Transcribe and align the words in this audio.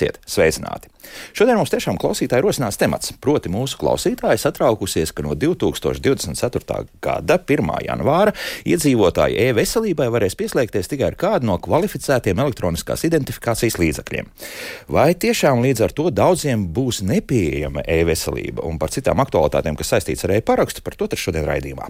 kā 0.00 0.08
labāk 0.08 0.08
dzīvot. 0.08 0.24
Esiet 0.26 0.29
sveicināti! 0.36 0.90
Šodien 1.34 1.58
mums 1.58 1.72
tiešām 1.72 1.98
klausītāji 2.00 2.44
rosinās 2.44 2.78
temats. 2.80 3.12
Proti, 3.22 3.50
mūsu 3.52 3.78
klausītāji 3.80 4.40
satraukusies, 4.42 5.12
ka 5.16 5.24
no 5.24 5.34
2024. 5.38 6.84
gada 7.02 7.38
1. 7.40 7.70
janvāra 7.86 8.34
iedzīvotāji 8.68 9.38
e-veselībai 9.48 10.10
varēs 10.12 10.36
pieslēgties 10.38 10.90
tikai 10.92 11.10
ar 11.10 11.18
kādu 11.20 11.48
no 11.50 11.56
kvalificētiem 11.62 12.42
elektroniskās 12.44 13.04
identifikācijas 13.08 13.78
līdzakļiem. 13.80 14.30
Vai 14.92 15.08
tiešām 15.18 15.62
līdz 15.64 15.86
ar 15.86 15.96
to 15.96 16.08
daudziem 16.14 16.66
būs 16.74 17.02
nepieejama 17.06 17.84
e-veselība 17.88 18.66
un 18.68 18.78
par 18.80 18.92
citām 18.94 19.22
aktualitātēm, 19.24 19.78
kas 19.78 19.94
saistīts 19.94 20.26
ar 20.28 20.36
e-parakstu, 20.38 20.84
par 20.86 20.98
to 20.98 21.08
šodien 21.20 21.46
raidījumā. 21.48 21.88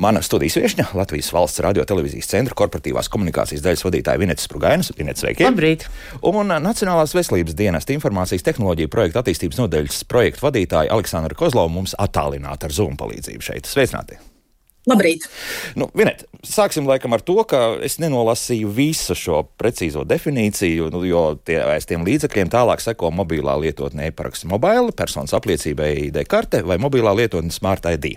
Mana 0.00 0.22
studijas 0.24 0.56
viesņa 0.58 0.88
Latvijas 0.96 1.30
valsts 1.34 1.62
radio 1.64 1.84
televīzijas 1.88 2.30
centra 2.30 2.56
korporatīvās 2.58 3.10
komunikācijas 3.12 3.62
daļas 3.64 3.84
vadītāja 3.86 4.20
Vinets 4.22 4.46
Sprugainas. 4.48 4.90
Vinets, 4.96 5.22
sveiki! 5.22 5.44
Labrīt! 5.46 5.86
Un 6.24 6.50
Nacionālās 6.64 7.14
veselības 7.16 7.56
dienesta 7.74 7.94
informācijas 7.96 8.44
tehnoloģiju 8.46 8.90
projekta 8.92 9.24
attīstības 9.24 9.58
nodaļas 9.58 10.04
projektu 10.06 10.44
vadītāja 10.44 10.92
Aleksandra 10.94 11.34
Kozlova 11.34 11.72
mums 11.72 11.96
attālināta 11.98 12.68
ar 12.68 12.74
Zoom 12.74 12.94
palīdzību 13.00 13.42
šeit. 13.42 13.66
Sveicināti! 13.66 14.20
Labrīt! 14.86 15.24
Nu, 15.80 15.88
Vinet, 15.96 16.22
sāksim 16.46 16.86
laikam 16.86 17.16
ar 17.16 17.24
to, 17.24 17.38
ka 17.48 17.80
es 17.82 17.96
nenolasīju 17.98 18.68
visu 18.76 19.16
šo 19.18 19.40
precīzo 19.58 20.04
definīciju, 20.06 20.90
nu, 20.92 21.00
jo 21.08 21.24
tie, 21.42 21.56
aiz 21.64 21.88
tiem 21.88 22.04
līdzekļiem 22.06 22.52
tālāk 22.52 22.84
seko 22.84 23.10
mobilā 23.10 23.56
lietotne 23.58 24.10
e-paraksts 24.10 24.46
mobila, 24.46 24.92
personas 24.94 25.34
apliecība 25.34 25.88
ID 26.04 26.20
karte 26.28 26.62
vai 26.62 26.78
mobilā 26.78 27.16
lietotne 27.16 27.50
Smart 27.50 27.88
ID. 27.90 28.12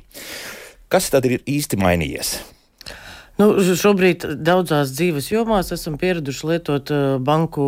Kas 0.92 1.10
tad 1.10 1.26
ir 1.26 1.39
īsti 1.48 1.80
mainījies? 1.82 2.36
Nu, 3.38 3.52
šobrīd 3.78 4.24
daudzās 4.42 4.96
dzīves 4.98 5.28
jomās 5.30 5.70
esam 5.76 6.00
pieraduši 6.02 6.48
lietot 6.50 6.92
banku 7.22 7.68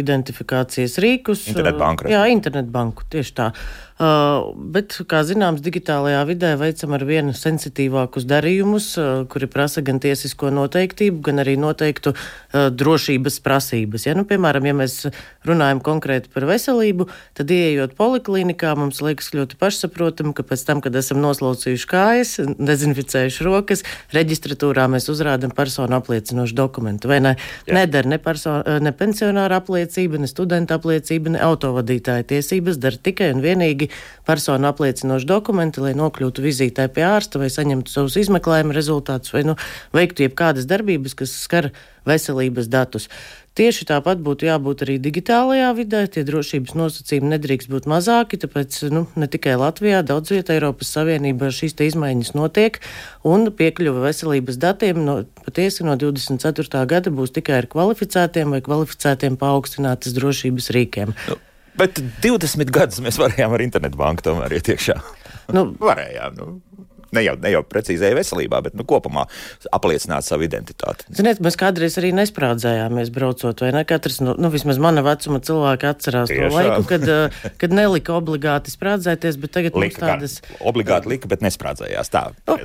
identifikācijas 0.00 0.96
rīkus. 1.04 1.44
Internetbanku. 1.52 2.08
Jā, 2.08 2.24
internetbanku, 2.32 3.04
tieši 3.12 3.36
tā. 3.36 3.50
Uh, 3.52 3.89
bet, 4.00 4.94
kā 5.10 5.20
zināms, 5.28 5.60
digitālajā 5.60 6.22
vidē 6.24 6.54
veicam 6.56 6.94
ar 6.96 7.02
vienu 7.04 7.34
sensitīvākus 7.36 8.24
darījumus, 8.24 8.86
uh, 8.96 9.08
kuri 9.28 9.48
prasa 9.50 9.82
gan 9.84 9.98
tiesisko 10.00 10.48
noteiktību, 10.56 11.20
gan 11.26 11.42
arī 11.42 11.58
noteiktu 11.60 12.14
uh, 12.14 12.70
drošības 12.72 13.36
prasības. 13.44 14.06
Ja, 14.08 14.14
nu, 14.16 14.24
piemēram, 14.24 14.70
ja 14.70 14.76
mēs 14.78 14.94
runājam 15.44 15.82
konkrēti 15.84 16.32
par 16.32 16.46
veselību, 16.48 17.10
tad 17.36 17.52
ieejot 17.52 17.92
poliklinikā, 17.98 18.72
mums 18.80 19.02
liekas 19.04 19.34
ļoti 19.36 19.58
pašsaprotami, 19.60 20.32
ka 20.32 20.46
pēc 20.48 20.64
tam, 20.70 20.80
kad 20.80 20.96
esam 20.96 21.20
noslaucījuši 21.20 21.90
kājas, 21.90 22.32
dezinficējuši 22.56 23.46
rokas, 23.50 23.84
reģistratūrā 24.16 24.88
mēs 24.96 25.10
uzrādam 25.12 25.52
personu 25.52 25.98
apliecinošu 26.00 26.56
dokumentu. 26.56 27.12
Vai 27.12 27.20
ne? 27.26 27.34
Jā. 27.68 27.76
Nedara 27.82 28.14
ne, 28.14 28.20
perso, 28.22 28.56
ne 28.80 28.94
pensionāra 28.96 29.60
apliecība, 29.60 30.22
ne 30.24 30.30
studenta 30.30 30.80
apliecība, 30.80 31.36
ne 31.36 31.44
autovadītāja 31.44 32.30
tiesības, 32.32 32.80
dara 32.80 32.96
tikai 32.96 33.32
un 33.36 33.44
vienīgi 33.44 33.89
personu 34.28 34.70
apliecinošu 34.70 35.28
dokumentu, 35.28 35.84
lai 35.86 35.94
nokļūtu 35.98 36.44
vizītē 36.44 36.88
pie 36.94 37.06
ārsta 37.08 37.42
vai 37.42 37.50
saņemtu 37.52 37.92
savus 37.92 38.18
izmeklējuma 38.20 38.76
rezultātus 38.76 39.34
vai 39.34 39.44
nu, 39.48 39.56
veiktu 39.96 40.26
jebkādas 40.26 40.68
darbības, 40.70 41.16
kas 41.18 41.34
skar 41.44 41.72
veselības 42.08 42.70
datus. 42.70 43.08
Tieši 43.58 43.84
tāpat 43.88 44.20
būtu 44.22 44.46
jābūt 44.46 44.84
arī 44.86 44.94
digitālajā 45.02 45.72
vidē. 45.74 46.04
Tie 46.06 46.22
drošības 46.24 46.76
nosacījumi 46.78 47.32
nedrīkst 47.32 47.68
būt 47.72 47.88
mazāki, 47.90 48.38
tāpēc 48.40 48.78
nu, 48.94 49.02
ne 49.18 49.26
tikai 49.28 49.56
Latvijā, 49.58 50.04
daudz 50.06 50.30
vietā 50.32 50.54
Eiropas 50.54 50.92
Savienībā 50.94 51.50
šīs 51.52 51.74
izmaiņas 51.90 52.32
notiek, 52.38 52.78
un 53.26 53.50
piekļuva 53.50 54.06
veselības 54.06 54.60
datiem 54.62 55.02
no, 55.02 55.18
patiesi 55.42 55.84
no 55.84 55.98
24. 55.98 56.86
gada 56.94 57.10
būs 57.10 57.34
tikai 57.34 57.58
ar 57.64 57.70
kvalificētiem 57.74 58.54
vai 58.54 58.62
kvalificētiem 58.64 59.36
paaugstinātas 59.40 60.14
drošības 60.14 60.70
rīkiem. 60.78 61.16
Nu. 61.26 61.40
Bet 61.78 62.00
20 62.24 62.72
gadus 62.74 63.00
mēs 63.04 63.18
varējām 63.20 63.54
ar 63.54 63.62
internetbanku 63.64 64.26
tomēr 64.26 64.56
iet 64.58 64.72
iekšā. 64.74 64.96
Nu, 65.54 65.70
varējām. 65.80 66.36
Nu 66.38 66.48
ne 67.16 67.24
jau, 67.24 67.34
ne 67.40 67.52
jau 67.52 67.62
precīzi 67.66 68.06
e-veselībā, 68.10 68.60
bet 68.66 68.76
nu, 68.78 68.84
kopumā 68.88 69.26
apliecināt 69.74 70.26
savu 70.26 70.46
identitāti. 70.46 71.06
Ziniet, 71.16 71.40
mēs 71.42 71.58
kādreiz 71.60 71.96
arī 72.00 72.12
nesprādzējāmies 72.16 73.10
braucot, 73.14 73.62
vai 73.64 73.72
ne? 73.74 73.84
Katrs, 73.88 74.20
nu, 74.24 74.34
nu 74.38 74.50
vismaz 74.52 74.80
mana 74.82 75.02
vecuma 75.04 75.40
cilvēki 75.44 75.88
atcerās 75.90 76.30
Tiešām. 76.30 76.50
to 76.50 76.56
laiku, 76.56 76.86
kad, 76.88 77.06
eh, 77.08 77.50
kad 77.60 77.74
nelika 77.74 78.14
obligāti 78.16 78.72
sprādzēties, 78.72 79.38
bet 79.42 79.54
tagad 79.56 79.78
lika, 79.78 79.82
mums 79.82 79.98
tādas. 80.00 80.36
Obligāti 80.60 81.12
lika, 81.14 81.30
bet 81.30 81.44
nesprādzējās 81.44 82.12
tā. 82.12 82.24
Nu, 82.46 82.58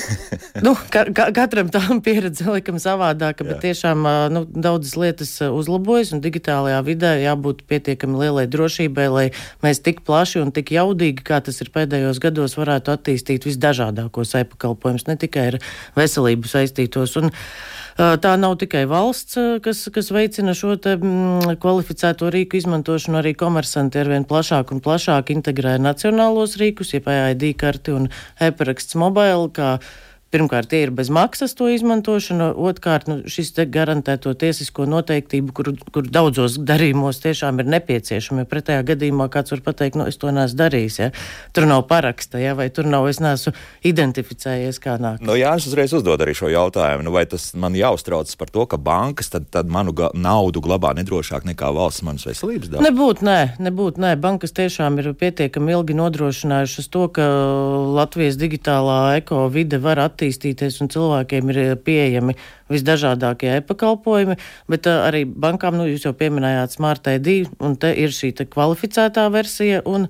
nu, 0.66 0.74
ka, 0.94 1.06
ka, 1.14 1.28
katram 1.34 1.72
tām 1.74 2.02
pieredze 2.04 2.46
likam 2.50 2.78
savādāka, 2.82 3.46
bet 3.46 3.58
Jā. 3.58 3.62
tiešām 3.68 4.06
eh, 4.06 4.20
nu, 4.34 4.44
daudzas 4.46 4.96
lietas 5.00 5.34
eh, 5.42 5.50
uzlabojas 5.50 6.14
un 6.14 6.22
digitālajā 6.24 6.80
vidē 6.86 7.14
jābūt 7.24 7.66
pietiekami 7.70 8.22
lielai 8.22 8.46
drošībai, 8.50 9.08
lai 9.10 9.26
mēs 9.66 9.82
tik 9.84 10.04
plaši 10.06 10.44
un 10.44 10.54
tik 10.54 10.74
jaudīgi, 10.76 11.26
kā 11.26 11.42
tas 11.44 11.60
ir 11.64 11.74
pēdējos 11.74 12.22
gados, 12.22 12.58
varētu 12.60 12.94
attīstīt 12.94 13.48
visdārgāk 13.48 13.63
visdažādākos 13.64 14.34
e-pakalpojumus, 14.40 15.06
ne 15.08 15.16
tikai 15.20 15.48
ar 15.52 15.62
veselību 15.96 16.50
saistītos. 16.50 17.16
Un, 17.20 17.32
Tā 17.94 18.32
nav 18.34 18.56
tikai 18.58 18.88
valsts, 18.90 19.36
kas, 19.62 19.84
kas 19.94 20.08
veicina 20.10 20.50
šo 20.58 20.72
te, 20.82 20.96
mm, 20.98 21.60
kvalificēto 21.62 22.26
rīku 22.26 22.58
izmantošanu, 22.58 23.20
arī 23.20 23.36
komersanti 23.38 24.00
arvien 24.02 24.26
plašāk 24.26 24.72
un 24.74 24.80
plašāk 24.82 25.30
integrē 25.30 25.76
nacionālos 25.78 26.56
rīkus, 26.58 26.90
jeb 26.96 27.06
AID 27.06 27.52
karti 27.54 27.94
un 27.94 28.08
e-paraksts 28.42 28.98
mobile, 28.98 29.46
kā 29.54 29.76
Pirmkārt, 30.34 30.66
tie 30.72 30.80
ir 30.82 30.90
bez 30.90 31.12
maksas 31.14 31.52
to 31.54 31.68
izmantošana, 31.70 32.48
otrkārt, 32.58 33.06
nu, 33.06 33.20
šis 33.30 33.52
te 33.54 33.68
garantē 33.70 34.16
to 34.18 34.32
tiesisko 34.34 34.82
noteiktību, 34.90 35.52
kur, 35.54 35.68
kur 35.94 36.08
daudzos 36.10 36.56
darījumos 36.58 37.20
tiešām 37.22 37.60
ir 37.62 37.68
nepieciešama. 37.76 38.42
Ja 38.42 38.48
pretējā 38.50 38.80
gadījumā 38.88 39.28
kāds 39.30 39.54
var 39.54 39.62
pateikt, 39.62 39.94
nu, 40.00 40.08
es 40.10 40.18
to 40.18 40.32
neesmu 40.34 40.58
darījis, 40.58 40.96
ja 40.98 41.08
tur 41.54 41.68
nav 41.70 41.84
paraksta, 41.86 42.40
ja, 42.42 42.56
vai 42.58 42.66
tur 42.74 42.88
nav, 42.90 43.06
es 43.12 43.20
neesmu 43.22 43.52
identificējies 43.86 44.82
kā 44.82 44.96
nāk. 44.98 45.22
Nu, 45.22 45.36
jā, 45.38 45.52
es 45.54 45.68
uzreiz 45.70 45.94
uzdod 45.94 46.26
arī 46.26 46.34
šo 46.34 46.50
jautājumu, 46.50 47.06
nu, 47.06 47.14
vai 47.14 47.22
tas 47.30 47.52
man 47.54 47.78
jāuztrauc 47.78 48.34
par 48.40 48.50
to, 48.50 48.66
ka 48.74 48.80
bankas 48.90 49.30
tad, 49.30 49.46
tad 49.54 49.70
manu 49.70 49.94
naudu 50.18 50.64
glabā 50.66 50.96
nedrošāk 50.98 51.46
nekā 51.52 51.70
valsts 51.78 52.02
manas 52.02 52.26
veselības 52.26 52.74
dārza? 52.74 52.88
Nebūt, 52.88 53.22
nē, 53.22 53.38
nebūt, 53.62 54.02
nē. 54.02 54.16
Bankas 54.18 54.56
tiešām 54.58 54.98
ir 54.98 55.12
pietiekami 55.14 55.78
ilgi 55.78 55.94
nodrošinājušas 56.02 56.90
to, 56.90 57.06
ka 57.14 57.30
Latvijas 58.02 58.34
digitālā 58.42 58.98
eko 59.22 59.46
vide 59.54 59.78
var 59.78 60.02
attīstīties 60.02 60.23
attīstīties 60.24 60.80
un 60.82 60.90
cilvēkiem 60.92 61.50
ir 61.52 61.60
eh, 61.60 61.72
pieejami 61.76 62.34
visdažādākie 62.72 63.58
e-pakalpojumi, 63.58 64.36
bet 64.72 64.88
uh, 64.88 65.04
arī 65.08 65.24
bankām, 65.28 65.76
nu, 65.76 65.86
jūs 65.90 66.06
jau 66.06 66.14
pieminējāt 66.16 66.78
Smart 66.78 67.06
ID, 67.12 67.50
un 67.60 67.76
te 67.76 67.92
ir 67.92 68.14
šī 68.14 68.32
te 68.38 68.46
kvalificētā 68.48 69.26
versija 69.34 69.82
un 69.84 70.08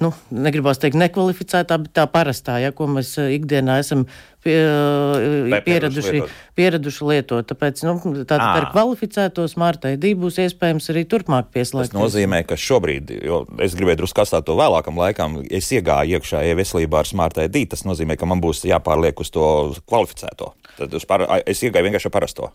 nu, 0.00 0.12
negribās 0.30 0.78
teikt 0.78 0.98
nekvalificētā, 1.00 1.80
bet 1.82 1.94
tā 1.98 2.06
parastā, 2.10 2.60
ja, 2.62 2.70
ko 2.70 2.86
mēs 2.90 3.16
eh, 3.18 3.34
ikdienā 3.40 3.80
esam 3.82 4.06
pie, 4.44 4.56
eh, 4.56 5.60
pieraduši, 5.64 6.12
lietot. 6.16 6.36
pieraduši 6.58 7.08
lietot. 7.10 7.48
Tāpēc 7.50 7.82
nu, 7.86 7.94
tātad 8.22 8.44
ar 8.44 8.68
kvalificēto 8.72 9.46
smart 9.50 9.84
ID 9.90 10.14
būs 10.20 10.40
iespējams 10.46 10.90
arī 10.92 11.04
turpmāk 11.10 11.52
pieslēgties. 11.54 11.92
Tas 11.92 11.98
nozīmē, 11.98 12.42
ka 12.48 12.58
šobrīd, 12.60 13.12
jo 13.24 13.42
es 13.60 13.76
gribēju 13.78 14.02
drusku 14.02 14.24
atstāt 14.24 14.48
to 14.48 14.56
vēlākam 14.58 14.98
laikam, 15.00 15.40
es 15.50 15.70
iegāju 15.74 16.20
iekšā 16.20 16.44
e-veselībā 16.52 17.02
ar 17.02 17.10
smart 17.10 17.38
ID, 17.44 17.68
tas 17.74 17.84
nozīmē, 17.88 18.18
ka 18.20 18.28
man 18.30 18.42
būs 18.44 18.64
jāpārliek 18.68 19.20
uz 19.20 19.30
to 19.34 19.46
kvalificēto. 19.84 20.54
Tad 20.80 20.98
par, 21.08 21.26
es 21.46 21.62
iegāju 21.62 21.90
vienkārši 21.90 22.10
ar 22.10 22.16
parasto. 22.16 22.52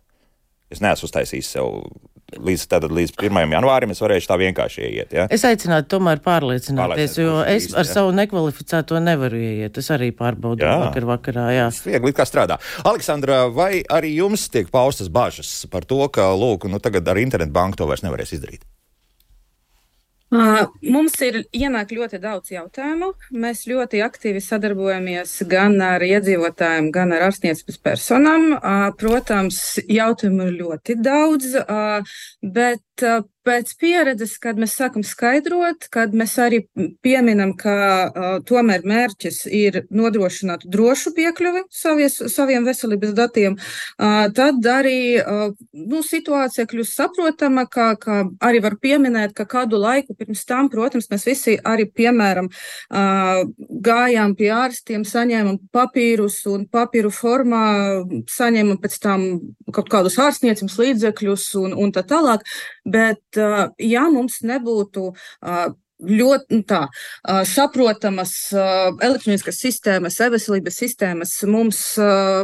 Es 0.73 0.81
neesmu 0.81 1.07
uztaisījis 1.07 1.49
sev 1.55 1.71
līdz, 2.41 2.65
tātad, 2.71 2.93
līdz 2.93 3.13
1. 3.21 3.53
janvārim, 3.53 3.91
es 3.93 4.01
varēšu 4.01 4.29
tā 4.31 4.37
vienkārši 4.41 4.83
ieiet. 4.87 5.13
Ja? 5.13 5.25
Es 5.31 5.45
aicinātu 5.47 5.91
tomēr 5.95 6.21
pārliecināties, 6.25 7.17
jo 7.21 7.37
es 7.47 7.69
ar 7.77 7.87
savu 7.87 8.13
nekvalificēto 8.17 8.99
nevaru 9.03 9.39
ieiet. 9.39 9.77
Es 9.77 9.91
arī 9.93 10.09
pārbaudu 10.15 10.65
vakar 10.65 11.07
vakarā. 11.11 11.47
Jā. 11.55 11.67
Tas 11.69 11.85
viegli 11.85 12.15
kā 12.17 12.25
strādā. 12.27 12.57
Aleksandra, 12.83 13.45
vai 13.53 13.83
arī 13.83 14.15
jums 14.17 14.47
tiek 14.53 14.71
paustas 14.73 15.11
bažas 15.13 15.51
par 15.71 15.85
to, 15.87 16.01
ka, 16.09 16.31
lūk, 16.33 16.69
nu 16.71 16.81
tagad 16.83 17.07
ar 17.13 17.21
internetbanku 17.21 17.79
to 17.79 17.89
vairs 17.89 18.03
nevarēs 18.05 18.33
izdarīt? 18.39 18.65
Mums 20.85 21.15
ir 21.25 21.41
ienāk 21.55 21.93
ļoti 21.95 22.19
daudz 22.23 22.51
jautājumu. 22.53 23.11
Mēs 23.35 23.65
ļoti 23.69 24.01
aktīvi 24.05 24.41
sadarbojamies 24.43 25.37
gan 25.51 25.77
ar 25.83 26.03
iedzīvotājiem, 26.05 26.91
gan 26.95 27.13
ar 27.15 27.27
ārstniecības 27.29 27.79
personām. 27.85 28.49
Protams, 28.99 29.61
jautājumu 29.85 30.49
ir 30.49 30.59
ļoti 30.59 30.97
daudz, 31.05 31.55
bet 32.41 33.07
pēc 33.45 33.73
pieredzes, 33.79 34.35
kad 34.41 34.59
mēs 34.59 34.75
sākam 34.79 35.03
skaidrot, 35.05 35.87
kad 35.93 36.13
mēs 36.17 36.35
arī 36.41 36.63
pieminam, 37.05 37.53
ka 37.57 37.75
uh, 37.75 38.25
tomēr 38.47 38.85
mērķis 38.87 39.43
ir 39.53 39.81
nodrošināt 39.93 40.65
drošu 40.71 41.13
piekļuvi 41.17 41.65
savies, 41.73 42.17
saviem 42.33 42.65
veselības 42.67 43.13
datiem, 43.17 43.57
uh, 43.57 44.25
tad 44.35 44.65
arī 44.69 44.99
uh, 45.21 45.53
nu, 45.77 46.01
situācija 46.05 46.67
kļūst 46.71 46.97
saprotama, 46.99 47.67
ka, 47.71 47.91
ka 48.01 48.23
arī 48.45 48.63
var 48.65 48.77
pieminēt, 48.81 49.35
ka 49.37 49.47
kādu 49.49 49.79
laiku 49.81 50.17
pirms 50.17 50.45
tam, 50.49 50.69
protams, 50.73 51.09
mēs 51.13 51.27
visi 51.29 51.57
arī, 51.61 51.87
piemēram, 51.89 52.49
uh, 52.49 53.43
gājām 53.85 54.35
pie 54.39 54.51
ārstiem, 54.55 55.05
saņēmām 55.07 55.61
papīrus 55.75 56.41
un 56.49 56.65
papīru 56.71 57.13
formā 57.13 57.65
saņēmām 58.31 58.79
pēc 58.81 58.97
tam 59.03 59.25
kaut 59.75 59.89
kādus 59.91 60.17
ārstniecības 60.21 60.77
līdzekļus 60.81 61.47
un, 61.61 61.75
un 61.85 61.93
tā 61.95 62.05
tālāk. 62.07 62.45
Bet, 62.85 63.21
ja 63.81 64.05
mums 64.11 64.41
nebūtu 64.45 65.09
ļoti 66.03 66.59
nu, 66.59 66.63
tā, 66.67 66.81
saprotamas 67.47 68.33
elektroniskas 68.53 69.59
sistēmas, 69.63 70.17
e-veselības 70.25 70.79
sistēmas. 70.81 71.35
Mums, 71.49 71.79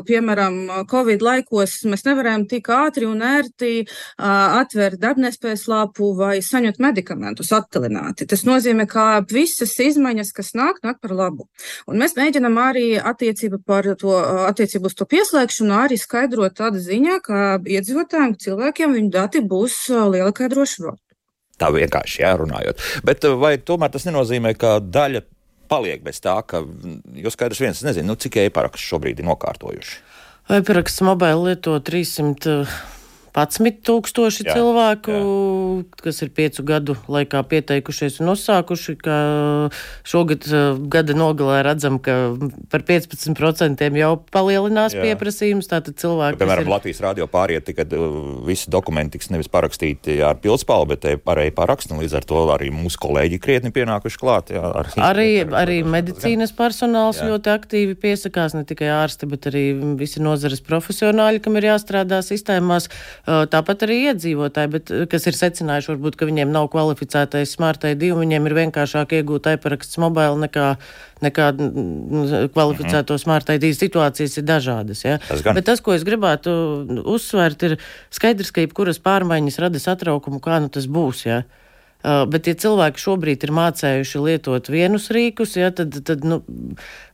piemēram, 0.07 0.59
Covid 0.91 1.23
laikos 1.25 1.81
mēs 1.89 2.05
nevarējām 2.07 2.47
tik 2.51 2.69
ātri 2.71 3.07
un 3.09 3.23
ērti 3.25 3.73
atvērt 4.21 5.01
darbnespējas 5.01 5.67
lapu 5.71 6.13
vai 6.17 6.37
saņemt 6.45 6.81
medikamentus 6.83 7.51
attalināti. 7.55 8.27
Tas 8.29 8.45
nozīmē, 8.47 8.87
ka 8.89 9.07
visas 9.31 9.75
izmaiņas, 9.83 10.33
kas 10.37 10.53
nāk, 10.57 10.81
nāk 10.85 11.01
par 11.03 11.15
labu. 11.17 11.49
Un 11.91 11.99
mēs 12.01 12.15
mēģinam 12.19 12.57
arī 12.61 12.87
attiecību 12.97 13.61
par 13.67 13.87
to, 13.99 14.15
attiecību 14.47 14.91
uz 14.91 14.97
to 14.97 15.07
pieslēgšanu 15.11 15.77
arī 15.83 15.99
skaidrot 15.99 16.59
tāda 16.61 16.81
ziņā, 16.81 17.21
ka 17.25 17.45
iedzīvotājiem, 17.59 18.37
cilvēkiem 18.41 18.99
viņu 18.99 19.15
dati 19.19 19.43
būs 19.43 19.83
lielākai 19.91 20.51
drošībā. 20.51 20.95
Tā 21.61 21.69
vienkārši 21.73 22.23
jārunājot. 22.23 22.87
Bet 23.07 23.27
eh, 23.27 23.35
vai 23.37 23.55
tomēr 23.61 23.93
tas 23.93 24.07
nenozīmē, 24.09 24.55
ka 24.59 24.79
daļa 24.81 25.23
paliek 25.71 26.01
bez 26.03 26.19
tā, 26.23 26.35
ka, 26.43 26.63
jo 27.15 27.31
skaidrs 27.31 27.61
viens, 27.63 27.83
nezinu, 27.85 28.11
nu, 28.11 28.17
cik 28.19 28.41
e-paraksts 28.43 28.89
šobrīd 28.91 29.21
ir 29.21 29.29
nokārtojuši? 29.29 30.01
E-paraksts 30.51 31.05
mobili 31.07 31.51
lieto 31.51 31.77
300 31.79 32.65
11,000 33.31 34.43
cilvēku, 34.51 35.13
jā. 35.15 35.99
kas 36.03 36.19
ir 36.25 36.31
piecu 36.35 36.65
gadu 36.67 36.95
laikā 37.11 37.39
pieteikušies 37.47 38.19
un 38.19 38.33
uzsākuši. 38.33 38.97
Šogad 40.07 40.47
eh, 40.51 40.81
gada 40.91 41.15
nogalē 41.15 41.61
redzam, 41.69 41.99
ka 42.03 42.33
par 42.71 42.83
15% 42.87 43.87
jau 44.01 44.11
palielinās 44.33 44.97
jā. 44.97 45.05
pieprasījums. 45.05 45.69
Tātad 45.71 45.95
cilvēki. 46.01 46.41
Piemēram, 46.41 46.67
ir... 46.67 46.73
Latvijas 46.73 46.99
rādio 47.05 47.27
pāriet, 47.31 47.71
kad 47.77 47.93
uh, 47.95 48.43
visi 48.47 48.71
dokumenti 48.71 49.15
tiks 49.15 49.31
nevis 49.31 49.47
parakstīti 49.51 50.17
ar 50.25 50.41
pildspalvu, 50.43 50.91
bet 50.91 51.07
ar 51.07 51.43
e-parakstu. 51.45 51.95
Līdz 52.01 52.17
ar 52.19 52.27
to 52.27 52.43
arī 52.51 52.67
mūsu 52.75 52.99
kolēģi 52.99 53.39
krietni 53.43 53.71
pienākuši 53.75 54.19
klāt. 54.19 54.51
Jā, 54.55 54.65
ar... 54.81 54.91
Arī, 55.07 55.29
arī 55.63 55.79
medicīnas 55.87 56.51
personāls 56.57 57.21
jā. 57.21 57.29
ļoti 57.31 57.53
aktīvi 57.55 57.97
piesakās, 58.03 58.57
ne 58.57 58.65
tikai 58.67 58.91
ārsti, 58.91 59.29
bet 59.31 59.47
arī 59.51 59.65
visi 59.99 60.23
nozares 60.23 60.63
profesionāļi, 60.67 61.43
kam 61.45 61.55
ir 61.59 61.71
jāstrādā 61.71 62.19
sistēmās. 62.25 62.89
Tāpat 63.25 63.83
arī 63.85 63.97
iedzīvotāji, 64.09 64.69
bet, 64.73 64.91
kas 65.11 65.27
ir 65.29 65.37
secinājuši, 65.37 65.91
varbūt, 65.93 66.17
ka 66.17 66.25
viņiem 66.25 66.49
nav 66.53 66.71
kvalificētais 66.73 67.53
smart 67.53 67.85
ID, 67.85 68.07
un 68.15 68.23
viņiem 68.23 68.49
ir 68.49 68.55
vienkāršāk 68.57 69.13
iegūt 69.19 69.51
iParaksts 69.51 69.99
mobili 70.01 70.41
nekā, 70.47 70.71
nekā 71.21 71.51
kvalificēto 71.53 73.13
mm 73.13 73.17
-hmm. 73.17 73.23
smart 73.23 73.53
ID. 73.53 73.69
Situācijas 73.77 74.37
ir 74.41 74.47
dažādas. 74.49 75.05
Ja? 75.05 75.19
Tas 75.27 75.43
gan. 75.45 75.55
bet 75.55 75.65
tas, 75.65 75.81
ko 75.81 75.93
es 75.93 76.03
gribētu 76.03 76.51
uzsvērt, 77.05 77.63
ir 77.63 77.77
skaidrs, 78.09 78.51
ka 78.51 78.61
jebkuras 78.65 78.97
pārmaiņas 78.97 79.59
rada 79.59 79.79
satraukumu, 79.79 80.41
kā 80.41 80.59
nu 80.59 80.69
tas 80.69 80.87
būs. 80.89 81.25
Ja? 81.25 81.43
Uh, 82.01 82.23
bet, 82.29 82.47
ja 82.49 82.57
cilvēki 82.57 83.01
šobrīd 83.01 83.43
ir 83.45 83.51
mācējuši 83.53 84.21
lietot 84.25 84.69
vienus 84.73 85.09
rīkus, 85.13 85.57
ja, 85.59 85.69
tad, 85.75 85.99
tad 86.07 86.25
nu, 86.25 86.41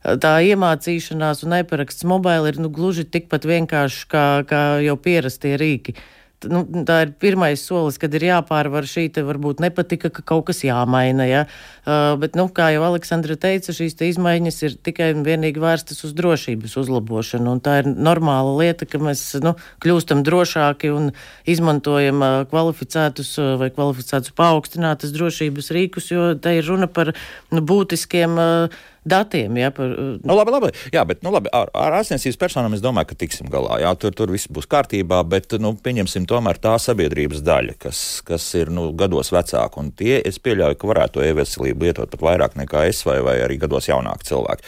tā 0.00 0.38
iemācīšanās 0.48 1.44
un 1.44 1.58
neparaksts 1.58 2.08
mobili 2.08 2.54
ir 2.54 2.62
nu, 2.62 2.72
gluži 2.72 3.04
tikpat 3.04 3.44
vienkārši 3.48 4.06
kā, 4.08 4.28
kā 4.48 4.62
jau 4.84 4.96
pierastie 4.96 5.58
rīki. 5.60 5.96
Uh, 5.98 6.14
nu, 6.46 6.62
tā 6.86 7.00
ir 7.04 7.12
pirmais 7.18 7.62
solis, 7.64 7.98
kad 7.98 8.12
ir 8.14 8.28
jāpārvar 8.28 8.86
šī 8.86 9.08
te 9.14 9.24
varbūt 9.26 9.62
nepatika, 9.64 10.10
ka 10.14 10.22
kaut 10.22 10.46
kas 10.50 10.62
jāmaina. 10.62 11.26
Ja? 11.26 11.44
Uh, 11.82 12.14
bet, 12.20 12.36
nu, 12.38 12.46
kā 12.54 12.68
jau 12.74 12.84
Aleksandra 12.86 13.34
teica, 13.40 13.74
šīs 13.74 13.96
te 13.98 14.08
izmaiņas 14.12 14.60
ir 14.68 14.76
tikai 14.86 15.10
un 15.16 15.24
vienīgi 15.26 15.62
vērstas 15.62 16.04
uz 16.06 16.14
drošības 16.18 16.76
uzlabošanu. 16.82 17.56
Tā 17.64 17.80
ir 17.82 17.90
normāla 17.90 18.54
lieta, 18.60 18.86
ka 18.86 19.00
mēs 19.02 19.24
nu, 19.44 19.56
kļūstam 19.84 20.22
drošāki 20.26 20.92
un 20.94 21.10
izmantojam 21.48 22.22
uh, 22.22 22.36
kvalificētus 22.52 23.34
uh, 23.42 23.56
vai 23.60 23.72
kvalificētus 23.74 24.36
paaugstinātas 24.38 25.16
drošības 25.16 25.72
rīkus, 25.74 26.12
jo 26.14 26.30
te 26.38 26.54
ir 26.60 26.70
runa 26.70 26.90
par 26.90 27.14
nu, 27.50 27.64
būtiskiem. 27.64 28.38
Uh, 28.38 28.86
datiem. 29.04 29.56
Ja, 29.56 29.70
par, 29.74 29.92
uh, 29.92 30.16
nu, 30.22 30.36
labi, 30.36 30.52
labi. 30.54 30.70
Jā, 30.94 31.04
bet 31.08 31.22
nu, 31.26 31.32
labi, 31.34 31.50
ar, 31.54 31.70
ar 31.76 31.98
ārstniecības 32.00 32.38
personām 32.40 32.74
es 32.76 32.82
domāju, 32.84 33.10
ka 33.10 33.18
tiksim 33.22 33.50
galā. 33.52 33.78
Jā, 33.82 33.92
tur, 34.00 34.14
tur 34.16 34.32
viss 34.32 34.50
būs 34.50 34.68
kārtībā, 34.70 35.20
bet 35.28 35.56
nu, 35.62 35.74
pieņemsim 35.82 36.26
tomēr 36.28 36.60
tā 36.62 36.74
sabiedrības 36.82 37.42
daļa, 37.46 37.76
kas, 37.82 38.02
kas 38.26 38.46
ir 38.58 38.72
nu, 38.74 38.88
gados 38.98 39.32
vecāka. 39.34 39.80
Un 39.80 39.90
tie, 39.96 40.18
es 40.26 40.40
pieļauju, 40.42 40.78
ka 40.78 40.90
varētu 40.90 41.18
to 41.18 41.24
e-veselību 41.26 41.88
lietot 41.88 42.12
pat 42.12 42.24
vairāk 42.28 42.58
nekā 42.60 42.84
es 42.90 43.02
vai, 43.06 43.18
vai 43.24 43.38
arī 43.44 43.58
gados 43.62 43.88
jaunāki 43.88 44.28
cilvēki. 44.28 44.66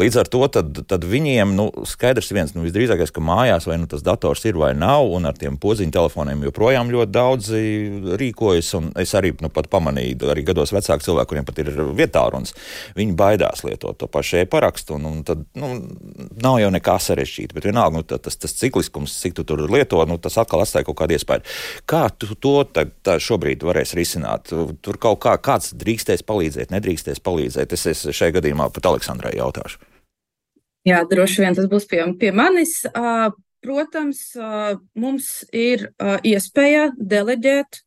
Līdz 0.00 0.20
ar 0.22 0.32
to 0.32 0.42
tad, 0.58 0.82
tad 0.88 1.06
viņiem 1.08 1.54
nu, 1.58 1.68
skaidrs 1.88 2.32
viens, 2.34 2.54
nu, 2.56 2.64
visdrīzākais, 2.66 3.12
ka 3.14 3.24
mājās 3.24 3.68
vai 3.68 3.78
nu, 3.82 3.90
tas 3.90 4.04
dators 4.06 4.44
ir 4.48 4.58
vai 4.60 4.72
nav, 4.78 5.10
un 5.12 5.28
ar 5.28 5.38
tiem 5.38 5.58
podziņu 5.60 5.94
telefoniem 5.94 6.46
joprojām 6.48 6.92
ļoti 6.92 7.12
daudzi 7.12 7.62
rīkojas. 8.20 8.72
Es 9.02 9.14
arī 9.18 9.34
nu, 9.42 9.50
pamanīju, 9.52 10.30
arī 10.32 10.44
gados 10.46 10.72
vecāki 10.74 11.06
cilvēki, 11.06 11.32
kuriem 11.32 11.48
pat 11.48 11.60
ir 11.62 11.72
vietā 11.96 12.24
runas, 12.32 12.54
viņi 12.96 13.16
baidās 13.18 13.64
lietot 13.66 13.81
lietot 13.82 13.98
to 13.98 14.06
pašu 14.06 14.36
e-parakstu, 14.36 14.94
un, 14.94 15.04
un 15.04 15.22
tad 15.24 15.44
nu, 15.54 15.70
nav 16.42 16.58
jau 16.60 16.70
nekā 16.70 16.96
sarežģīta. 17.00 17.54
Bet 17.56 17.66
vienalga, 17.66 17.98
nu, 17.98 18.02
tas, 18.04 18.36
tas 18.36 18.54
cikliskums, 18.54 19.14
cik 19.20 19.34
tu 19.34 19.44
tur 19.44 19.64
lieto, 19.70 20.02
nu, 20.06 20.18
tas 20.18 20.38
atkal 20.38 20.62
atstāja 20.62 20.86
kaut 20.86 20.98
kādu 21.00 21.16
iespēju. 21.16 21.42
Kā 21.86 22.08
tu 22.10 22.34
to 22.34 22.62
tā, 22.64 22.86
tā 23.02 23.18
šobrīd 23.22 23.62
varēsi 23.66 23.98
risināt? 23.98 24.52
Tur 24.82 24.98
kaut 25.02 25.22
kā 25.24 25.36
kāds 25.42 25.74
drīkstēs 25.74 26.24
palīdzēt, 26.26 26.74
nedrīkstēs 26.74 27.22
palīdzēt. 27.22 27.72
Es, 27.72 27.86
es 27.86 28.04
šajā 28.10 28.38
gadījumā 28.38 28.70
pat 28.72 28.92
Aleksandrai 28.92 29.34
jautāšu. 29.38 29.82
Jā, 30.88 31.04
droši 31.06 31.44
vien 31.44 31.54
tas 31.54 31.68
būs 31.70 31.86
pie, 31.90 32.02
pie 32.18 32.32
manis. 32.34 32.80
Protams, 33.62 34.20
mums 34.98 35.26
ir 35.54 35.84
iespēja 36.26 36.88
deleģēt 36.98 37.78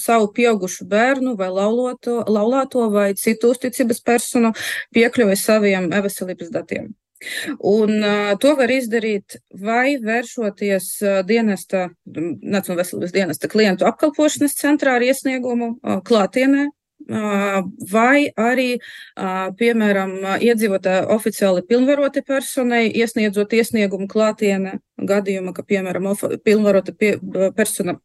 savu 0.00 0.30
pieaugušu 0.32 0.86
bērnu 0.88 1.34
vai 1.36 1.50
laulāto, 1.52 2.22
laulāto 2.24 2.86
vai 2.94 3.10
citu 3.12 3.52
uzticības 3.52 4.00
personu 4.06 4.54
piekļuvi 4.96 5.36
saviem 5.36 5.90
e-veselības 5.92 6.48
datiem. 6.54 6.88
Un 7.58 7.98
uh, 7.98 8.32
to 8.38 8.52
var 8.58 8.70
izdarīt 8.70 9.38
vai 9.50 9.98
vēršoties 10.02 10.88
uh, 11.02 11.20
dienesta, 11.26 11.88
Nacionālās 12.06 12.92
veselības 12.92 13.14
dienesta 13.14 13.50
klientu 13.50 13.88
apkalpošanas 13.88 14.54
centrā 14.58 14.94
ar 14.98 15.06
iesniegumu 15.06 15.72
uh, 15.74 15.98
klātienē, 16.06 16.68
vai 17.06 18.28
arī, 18.36 18.68
piemēram, 19.60 20.12
iedzīvotāja 20.44 21.06
oficiāli 21.14 21.64
pilnvaroti 21.68 22.22
personai 22.26 22.88
iesniedzot 22.90 23.54
iesniegumu 23.56 24.08
klātienē 24.10 24.78
gadījumā, 25.08 25.54
ka, 25.56 25.64
piemēram, 25.64 26.10
pilnvarota 26.44 26.92
pie, 26.92 27.16
persona 27.56 27.96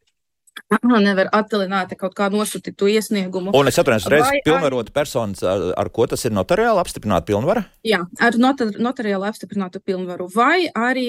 nevar 1.07 1.29
atdalināt 1.33 1.93
kaut 1.99 2.15
kā 2.17 2.29
nosūtīt 2.31 2.77
to 2.77 2.87
iesniegumu. 2.87 3.51
Un 3.57 3.69
es 3.69 3.79
atvainojos, 3.81 4.07
reiz 4.13 4.25
vai, 4.27 4.41
pilnvarota 4.45 4.93
personas, 4.95 5.43
ar, 5.43 5.71
ar 5.79 5.91
ko 5.93 6.07
tas 6.07 6.23
ir 6.23 6.35
notariāli 6.35 6.81
apstiprināta 6.83 7.27
pilnvara? 7.31 7.65
Jā, 7.87 8.03
ar 8.23 8.39
notar, 8.39 8.71
notariāli 8.77 9.29
apstiprinātu 9.29 9.81
pilnvaru. 9.83 10.29
Vai 10.35 10.69
arī, 10.69 11.07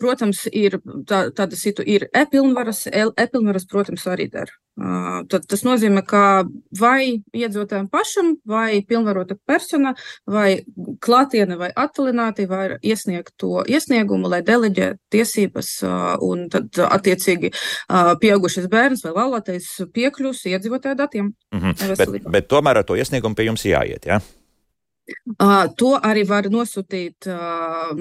protams, 0.00 0.46
ir 0.52 0.80
tā, 1.08 1.26
tāda 1.36 1.58
situ, 1.58 1.84
ir 1.86 2.08
e-pilnvaras, 2.10 2.86
e-pilnvaras, 2.90 3.68
protams, 3.70 4.08
arī 4.10 4.30
der. 4.32 4.56
Tad 4.76 5.46
tas 5.48 5.62
nozīmē, 5.64 6.02
ka 6.06 6.44
vai 6.78 7.22
iedzīvotājiem 7.32 7.88
pašam, 7.92 8.34
vai 8.46 8.82
pilnvarota 8.84 9.36
persona, 9.46 9.94
vai 10.28 10.62
klātiene, 11.00 11.56
vai 11.56 11.70
attalināti 11.72 12.48
var 12.48 12.76
iesniegt 12.82 13.34
to 13.40 13.64
iesniegumu, 13.64 14.28
lai 14.28 14.42
deleģē 14.46 14.92
tiesības, 15.12 15.70
un 16.24 16.48
tad 16.52 16.82
attiecīgi 16.86 17.52
pieaugušas 18.20 18.68
bērns 18.72 18.86
bērns 18.86 19.04
vai 19.04 19.14
laulātais 19.16 19.68
piekļūs 19.94 20.46
iedzīvotāju 20.52 20.96
datiem. 20.96 21.30
Mm 21.54 21.60
-hmm. 21.60 21.96
bet, 21.96 22.32
bet 22.32 22.48
tomēr 22.48 22.82
ar 22.82 22.84
to 22.84 22.96
iesniegumu 22.96 23.34
pie 23.34 23.46
jums 23.46 23.64
jāiet. 23.64 24.06
Ja? 24.06 24.20
Uh, 25.38 25.68
to 25.78 25.94
arī 26.02 26.26
var 26.26 26.48
nosūtīt, 26.50 27.28
uh, 27.30 27.94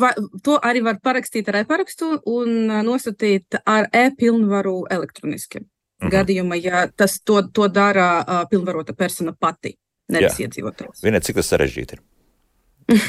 va, 0.00 0.10
to 0.44 0.58
arī 0.60 0.82
var 0.84 0.98
parakstīt 1.00 1.48
ar 1.48 1.62
e-parakstu 1.62 2.20
un 2.26 2.68
nosūtīt 2.84 3.60
ar 3.64 3.88
e-pilnvaru 3.92 4.84
elektroniski. 4.90 5.64
Mhm. 6.00 6.12
Gadījumā, 6.14 6.56
ja 6.64 6.86
tas 6.96 7.18
to, 7.20 7.42
to 7.52 7.68
dara 7.68 8.08
uh, 8.20 8.42
pilnvarota 8.50 8.94
persona 8.96 9.34
pati, 9.36 9.74
nevis 10.08 10.40
iedzīvotājs. 10.40 11.02
Vienēt, 11.04 11.26
cik 11.28 11.40
tas 11.40 11.52
sarežģīti 11.52 11.98
ir? 11.98 12.04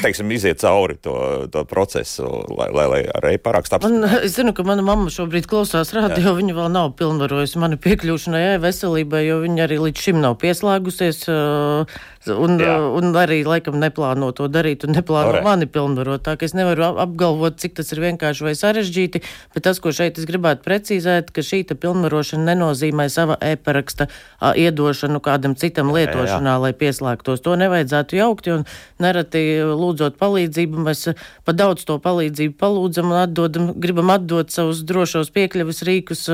Teiksim, 0.04 0.30
iziet 0.34 0.60
cauri 0.62 0.96
to, 1.02 1.14
to 1.52 1.64
procesu, 1.68 2.26
lai, 2.52 2.68
lai, 2.74 2.86
lai 2.92 3.00
arī 3.18 3.34
parakstu 3.42 3.78
apstiprinātu. 3.78 4.22
Es 4.28 4.36
zinu, 4.38 4.54
ka 4.56 4.64
mana 4.66 4.84
mamma 4.86 5.12
šobrīd 5.12 5.48
klausās 5.50 5.92
radio, 5.96 6.32
Jā. 6.32 6.36
viņa 6.38 6.56
vēl 6.58 6.72
nav 6.74 6.94
pilnvarojusi 7.00 7.62
mani 7.62 7.78
piekļūšanai 7.82 8.42
e-veselībai, 8.54 9.24
jo 9.28 9.42
viņa 9.44 9.66
arī 9.66 9.80
līdz 9.86 10.06
šim 10.06 10.22
nav 10.24 10.38
pieslēgusies. 10.42 11.26
Uh, 11.30 12.00
Un, 12.30 12.54
Jā. 12.60 12.76
un 12.94 13.10
arī 13.18 13.40
laikam 13.42 13.80
neplāno 13.82 14.28
to 14.36 14.46
darīt 14.46 14.84
un 14.86 14.94
neplāno 14.94 15.32
Ore. 15.32 15.40
mani 15.42 15.66
pilnvarot. 15.66 16.22
Tā 16.22 16.36
ka 16.38 16.46
es 16.46 16.54
nevaru 16.54 16.84
apgalvot, 17.02 17.56
cik 17.58 17.74
tas 17.80 17.90
ir 17.90 17.98
vienkārši 18.04 18.46
vai 18.46 18.52
sarežģīti, 18.54 19.22
bet 19.54 19.64
tas, 19.66 19.80
ko 19.82 19.90
šeit 19.90 20.20
es 20.22 20.28
gribētu 20.30 20.62
precīzēt, 20.62 21.32
ka 21.34 21.42
šī 21.42 21.64
pilnvarošana 21.72 22.52
nenozīmē 22.52 23.08
sava 23.10 23.38
e-paraksta 23.42 24.06
iedošanu 24.38 25.18
kādam 25.24 25.56
citam 25.58 25.90
lietošanā, 25.90 26.46
jā, 26.46 26.54
jā. 26.54 26.62
lai 26.62 26.72
pieslēgtos. 26.78 27.42
To 27.42 27.56
nevajadzētu 27.58 28.20
jaukt, 28.20 28.50
un 28.54 28.66
nereti 29.02 29.42
lūdzot 29.78 30.18
palīdzību, 30.20 30.84
mēs 30.88 31.04
pa 31.46 31.54
daudz 31.56 31.86
to 31.88 31.98
palīdzību 32.02 32.56
palūdzam 32.60 33.12
un 33.12 33.20
atdodam, 33.22 33.70
gribam 33.80 34.12
atdot 34.14 34.52
savus 34.54 34.82
drošos 34.88 35.32
piekļuvis 35.34 35.82
rīkus 35.88 36.26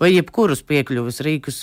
vai 0.00 0.12
jebkurus 0.14 0.64
piekļuvis 0.66 1.22
rīkus 1.24 1.62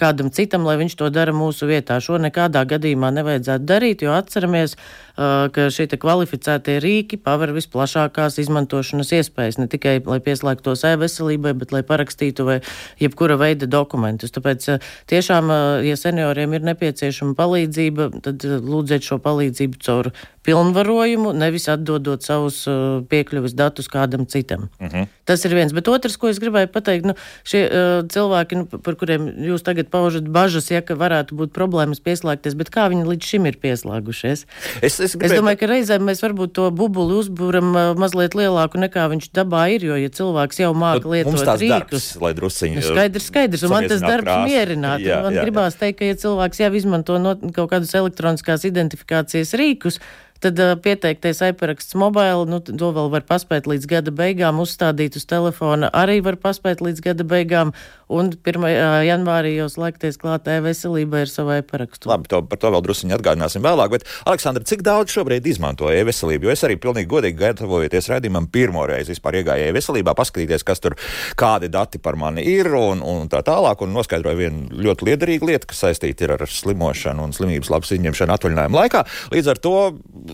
kādam 0.00 0.30
citam, 0.34 0.66
lai 0.68 0.76
viņš 0.80 0.98
to 1.00 1.10
dara 1.14 1.34
mūsu 1.36 1.68
vietā. 1.70 2.00
Šo 2.02 2.18
nekādā 2.22 2.64
gadījumā 2.68 3.12
nevajadzētu 3.14 3.68
darīt, 3.68 4.04
jo 4.06 4.14
atceramies, 4.16 4.76
ka 5.14 5.68
šie 5.70 5.86
kvalificētie 6.00 6.78
rīki 6.82 7.18
paver 7.22 7.52
visplašākās 7.54 8.40
izmantošanas 8.42 9.12
iespējas, 9.14 9.60
ne 9.60 9.68
tikai 9.70 10.00
lai 10.06 10.18
pieslēgtos 10.24 10.84
e-veselībai, 10.88 11.54
bet 11.60 11.74
lai 11.74 11.82
parakstītu 11.86 12.46
vai 12.48 12.58
jebkura 13.00 13.38
veida 13.40 13.68
dokumentus. 13.70 14.34
Tāpēc 14.34 14.66
tiešām, 15.10 15.52
ja 15.86 15.96
senioriem 15.98 16.56
ir 16.56 16.66
nepieciešama 16.70 17.36
palīdzība, 17.38 18.10
tad 18.24 18.44
lūdziet 18.44 19.06
šo 19.06 19.20
palīdzību 19.22 19.82
caur 19.84 20.10
pilnvarojumu, 20.44 21.32
nevis 21.36 21.68
atdodot 21.72 22.24
savus 22.24 22.64
piekļuvis 23.10 23.56
datus 23.56 23.88
kādam 23.92 24.26
citam. 24.28 24.68
Uh 24.78 24.86
mhm. 24.86 24.96
-huh. 24.96 25.12
Tas 25.24 25.44
ir 25.44 25.54
viens. 25.56 25.72
Bet 25.72 25.88
otrs, 25.88 26.18
ko 26.20 26.28
es 26.28 26.36
gribēju 26.36 26.68
pateikt, 26.68 27.06
nu, 27.08 27.14
šie 27.48 27.62
uh, 27.64 28.04
cilvēki, 28.12 28.58
nu, 28.60 28.80
par 28.84 28.96
kuriem 29.00 29.30
jūs 29.48 29.64
tagad 29.64 29.88
paužat 29.88 30.26
bažas, 30.28 30.68
ja 30.68 30.82
ka 30.84 30.96
varētu 31.00 31.38
būt 31.38 31.54
problēmas 31.56 32.02
pieslēgties, 32.04 32.56
bet 32.60 32.68
kā 32.74 32.90
viņi 32.92 33.06
līdz 33.08 33.30
šim 33.30 33.48
ir 33.48 33.56
pieslēgušies? 33.62 34.44
Es 34.82 35.00
es, 35.00 35.16
gribēju... 35.16 35.30
es 35.30 35.38
domāju, 35.40 35.60
ka 35.62 35.70
reizēm 35.70 36.04
mēs 36.04 36.20
varbūt 36.20 36.52
to 36.58 36.68
bubuli 36.76 37.16
uzbūram 37.22 37.70
uh, 37.72 37.94
mazliet 37.96 38.36
lielāku 38.36 38.82
nekā 38.82 39.06
viņš 39.14 39.30
dabā 39.32 39.64
ir, 39.72 39.86
jo, 39.88 39.96
ja 39.96 40.12
cilvēks 40.12 40.60
jau 40.60 40.74
māca 40.76 41.08
lietot 41.08 41.40
rīkus, 41.40 41.72
darbs, 41.72 42.10
lai 42.20 42.34
drusciņi. 42.36 42.76
Nu, 42.82 42.84
skaidrs, 42.90 43.30
skaidrs, 43.32 43.64
un 43.64 43.72
man 43.72 43.88
tas 43.88 44.04
darbs 44.04 44.28
krāsu. 44.28 44.50
mierināt. 44.50 45.06
Jā, 45.08 45.22
man 45.24 45.38
jā, 45.38 45.46
gribās 45.46 45.78
jā. 45.78 45.86
teikt, 45.86 46.02
ka, 46.02 46.10
ja 46.12 46.20
cilvēks 46.20 46.60
jau 46.66 46.72
izmanto 46.76 47.16
no, 47.22 47.32
kaut 47.56 47.72
kādus 47.72 47.96
elektroniskās 47.96 48.68
identifikācijas 48.68 49.56
rīkus, 49.56 50.02
Tad 50.42 50.58
uh, 50.58 50.74
pieteiktais 50.80 51.42
iParaksts 51.46 51.94
mobile, 51.98 52.46
nu, 52.50 52.60
to 52.64 52.90
vēl 52.96 53.10
var 53.12 53.26
paspēt 53.28 53.68
līdz 53.70 53.86
gada 53.90 54.14
beigām, 54.14 54.58
uzstādīt 54.62 55.18
uz 55.18 55.26
telefona 55.30 55.90
arī 55.94 56.18
var 56.24 56.38
paspēt 56.40 56.82
līdz 56.84 57.04
gada 57.04 57.26
beigām, 57.28 57.70
un 58.12 58.30
1. 58.34 58.66
janvārī 59.06 59.54
jau 59.56 59.68
slēgties 59.72 60.18
klāt 60.20 60.48
e-veselībai 60.50 61.24
ar 61.24 61.30
savu 61.30 61.54
e-parakstu. 61.56 62.10
Labi, 62.10 62.28
to, 62.30 62.42
par 62.48 62.60
to 62.60 62.72
vēl 62.74 62.84
druskuņi 62.84 63.16
atgādināsim 63.16 63.64
vēlāk, 63.64 63.92
bet, 63.94 64.06
Aleksandra, 64.28 64.64
cik 64.68 64.84
daudz 64.86 65.14
šobrīd 65.14 65.46
izmanto 65.48 65.88
e-veselību? 65.92 66.48
Jo 66.48 66.54
es 66.54 66.64
arī 66.66 66.76
pilnīgi 66.80 67.10
godīgi 67.10 67.40
gatavojoties 67.40 68.10
raidījumam 68.12 68.48
pirmo 68.52 68.84
reizi 68.90 69.14
vispār 69.14 69.40
iegāju 69.40 69.70
e-veselībā, 69.70 70.16
paskatīties, 70.18 70.66
kas 70.66 70.82
tur, 70.84 70.98
kādi 71.40 71.70
dati 71.72 72.00
par 72.02 72.18
mani 72.20 72.44
ir 72.54 72.68
un, 72.76 73.02
un 73.04 73.30
tā 73.32 73.40
tālāk, 73.46 73.84
un 73.84 73.94
noskaidroju 73.96 74.40
vienu 74.40 74.84
ļoti 74.84 75.08
liederīgu 75.10 75.50
lietu, 75.50 75.70
kas 75.72 75.84
saistīta 75.86 76.34
ar 76.36 76.44
slimošanu 76.48 77.24
un 77.24 77.34
slimības 77.36 77.72
labas 77.72 77.94
izņemšanu 77.96 78.36
atvaļinājuma 78.36 78.80
laikā. 78.82 79.04
Līdz 79.34 79.52
ar 79.54 79.60
to 79.64 79.76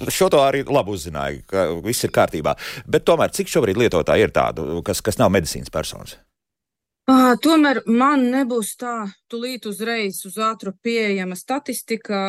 šo 0.09 0.31
to 0.33 0.41
arī 0.45 0.65
labi 0.65 0.95
uzzināju, 0.97 1.45
ka 1.51 1.67
viss 1.85 2.07
ir 2.07 2.15
kārtībā. 2.15 2.57
Bet 2.89 3.05
tomēr, 3.09 3.33
cik 3.35 3.53
šobrīd 3.53 3.81
lietotāji 3.81 4.27
ir 4.27 4.35
tādu, 4.35 4.83
kas, 4.87 5.03
kas 5.05 5.21
nav 5.21 5.33
medicīnas 5.35 5.73
personas? 5.73 6.17
Uh, 7.11 7.35
tomēr 7.43 7.81
man 7.91 8.29
nebūs 8.31 8.77
tā, 8.79 9.09
tūlīt 9.33 9.67
uzreiz 9.67 10.21
uz 10.29 10.37
ātru 10.39 10.75
pieejama 10.85 11.35
statistika. 11.39 12.21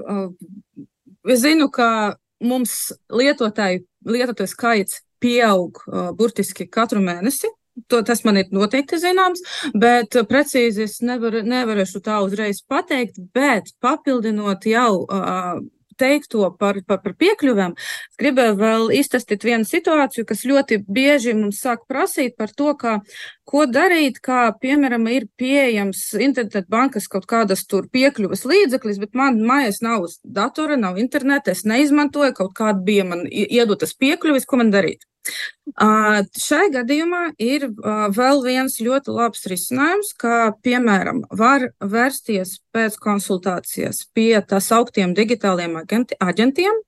Uh, 0.00 0.86
es 1.28 1.42
zinu, 1.42 1.68
ka 1.74 2.16
mums 2.40 2.92
lietotāju, 3.12 3.84
lietotāju 4.08 4.52
skaits 4.52 5.02
pieaug 5.20 5.82
uh, 5.84 6.12
burtiski 6.16 6.68
katru 6.72 7.02
mēnesi. 7.04 7.50
To, 7.88 8.00
tas 8.04 8.24
man 8.26 8.36
ir 8.40 8.48
noteikti 8.52 8.98
zināms, 9.00 9.42
bet 9.78 10.16
precīzi 10.28 10.84
es 10.84 10.98
nevar, 11.06 11.38
nevarēšu 11.46 12.02
tā 12.04 12.18
uzreiz 12.24 12.60
pateikt, 12.68 13.20
bet 13.34 13.70
papildinot 13.80 14.66
jau 14.68 15.04
uh, 15.04 15.60
teikto 16.00 16.48
par, 16.60 16.80
par, 16.86 17.02
par 17.04 17.16
piekļuvēm, 17.20 17.74
gribēju 18.20 18.56
vēl 18.60 18.86
iztestīt 19.00 19.44
vienu 19.46 19.68
situāciju, 19.68 20.26
kas 20.28 20.46
ļoti 20.48 20.80
bieži 20.88 21.36
mums 21.38 21.60
sāk 21.64 21.84
prasīt 21.90 22.36
par 22.40 22.54
to, 22.56 22.72
kā, 22.80 22.96
ko 23.50 23.66
darīt, 23.66 24.20
kā, 24.24 24.42
piemēram, 24.62 25.06
ir 25.12 25.28
pieejams 25.40 26.02
internetbankas 26.22 27.10
kaut 27.12 27.28
kādas 27.30 27.66
tur 27.68 27.90
piekļuvas 27.92 28.46
līdzeklis, 28.48 29.00
bet 29.02 29.16
man 29.18 29.42
mājās 29.46 29.82
nav 29.84 30.08
datora, 30.24 30.78
nav 30.80 30.98
interneta, 31.02 31.54
es 31.54 31.66
neizmantoju, 31.68 32.36
kaut 32.40 32.56
kāda 32.56 32.80
bija 32.86 33.06
man 33.08 33.26
iedotas 33.30 33.96
piekļuvis, 33.98 34.48
ko 34.48 34.62
man 34.62 34.74
darīt. 34.74 35.09
Šai 36.40 36.66
gadījumā 36.74 37.22
ir 37.38 37.68
vēl 38.16 38.42
viens 38.44 38.78
ļoti 38.80 39.14
labs 39.14 39.46
risinājums, 39.52 40.12
ka, 40.18 40.52
piemēram, 40.64 41.22
var 41.30 41.68
vērsties 41.80 42.58
pēc 42.74 42.96
konsultācijas 43.02 44.06
pie 44.16 44.40
tā 44.40 44.60
sauktiem 44.64 45.14
digitāliem 45.14 45.76
aģentiem, 45.80 46.80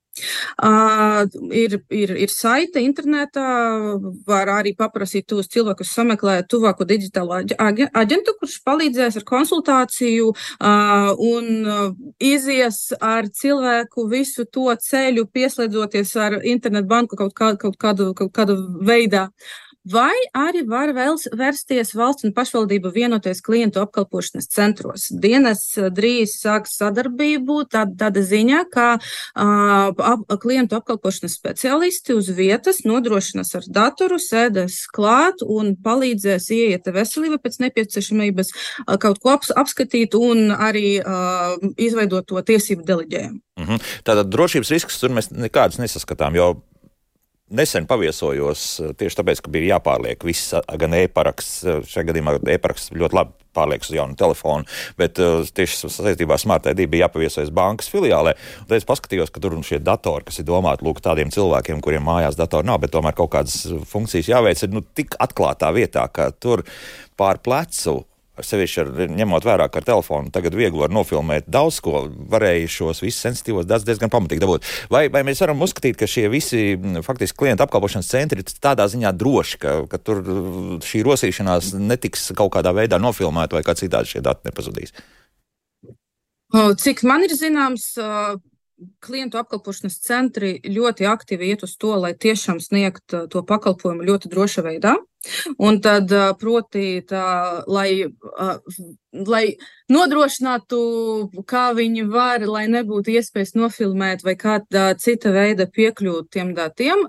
Uh, 0.61 1.25
ir, 1.49 1.79
ir, 1.89 2.11
ir 2.25 2.29
saite 2.29 2.81
internetā, 2.83 3.45
var 4.27 4.51
arī 4.59 4.75
paprasīt 4.77 5.25
tos 5.31 5.49
cilvēkus 5.49 5.93
sameklēt 5.97 6.49
tuvāko 6.53 6.85
digitālo 6.85 7.39
aģentu, 7.41 8.35
kurš 8.37 8.59
palīdzēs 8.67 9.17
ar 9.17 9.25
konsultāciju 9.25 10.29
uh, 10.29 11.09
un 11.17 12.05
izies 12.21 12.85
ar 13.01 13.31
cilvēku 13.33 14.05
visu 14.11 14.45
to 14.45 14.69
ceļu, 14.85 15.25
pieslēdzoties 15.33 16.15
ar 16.21 16.39
internetu 16.43 16.91
banku 16.93 17.17
kaut, 17.17 17.33
kā, 17.33 17.53
kaut, 17.57 17.79
kādu, 17.81 18.13
kaut 18.17 18.33
kādu 18.37 18.59
veidā. 18.85 19.29
Vai 19.83 20.15
arī 20.31 20.61
var 20.63 20.93
vērsties 20.95 21.89
valsts 21.97 22.23
un 22.23 22.31
pašvaldību 22.31 22.87
vienoties 22.95 23.41
klientu 23.43 23.81
apkalpošanas 23.81 24.47
centros. 24.47 25.09
Dienas 25.11 25.65
eh, 25.75 25.89
drīz 25.91 26.37
sāks 26.39 26.77
sadarbību, 26.79 27.57
tā, 27.67 27.83
tāda 27.99 28.23
ziņa, 28.23 28.61
ka 28.71 28.87
uh, 28.95 29.91
ap, 29.91 30.23
klientu 30.39 30.79
apkalpošanas 30.79 31.35
speciālisti 31.35 32.15
uz 32.15 32.31
vietas 32.31 32.85
nodrošinās 32.87 33.51
ar 33.59 33.67
datoru, 33.67 34.21
sēdēs 34.23 34.85
klāt 34.95 35.43
un 35.43 35.75
palīdzēs 35.75 36.47
ieiet 36.55 36.87
veselība 36.87 37.41
pēc 37.43 37.59
nepieciešamības 37.67 38.55
uh, 38.55 38.95
kaut 38.95 39.19
ko 39.19 39.35
aps, 39.35 39.51
apskatīt 39.51 40.15
un 40.15 40.53
arī 40.55 41.01
uh, 41.01 41.57
izveidot 41.75 42.31
to 42.31 42.39
tiesību 42.39 42.87
deleģējumu. 42.87 43.41
Mm 43.59 43.65
-hmm. 43.67 43.89
Tātad 44.07 44.31
drošības 44.31 44.71
risks 44.71 44.99
tur 44.99 45.11
mēs 45.11 45.33
nekādus 45.35 45.83
nesaskatām, 45.83 46.39
jo 46.39 46.53
nesen 47.51 47.87
paviesojos 47.89 48.65
eh, 48.79 48.91
tieši 48.97 49.19
tāpēc, 49.19 49.43
ka 49.43 49.51
bija 49.53 49.75
jāpārliek 49.75 50.23
viss, 50.25 50.53
gan 50.79 50.95
e-paraksts, 50.97 51.63
eh, 51.67 51.81
šajā 51.89 52.09
gadījumā 52.11 52.37
e-paraksts 52.55 52.93
ļoti 52.95 53.17
labi 53.19 53.35
pārlieks 53.53 53.91
uz 53.91 53.97
jaunu 53.99 54.17
telefonu, 54.17 54.65
bet 54.97 55.19
uh, 55.21 55.43
tieši 55.45 55.91
saistībā 55.93 56.33
ar 56.33 56.41
Smart 56.41 56.65
ID 56.71 56.87
bija 56.89 57.05
jāpaviesojas 57.05 57.51
bankas 57.53 57.91
filiālē. 57.93 58.31
Tad 58.63 58.73
es 58.79 58.87
paskatījos, 58.89 59.29
ka 59.29 59.43
tur 59.43 59.53
šie 59.61 59.77
datori, 59.77 60.25
kas 60.25 60.41
ir 60.41 60.47
domāti 60.47 60.87
lūk 60.87 61.03
tādiem 61.05 61.29
cilvēkiem, 61.29 61.83
kuriem 61.85 62.01
mājās 62.07 62.39
datori 62.39 62.65
nav, 62.65 62.79
bet 62.81 62.95
tomēr 62.95 63.13
kaut 63.13 63.29
kādas 63.35 63.59
funkcijas 63.91 64.31
jāveic, 64.31 64.63
ir 64.65 64.73
nu, 64.73 64.81
tik 64.97 65.13
atklātā 65.21 65.69
vietā, 65.75 66.07
ka 66.09 66.31
tur 66.33 66.65
pār 67.13 67.37
plecu 67.45 67.99
Sevišķi 68.33 68.79
ar, 68.81 68.87
ņemot 69.13 69.45
vērā, 69.45 69.67
ka 69.69 69.77
ar 69.77 69.85
telefonu 69.85 70.31
tagad 70.33 70.55
viegli 70.57 70.79
var 70.81 70.89
nofilmēt 70.89 71.45
daudz 71.53 71.77
ko, 71.85 72.07
varēja 72.33 72.71
šos 72.79 73.03
visus 73.03 73.21
sensitīvos 73.21 73.67
datus 73.69 73.85
diezgan 73.85 74.09
pamatīgi 74.13 74.41
dabūt. 74.41 74.65
Vai, 74.89 75.03
vai 75.13 75.21
mēs 75.27 75.43
varam 75.43 75.61
uzskatīt, 75.61 75.99
ka 75.99 76.09
šie 76.09 76.25
visi 76.33 76.63
faktiski 77.05 77.37
klientu 77.43 77.61
apkalpošanas 77.67 78.09
centri 78.09 78.41
ir 78.41 78.55
tādā 78.63 78.87
ziņā 78.89 79.11
droši, 79.21 79.59
ka, 79.61 79.75
ka 79.91 80.01
tur 80.01 80.23
šī 80.81 81.03
rosīšanās 81.05 81.75
netiks 81.77 82.31
kaut 82.33 82.55
kādā 82.57 82.73
veidā 82.73 82.97
nofilmēta 82.97 83.59
vai 83.59 83.61
kā 83.67 83.77
citādi 83.77 84.15
šie 84.15 84.23
dati 84.25 84.49
nepazudīs? 84.49 84.97
Cik 86.81 87.05
man 87.05 87.25
ir 87.25 87.37
zināms, 87.37 87.85
klientu 89.03 89.39
apkalpošanas 89.41 90.01
centri 90.01 90.55
ļoti 90.65 91.05
aktīvi 91.09 91.53
iet 91.53 91.63
uz 91.65 91.77
to, 91.77 91.93
lai 92.01 92.13
tiešām 92.17 92.61
sniegt 92.63 93.13
to 93.13 93.45
pakalpojumu 93.45 94.05
ļoti 94.09 94.31
droša 94.33 94.65
veidā. 94.65 94.97
Un 95.57 95.79
tad, 95.83 96.11
proti, 96.39 97.01
tā, 97.07 97.63
lai, 97.67 98.05
lai 99.13 99.45
nodrošinātu, 99.93 100.79
kā 101.47 101.63
viņi 101.77 102.05
var, 102.11 102.43
lai 102.49 102.65
nebūtu 102.71 103.13
iespējas 103.13 103.53
nofilmēt 103.55 104.23
vai 104.25 104.33
kāda 104.39 104.85
cita 104.99 105.31
veida 105.35 105.67
piekļūt 105.69 106.29
tiem 106.33 106.53
datiem. 106.57 107.05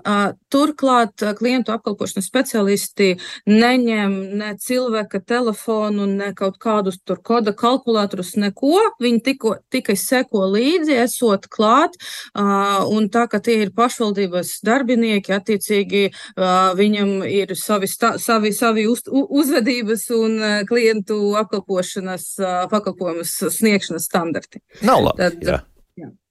Turklāt 0.53 1.23
klientu 1.39 1.73
apkalpošanas 1.75 2.27
speciālisti 2.29 3.15
neņem 3.49 4.15
ne 4.39 4.53
cilvēka 4.61 5.23
telefonu, 5.27 6.05
ne 6.07 6.31
kaut 6.37 6.59
kādus 6.61 6.99
tur 7.03 7.19
koda 7.25 7.55
kalkulatorus, 7.57 8.35
neko. 8.39 8.77
Viņi 9.01 9.23
tiko, 9.25 9.55
tikai 9.73 9.97
seko 9.99 10.45
līdzi, 10.53 10.95
esot 11.03 11.49
klāt, 11.51 11.97
un 12.35 13.09
tā, 13.11 13.25
ka 13.31 13.41
tie 13.43 13.57
ir 13.65 13.73
pašvaldības 13.75 14.59
darbinieki, 14.67 15.33
attiecīgi 15.35 16.05
viņam 16.79 17.17
ir 17.27 17.55
savi 17.59 17.89
stāsti 17.89 18.04
tā, 18.05 18.13
savi, 18.21 18.53
savi 18.55 18.87
uz, 18.89 19.03
uzvedības 19.11 20.07
un 20.15 20.39
klientu 20.69 21.19
apkalpošanas 21.41 22.31
pakalpojumus 22.71 23.37
sniegšanas 23.57 24.09
standarti. 24.11 24.61
Nav 24.85 25.09
labi. 25.09 25.25
Tad, 25.25 25.41
jā. 25.43 25.61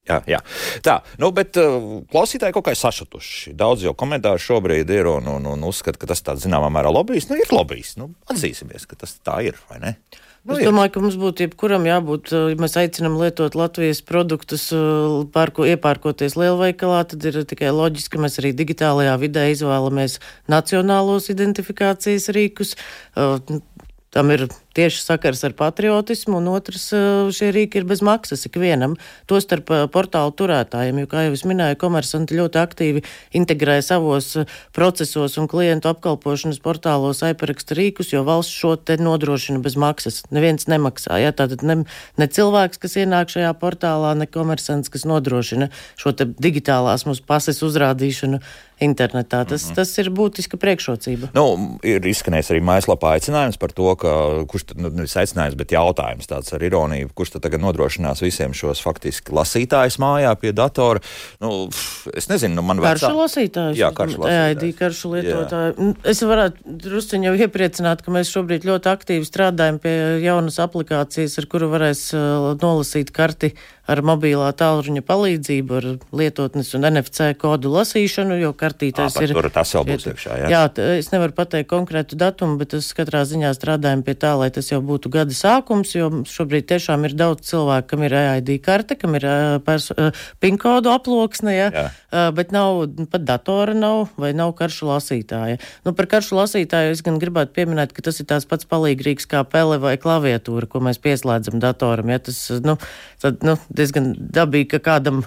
Jā. 0.05 0.19
Jā. 0.29 0.41
Tā, 0.85 0.99
nu, 1.21 1.31
bet 1.33 1.57
uh, 1.61 2.05
klausītāji 2.13 2.53
kaut 2.57 2.67
kā 2.67 2.75
ir 2.75 2.81
sašutuši. 2.81 3.55
Daudz 3.57 3.87
jau 3.87 3.95
komentāru 3.97 4.43
šobrīd 4.43 4.91
ir 4.93 5.09
un, 5.09 5.31
un, 5.39 5.49
un 5.55 5.65
uzskata, 5.65 6.01
ka 6.01 6.11
tas 6.13 6.21
tāds 6.25 6.45
zināmā 6.45 6.69
mērā 6.75 6.93
lobbyis. 6.93 7.31
Nu, 7.31 7.39
ir 7.41 7.49
lobbyis. 7.55 7.95
Nu, 8.01 8.11
atzīsimies, 8.29 8.85
ka 8.91 9.01
tas 9.01 9.17
tā 9.25 9.41
ir, 9.49 9.57
vai 9.71 9.81
ne? 9.81 9.95
Nu, 10.45 10.59
es 10.59 10.67
domāju, 10.69 10.91
ka 10.93 11.01
mums 11.01 11.15
būtu 11.17 11.47
jebkuram 11.47 11.87
jābūt, 11.89 12.35
ja 12.53 12.57
mēs 12.61 12.75
aicinām 12.77 13.15
lietot 13.17 13.55
Latvijas 13.57 14.03
produktus, 14.05 14.67
pārko, 15.33 15.65
iepārkoties 15.73 16.37
lielveikalā, 16.37 16.99
tad 17.09 17.25
ir 17.31 17.39
tikai 17.49 17.71
loģiski, 17.73 18.13
ka 18.13 18.21
mēs 18.27 18.37
arī 18.43 18.51
digitālajā 18.59 19.15
vidē 19.23 19.47
izvēlamies 19.55 20.19
nacionālos 20.53 21.31
identifikācijas 21.33 22.29
rīkus. 22.37 22.75
Tam 23.17 24.35
ir 24.37 24.45
tieši 24.75 25.02
sakars 25.04 25.45
ar 25.47 25.54
patriotismu, 25.59 26.38
un 26.40 26.50
otrs 26.54 26.88
šie 27.35 27.50
rīki 27.54 27.81
ir 27.81 27.87
bez 27.88 28.02
maksas 28.04 28.45
ikvienam, 28.49 28.97
tostarp 29.31 29.71
portālu 29.95 30.35
turētājiem, 30.37 31.02
jo, 31.02 31.11
kā 31.11 31.26
jau 31.26 31.37
es 31.37 31.45
minēju, 31.49 31.78
komersanti 31.81 32.38
ļoti 32.38 32.61
aktīvi 32.62 33.04
integrē 33.38 33.78
savos 33.85 34.33
procesos 34.76 35.38
un 35.40 35.49
klientu 35.50 35.90
apkalpošanas 35.93 36.61
portālos 36.64 37.23
aiparaksta 37.26 37.78
rīkus, 37.78 38.12
jo 38.14 38.25
valsts 38.26 38.54
šo 38.54 38.75
te 38.76 38.99
nodrošina 39.00 39.62
bez 39.64 39.78
maksas. 39.81 40.23
Neviens 40.35 40.69
nemaksā, 40.71 41.21
ja 41.23 41.33
tātad 41.37 41.64
ne, 41.66 41.81
ne 42.21 42.31
cilvēks, 42.31 42.83
kas 42.83 42.99
ienāk 43.00 43.33
šajā 43.35 43.54
portālā, 43.61 44.14
ne 44.19 44.28
komersants, 44.31 44.93
kas 44.93 45.07
nodrošina 45.09 45.71
šo 46.00 46.14
te 46.16 46.26
digitālās 46.26 47.07
mūsu 47.09 47.25
pases 47.26 47.62
uzrādīšanu 47.64 48.43
internetā. 48.83 49.45
Tas, 49.47 49.64
mm 49.64 49.71
-hmm. 49.71 49.75
tas 49.75 49.99
ir 49.99 50.11
būtiska 50.11 50.57
priekšrocība. 50.59 51.31
Nu, 51.35 51.78
ir 51.83 52.02
izskanējis 52.07 52.50
arī 52.50 52.61
mājaslapā 52.61 53.14
aicinājums 53.14 53.59
par 53.59 53.73
to, 53.73 53.95
ka 53.97 54.45
kurš 54.50 54.63
tad, 54.68 54.80
nu, 54.80 54.90
nevis 54.94 55.16
aicinājums, 55.21 55.56
bet 55.61 55.75
jautājums 55.75 56.28
tāds 56.30 56.54
ar 56.56 56.64
ironiju, 56.64 57.11
kurš 57.16 57.35
tad 57.37 57.44
tagad 57.47 57.62
nodrošinās 57.64 58.23
visiem 58.25 58.54
šos 58.56 58.83
faktiski 58.85 59.35
lasītājus 59.35 59.99
mājā 60.02 60.33
pie 60.40 60.54
datora. 60.56 61.02
Nu, 61.42 61.68
es 62.16 62.28
nezinu, 62.30 62.59
nu, 62.59 62.66
man 62.66 62.83
vajag. 62.83 63.02
Karšu 63.04 63.21
lasītājus. 63.21 63.78
Jā, 63.80 63.90
karšu 63.97 64.23
lasītājus. 64.25 64.64
Jā, 64.64 64.78
karšu 64.80 65.12
lietotāju. 65.14 65.76
Jā. 65.76 65.92
Es 66.14 66.25
varētu 66.25 66.76
drusciņi 66.87 67.30
jau 67.30 67.37
iepriecināt, 67.47 68.04
ka 68.04 68.14
mēs 68.14 68.33
šobrīd 68.35 68.66
ļoti 68.68 68.92
aktīvi 68.92 69.28
strādājam 69.28 69.80
pie 69.83 69.94
jaunas 70.25 70.61
aplikācijas, 70.64 71.38
ar 71.40 71.49
kuru 71.50 71.71
varēs 71.73 72.06
uh, 72.16 72.52
nolasīt 72.61 73.14
karti 73.14 73.54
ar 73.91 74.00
mobilā 74.07 74.49
tālruņa 74.57 75.03
palīdzību, 75.05 75.76
ar 75.79 75.87
lietotnes 76.17 76.73
un 76.76 76.87
NFC 76.88 77.35
kodu 77.41 77.73
lasīšanu, 77.75 78.38
jo 78.41 78.53
kartītais 78.57 79.19
à, 79.19 79.25
ir. 79.25 79.35
Tur 79.37 79.49
tas 79.53 79.75
vēl 79.76 79.87
būs 79.91 80.07
iekšā, 80.09 80.38
jā. 80.41 80.53
Jā, 80.53 80.62
es 80.97 81.11
nevaru 81.12 81.37
pateikt 81.37 81.69
konkrētu 81.73 82.17
datumu, 82.21 82.57
bet 82.61 82.76
es 82.79 82.88
katrā 82.97 83.25
ziņā 83.29 83.53
strādājam 83.57 84.05
pie 84.07 84.17
tā, 84.17 84.33
lai 84.41 84.49
tas 84.55 84.71
jau 84.73 84.81
būtu 84.85 85.12
gada 85.12 85.37
sākums, 85.37 85.93
jo 85.97 86.11
šobrīd 86.29 86.69
tiešām 86.73 87.05
ir 87.09 87.17
daudz 87.19 87.45
cilvēku, 87.50 87.91
kam 87.93 88.07
ir 88.09 88.17
EID 88.21 88.55
karte, 88.64 88.97
kam 89.00 89.19
ir 89.19 89.29
PIN 90.41 90.59
kodu 90.61 90.95
aploksne, 90.95 91.53
ja, 91.53 91.69
jā. 91.75 91.87
bet 92.37 92.55
nav 92.57 92.87
pat 93.12 93.26
datora 93.29 93.76
nav 93.76 94.14
vai 94.21 94.33
nav 94.37 94.55
karšu 94.57 94.88
lasītāja. 94.88 95.61
Nu, 95.85 95.93
par 95.97 96.09
karšu 96.11 96.38
lasītāju 96.41 96.95
es 96.95 97.05
gan 97.05 97.21
gribētu 97.21 97.53
pieminēt, 97.57 97.93
ka 97.93 98.05
tas 98.09 98.21
ir 98.23 98.29
tās 98.31 98.49
pats 98.49 98.69
palīgrīgs 98.71 99.29
kā 99.29 99.45
pele 99.49 99.76
vai 99.83 99.97
klaviatūra, 100.00 100.69
ko 100.71 100.81
mēs 100.85 101.00
pieslēdzam 101.05 101.61
datoram. 101.62 102.12
Ja, 102.14 102.21
tas, 102.25 102.41
nu, 102.64 102.79
tad, 103.23 103.45
nu, 103.47 103.59
diezgan 103.76 104.12
dabīgi, 104.16 104.69
ka 104.75 104.81
kādam, 104.85 105.23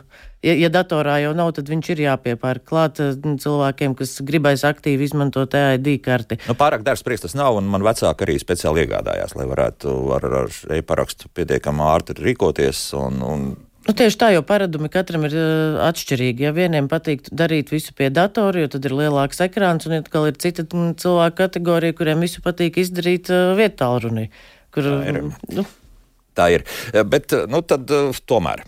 ja, 0.46 0.56
ja 0.56 0.70
datorā 0.74 1.18
jau 1.24 1.34
nav, 1.38 1.54
tad 1.58 1.70
viņš 1.72 1.92
ir 1.94 2.04
jāpiepērk 2.06 2.66
klāt 2.68 3.01
eh, 3.04 3.13
cilvēkiem, 3.16 3.96
kas 4.00 4.18
gribēs 4.27 4.66
aktīvi 4.68 5.08
izmantot 5.08 5.56
EID 5.58 5.94
karti. 6.06 6.39
Nu, 6.48 6.58
pārāk 6.60 6.86
darbs 6.88 7.06
prieks 7.06 7.25
tas 7.27 7.38
nav, 7.38 7.60
un 7.60 7.70
man 7.72 7.86
vecāki 7.86 8.27
arī 8.27 8.39
speciāli 8.42 8.86
iegādājās, 8.86 9.38
lai 9.38 9.48
varētu 9.50 9.96
ar, 10.18 10.27
ar 10.44 10.60
e-parakstu 10.80 11.32
pietiekami 11.36 11.88
ātri 11.92 12.30
rīkoties. 12.30 12.89
Un, 12.98 13.24
un 13.25 13.48
Nu, 13.88 13.94
tieši 13.96 14.18
tā, 14.20 14.27
jo 14.36 14.42
paradumi 14.44 14.89
katram 14.92 15.24
ir 15.30 15.36
uh, 15.39 15.77
atšķirīgi. 15.86 16.44
Ja 16.44 16.50
vieniem 16.51 16.89
patīk 16.92 17.30
darīt 17.32 17.72
visu 17.72 17.94
pie 17.96 18.10
datora, 18.12 18.66
jo 18.66 18.72
tad 18.74 18.84
ir 18.84 18.96
lielāks 19.00 19.39
ekrāns, 19.46 19.88
un 19.88 20.01
atkal 20.01 20.27
ir 20.27 20.36
cita 20.44 20.66
cilvēku 20.68 21.38
kategorija, 21.39 21.96
kuriem 21.96 22.25
visu 22.25 22.44
patīk 22.44 22.82
izdarīt 22.84 23.32
uh, 23.32 23.54
vietālrunī. 23.56 24.28
Kur, 24.76 24.89
nu, 25.56 25.63
Tā 26.38 26.47
ir. 26.54 26.63
Eh, 26.93 27.02
bet, 27.02 27.34
eh, 27.34 27.47
nu, 27.50 27.63
tad, 27.65 27.89
eh, 27.89 28.13
tomēr, 28.30 28.62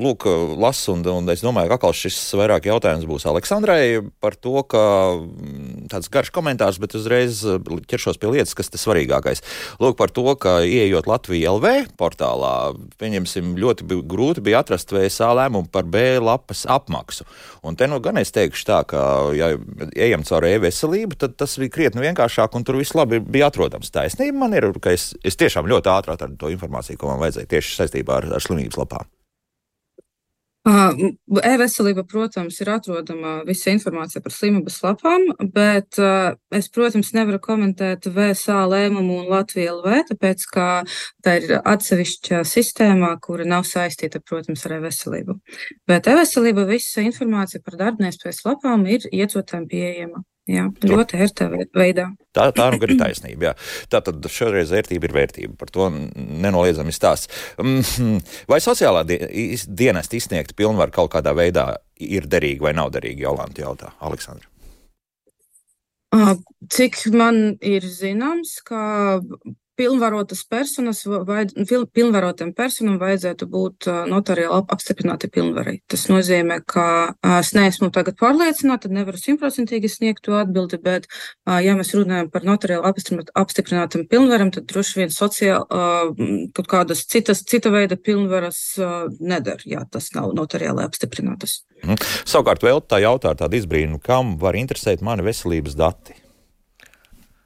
lūk, 0.00 0.24
lasu, 0.56 0.94
un, 0.94 1.02
un 1.04 1.28
es 1.28 1.42
domāju, 1.44 1.68
ka 1.68 1.76
atkal 1.76 1.92
šis 1.92 2.16
vairāk 2.38 2.64
jautājums 2.70 3.04
būs 3.04 3.26
Aleksandrai 3.28 4.00
par 4.24 4.38
to, 4.40 4.54
ka 4.64 4.80
mm, 5.20 5.90
tāds 5.92 6.08
garš 6.08 6.32
komentārs, 6.32 6.80
bet 6.80 6.96
uzreiz 6.96 7.42
ķeršos 7.44 8.16
pie 8.20 8.30
lietas, 8.32 8.54
kas 8.56 8.72
ir 8.72 8.80
svarīgākais. 8.80 9.44
Lūk, 9.84 9.98
par 10.00 10.14
to, 10.16 10.24
ka 10.40 10.62
ieejot 10.64 11.10
Latvijas 11.10 11.52
LV 11.58 11.74
portālā, 12.00 12.72
pieņemsim, 13.00 13.52
ļoti 13.60 13.88
bija, 13.90 14.06
grūti 14.14 14.44
bija 14.46 14.64
atrast 14.64 14.94
VSA 14.94 15.34
lēmumu 15.36 15.68
par 15.74 15.84
B 15.84 16.16
lapas 16.24 16.64
apmaksu. 16.70 17.28
Un 17.64 17.76
te 17.76 17.88
nu 17.90 18.00
gan 18.04 18.16
es 18.20 18.32
teikšu 18.32 18.66
tā, 18.70 18.80
ka, 18.88 19.04
ja 19.36 19.52
ejam 19.92 20.24
caur 20.24 20.48
e-veselību, 20.48 21.20
tad 21.20 21.36
tas 21.40 21.58
bija 21.60 21.76
krietni 21.76 22.06
vienkāršāk, 22.06 22.56
un 22.56 22.64
tur 22.64 22.80
viss 22.80 22.96
labi 22.96 23.20
bija 23.20 23.52
atrodams. 23.52 23.92
Taisnība 23.92 24.46
man 24.46 24.56
ir, 24.56 24.70
ka 24.80 24.96
es, 24.96 25.10
es 25.20 25.36
tiešām 25.40 25.68
ļoti 25.68 25.92
ātri 25.92 26.16
atradu 26.16 26.40
to 26.40 26.52
informāciju 26.54 26.93
informāciju, 26.94 27.00
ko 27.00 27.12
man 27.12 27.22
vajadzēja 27.22 27.50
tieši 27.50 27.76
saistībā 27.82 28.20
ar, 28.20 28.32
ar 28.34 28.42
slimības 28.42 28.78
lapām? 28.78 29.10
E-veselība, 30.64 32.06
protams, 32.08 32.56
ir 32.62 32.70
atrodama 32.72 33.44
visa 33.44 33.68
informācija 33.70 34.22
par 34.24 34.32
slimības 34.32 34.78
lapām, 34.80 35.26
bet 35.52 35.98
es, 36.00 36.70
protams, 36.72 37.12
nevaru 37.12 37.38
komentēt 37.38 38.08
VSA 38.08 38.62
lēmumu 38.72 39.18
un 39.20 39.28
Latviju 39.28 39.74
LV, 39.82 40.06
tāpēc, 40.08 40.46
ka 40.48 40.68
tā 41.20 41.36
ir 41.42 41.58
atsevišķa 41.60 42.40
sistēmā, 42.48 43.12
kura 43.20 43.44
nav 43.44 43.68
saistīta, 43.68 44.24
protams, 44.24 44.64
ar 44.64 44.78
e-veselību. 44.78 45.36
Bet 45.84 46.08
e-veselība 46.08 46.64
visa 46.64 47.04
informācija 47.04 47.60
par 47.60 47.76
darbnespējas 47.84 48.46
lapām 48.48 48.88
ir 48.88 49.04
iecotām 49.12 49.68
pieejama. 49.68 50.24
Jā, 50.44 50.66
ļoti 50.84 51.18
ērtā 51.24 51.46
veidā. 51.72 52.10
Tā, 52.36 52.50
tā 52.52 52.66
nu 52.74 52.78
ir 52.84 52.98
taisnība. 53.00 53.46
Jā. 53.46 53.52
Tā 53.88 54.02
tad 54.04 54.26
šoreiz 54.28 54.74
vērtība 54.74 55.08
ir 55.08 55.14
vērtība. 55.16 55.54
Par 55.56 55.70
to 55.72 55.86
nenoliedzami 55.88 56.92
stāsts. 56.92 57.30
Mm, 57.56 58.18
vai 58.50 58.58
sociālā 58.60 59.06
dienesta 59.08 60.18
izsniegta 60.18 60.56
pilnvaru 60.58 60.92
kaut 60.92 61.14
kādā 61.16 61.32
veidā 61.36 61.70
ir 61.96 62.28
derīga 62.28 62.68
vai 62.68 62.74
nav 62.76 62.92
derīga? 62.92 63.24
Jolanta 63.24 63.64
jautā, 63.64 63.94
Aleksandra. 64.04 64.50
Cik 66.74 67.00
man 67.16 67.56
ir 67.64 67.88
zināms, 67.88 68.58
ka 68.68 68.84
pilnvarotas 69.76 70.44
personas, 70.48 71.02
vai, 71.06 71.44
pilnvarotam 71.94 72.52
personam 72.56 72.98
vajadzētu 73.00 73.48
būt 73.50 73.88
notariāli 74.10 74.64
apstiprināti 74.74 75.30
pilnvarai. 75.34 75.76
Tas 75.90 76.06
nozīmē, 76.10 76.60
ka 76.66 76.86
es 77.40 77.52
neesmu 77.56 77.90
tagad 77.94 78.16
pārliecināta, 78.20 78.90
nevaru 78.92 79.20
simtprocentīgi 79.20 79.90
sniegt 79.90 80.24
to 80.26 80.36
atbildi, 80.38 80.78
bet, 80.84 81.08
ja 81.46 81.74
mēs 81.78 81.94
runājam 81.96 82.30
par 82.32 82.46
notariāli 82.46 82.92
apstiprinātam 83.34 84.06
pilnvaram, 84.10 84.54
tad 84.54 84.68
droši 84.70 85.02
vien 85.02 85.14
sociāli 85.14 85.66
kaut 86.54 86.70
kādas 86.70 87.04
citas, 87.10 87.44
cita 87.46 87.72
veida 87.74 87.98
pilnvaras 88.00 88.64
nedara, 89.20 89.62
ja 89.68 89.84
tas 89.90 90.10
nav 90.16 90.32
notariāli 90.36 90.86
apstiprinātas. 90.86 91.62
Mm. 91.84 91.98
Savukārt 92.24 92.64
vēl 92.64 92.80
tā 92.88 93.02
jautā 93.04 93.34
tādu 93.36 93.58
izbrīnu, 93.60 93.98
kam 94.00 94.36
var 94.40 94.56
interesēt 94.56 95.02
mani 95.04 95.26
veselības 95.26 95.76
dati? 95.76 96.16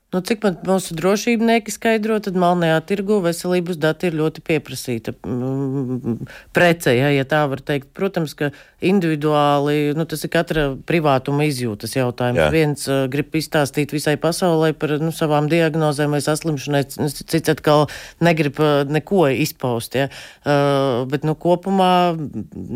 Nu, 0.08 0.22
cik 0.24 0.40
man 0.40 0.54
mūsu 0.64 0.94
drošībnieki 0.96 1.68
skaidro, 1.68 2.14
tad 2.24 2.36
malnajā 2.40 2.78
tirgu 2.88 3.18
veselības 3.20 3.76
dati 3.76 4.08
ir 4.08 4.14
ļoti 4.16 4.40
pieprasīta 4.40 5.12
mm, 5.12 6.22
prece, 6.56 6.94
ja, 6.96 7.10
ja 7.12 7.26
tā 7.28 7.42
var 7.50 7.60
teikt. 7.60 7.90
Protams, 7.92 8.32
ka 8.38 8.48
individuāli, 8.80 9.92
nu, 9.98 10.06
tas 10.08 10.24
ir 10.24 10.32
katra 10.32 10.64
privātuma 10.88 11.44
izjūtas 11.50 11.92
jautājums. 11.98 12.40
Jā. 12.40 12.48
Viens 12.56 12.88
uh, 12.88 13.02
grib 13.12 13.36
izstāstīt 13.36 13.92
visai 13.92 14.16
pasaulē 14.22 14.72
par 14.80 14.96
nu, 15.02 15.12
savām 15.12 15.52
diagnozēm 15.52 16.16
vai 16.16 16.24
saslimšanai, 16.24 16.86
cits 16.88 17.52
atkal 17.52 17.84
negrib 18.24 18.64
uh, 18.64 18.88
neko 18.88 19.26
izpaust. 19.44 20.00
Ja? 20.00 20.08
Uh, 20.40 21.04
bet 21.12 21.28
nu, 21.28 21.36
kopumā, 21.36 22.16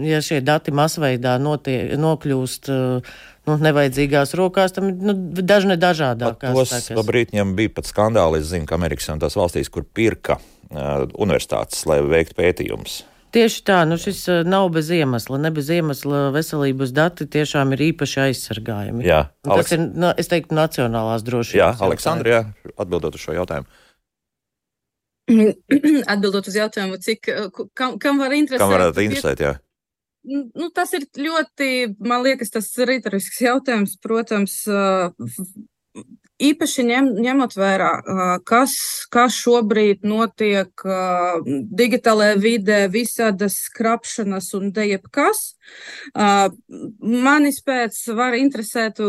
ja 0.05 0.21
šie 0.21 0.45
dati 0.45 0.77
masveidā 0.77 1.39
notie, 1.41 1.81
nokļūst. 1.97 2.75
Uh, 2.77 3.21
nu, 3.49 3.57
nevajadzīgās 3.67 4.35
rokās, 4.39 4.75
tam 4.77 4.91
nu, 4.93 5.15
daži 5.43 5.73
ne 5.73 5.79
dažādākās. 5.81 6.59
Tos 6.73 6.91
labrītņiem 6.97 7.55
bija 7.59 7.77
pat 7.79 7.89
skandāli, 7.91 8.43
es 8.43 8.51
zinu, 8.53 8.69
ka 8.69 8.79
Amerikas 8.79 9.11
un 9.13 9.23
tās 9.23 9.39
valstīs, 9.39 9.71
kur 9.73 9.87
pirka 9.87 10.39
uh, 10.39 11.07
universitātes, 11.15 11.85
lai 11.91 12.03
veiktu 12.07 12.39
pētījumus. 12.39 13.03
Tieši 13.33 13.63
tā, 13.65 13.79
nu 13.89 13.97
šis 13.97 14.27
nav 14.45 14.67
bez 14.75 14.91
iemesla. 14.93 15.39
Ne 15.41 15.49
bez 15.57 15.71
iemesla 15.73 16.27
veselības 16.35 16.91
dati 16.93 17.25
tiešām 17.33 17.73
ir 17.73 17.87
īpaši 17.87 18.19
aizsargājami. 18.27 19.07
Jā, 19.09 19.23
Aleks... 19.49 19.71
tas 19.71 19.79
ir, 19.79 19.87
nu, 19.89 20.11
es 20.21 20.29
teiktu, 20.29 20.53
nacionālās 20.59 21.25
drošības. 21.25 21.57
Jā, 21.57 21.71
Aleksandrija, 21.87 22.43
atbildot 22.77 23.17
uz 23.17 23.25
šo 23.25 23.39
jautājumu. 23.39 23.81
Atbildot 26.13 26.51
uz 26.51 26.59
jautājumu, 26.59 26.99
cik, 27.01 27.31
kam, 27.79 27.97
kam 28.03 28.21
var 28.21 28.35
interesēt? 28.37 28.61
Kam 28.61 28.75
varētu 28.75 29.07
interesēt, 29.07 29.45
jā. 29.47 29.55
Nu, 30.23 30.69
tas 30.71 30.93
ir 30.95 31.09
ļoti, 31.19 31.69
man 32.07 32.23
liekas, 32.23 32.53
tas 32.55 32.69
ritorisks 32.87 33.41
jautājums. 33.43 33.97
Protams, 34.03 34.61
īpaši 36.49 36.85
ņem, 36.89 37.09
ņemot 37.25 37.57
vērā, 37.57 37.91
kas, 38.49 38.75
kas 39.13 39.37
šobrīd 39.43 40.07
notiek 40.07 40.85
digitālajā 41.83 42.39
vidē, 42.43 42.81
visādas 42.93 43.59
skrapšanas 43.69 44.53
un 44.59 44.71
dejebkas, 44.75 45.43
manis 46.99 47.61
pēc 47.65 47.99
var 48.17 48.37
interesēt 48.39 49.01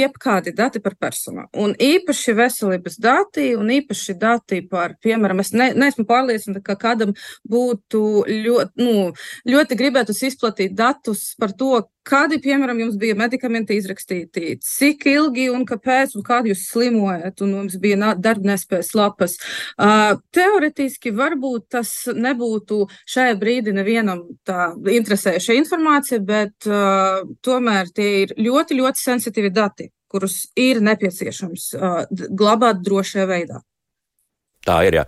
jebkādi 0.00 0.54
dati 0.56 0.82
par 0.82 0.96
personu. 1.00 1.46
Un 1.60 1.74
īpaši 1.76 2.36
veselības 2.38 2.98
dati 3.02 3.50
un 3.58 3.70
īpaši 3.76 4.16
dati 4.20 4.62
par, 4.70 4.96
piemēram, 5.04 5.42
es 5.44 5.52
ne, 5.56 5.70
neesmu 5.76 6.06
pārliecināta, 6.08 6.64
ka 6.64 6.78
kādam 6.80 7.14
būtu 7.48 8.02
ļoti, 8.30 8.84
nu, 8.84 9.10
ļoti 9.50 9.80
gribētos 9.80 10.22
izplatīt 10.30 10.76
datus 10.78 11.32
par 11.40 11.54
to, 11.56 11.84
Kādi, 12.00 12.38
piemēram, 12.40 12.78
jums 12.80 12.94
bija 12.96 13.14
medikamenti 13.14 13.76
izrakstīti, 13.76 14.54
cik 14.64 15.04
ilgi 15.10 15.50
un 15.52 15.66
kāpēc, 15.68 16.14
un 16.16 16.24
kādi 16.24 16.54
jūs 16.54 16.62
slimojat, 16.70 17.40
un 17.44 17.54
jums 17.58 17.76
bija 17.82 18.12
darbnespējas 18.18 18.92
lapas? 18.98 19.36
Uh, 19.76 20.18
teoretiski 20.34 21.12
varbūt 21.16 21.70
tas 21.76 21.92
nebūtu 22.14 22.82
šajā 23.10 23.38
brīdī 23.40 23.74
nevienam 23.76 24.24
tā 24.46 24.70
interesējuša 24.98 25.56
informācija, 25.60 26.20
bet 26.24 26.68
uh, 26.70 27.22
tomēr 27.44 27.90
tie 27.94 28.10
ir 28.24 28.36
ļoti, 28.38 28.78
ļoti 28.80 29.04
sensitīvi 29.06 29.52
dati, 29.54 29.90
kurus 30.10 30.44
ir 30.58 30.82
nepieciešams 30.84 31.72
uh, 31.78 31.98
glabāt 32.10 32.84
drošajā 32.86 33.26
veidā. 33.30 33.64
Tā 34.60 34.82
ir. 34.84 34.98
Jā. 34.98 35.04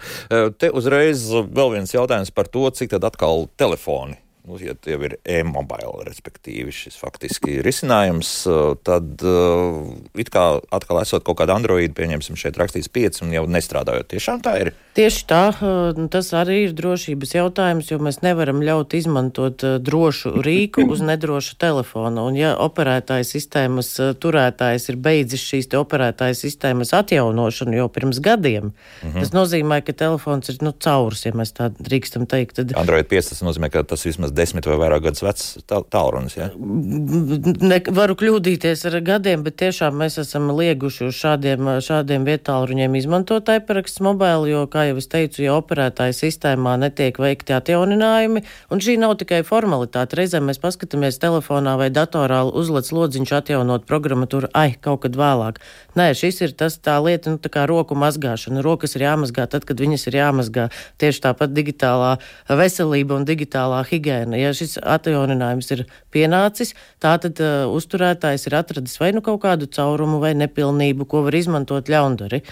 Te 0.57 0.70
uzreiz 0.72 1.27
vēl 1.29 1.75
viens 1.75 1.92
jautājums 1.92 2.33
par 2.33 2.48
to, 2.48 2.64
cik 2.72 2.94
tad 2.94 3.05
atkal 3.05 3.51
telefoni 3.61 4.22
nu, 4.48 4.59
ja 4.59 4.74
jau 4.74 4.98
ir 5.07 5.16
e-mobile, 5.28 6.02
respektīvi 6.09 6.74
šis 6.74 6.96
faktiski 6.98 7.61
risinājums, 7.64 8.33
eh, 8.50 8.61
tad 8.87 9.22
uh, 9.26 9.92
it 10.18 10.33
kā 10.35 10.44
atkal 10.74 11.02
esot 11.02 11.24
kaut 11.26 11.38
kāda 11.40 11.57
Android, 11.59 11.94
pieņemsim, 11.96 12.38
šeit 12.38 12.59
rakstīts 12.59 12.90
5 12.92 13.22
un 13.26 13.37
jau 13.37 13.44
nestrādājot. 13.50 14.11
Tiešām 14.12 14.42
tā 14.44 14.57
ir. 14.64 14.72
Tieši 14.92 15.22
tā, 15.24 15.42
eh, 15.57 16.00
tas 16.12 16.28
arī 16.37 16.66
ir 16.66 16.72
drošības 16.76 17.31
jautājums, 17.33 17.88
jo 17.88 17.96
mēs 17.98 18.20
nevaram 18.20 18.61
ļaut 18.61 18.92
izmantot 18.92 19.64
drošu 19.81 20.35
rīku 20.44 20.85
uz 20.92 21.00
nedrošu 21.00 21.57
telefonu. 21.57 22.26
Un 22.28 22.37
ja 22.37 22.52
operētāja 22.61 23.24
sistēmas 23.24 23.88
turētājs 24.20 24.90
ir 24.92 24.96
beidzis 25.00 25.40
šīs 25.40 25.70
operētāja 25.72 26.37
sistēmas 26.37 26.92
atjaunošanu 26.92 27.78
jau 27.78 27.88
pirms 27.88 28.20
gadiem, 28.20 28.72
-hmm. 28.72 29.20
tas 29.20 29.33
nozīmē, 29.33 29.81
ka 29.81 29.92
telefons 29.92 30.52
ir 30.52 30.61
nu, 30.61 30.72
caurs, 30.72 31.24
ja 31.24 31.33
mēs 31.33 31.55
tā 31.57 31.70
drīkstam 31.72 32.26
teikt. 32.28 32.57
Tad... 32.61 32.76
Android 32.76 33.09
5 33.09 33.33
tas 33.33 33.42
nozīmē, 33.42 33.70
ka 33.72 33.83
tas 33.83 34.05
vismaz 34.05 34.33
desmit 34.33 34.66
vai 34.66 34.76
vairāk 34.76 35.09
gadus 35.09 35.24
vecs 35.24 35.46
tālrunis. 35.66 36.37
Ja? 36.37 36.50
Ne, 36.52 37.81
varu 37.88 38.16
kļūdīties 38.18 38.85
ar 38.90 39.00
gadiem, 39.00 39.42
bet 39.46 39.57
tiešām 39.62 39.96
mēs 39.96 40.18
esam 40.20 40.50
lieguši 40.52 41.09
uz 41.09 41.16
šādiem, 41.16 41.81
šādiem 41.81 42.28
vietālruņiem 42.28 43.00
izmantot 43.00 43.48
iparaksts 43.48 44.05
mobili, 44.05 44.52
jo, 44.52 44.66
kā 44.66 44.82
jau 44.88 44.99
es 45.01 45.09
teicu, 45.11 45.42
ja 45.45 45.55
operētāja 45.59 46.14
sistēmā 46.16 46.75
netiek 46.81 47.18
veikti 47.21 47.55
atjauninājumi, 47.57 48.42
un 48.73 48.83
šī 48.83 48.97
nav 49.01 49.14
tikai 49.21 49.42
formalitāte. 49.47 50.18
Reizēm 50.18 50.49
mēs 50.51 50.61
paskatāmies 50.62 51.21
telefonā 51.23 51.75
vai 51.81 51.88
datorā 51.95 52.42
uzlec 52.47 52.90
lodziņš 52.92 53.35
atjaunot 53.38 53.87
programmatūru, 53.88 54.51
ai, 54.57 54.75
kaut 54.83 55.05
kad 55.05 55.18
vēlāk. 55.18 55.61
Nē, 55.99 56.09
šis 56.18 56.40
ir 56.47 56.57
tas 56.59 56.79
tā 56.81 56.97
lieta, 57.05 57.35
nu, 57.35 57.40
tā 57.42 57.53
kā 57.53 57.66
roku 57.71 57.97
mazgāšana. 57.99 58.64
Rokas 58.64 58.97
ir 58.97 59.07
jāmazgā 59.07 59.47
tad, 59.53 59.66
kad 59.68 59.81
viņas 59.83 60.09
ir 60.09 60.18
jāmazgā. 60.21 60.68
Tieši 61.03 61.25
tāpat 61.29 61.53
digitālā 61.53 62.16
veselība 62.49 63.18
un 63.18 63.29
digitālā 63.29 63.83
higiēna. 63.90 64.40
Ja 64.40 64.55
šis 64.57 64.79
atjauninājums 64.81 65.71
ir 65.77 65.87
pienācis, 66.14 66.75
tātad 67.03 67.40
uh, 67.45 67.68
uzturētājs 67.73 68.49
ir 68.49 68.59
atradis 68.59 68.99
vai 69.01 69.12
nu 69.16 69.25
kaut 69.25 69.42
kādu 69.45 69.68
caurumu 69.68 70.21
vai 70.23 70.35
nepilnību, 70.38 71.09
ko 71.09 71.27
var 71.27 71.37
izmantot 71.37 71.92
ļaundari. 71.92 72.42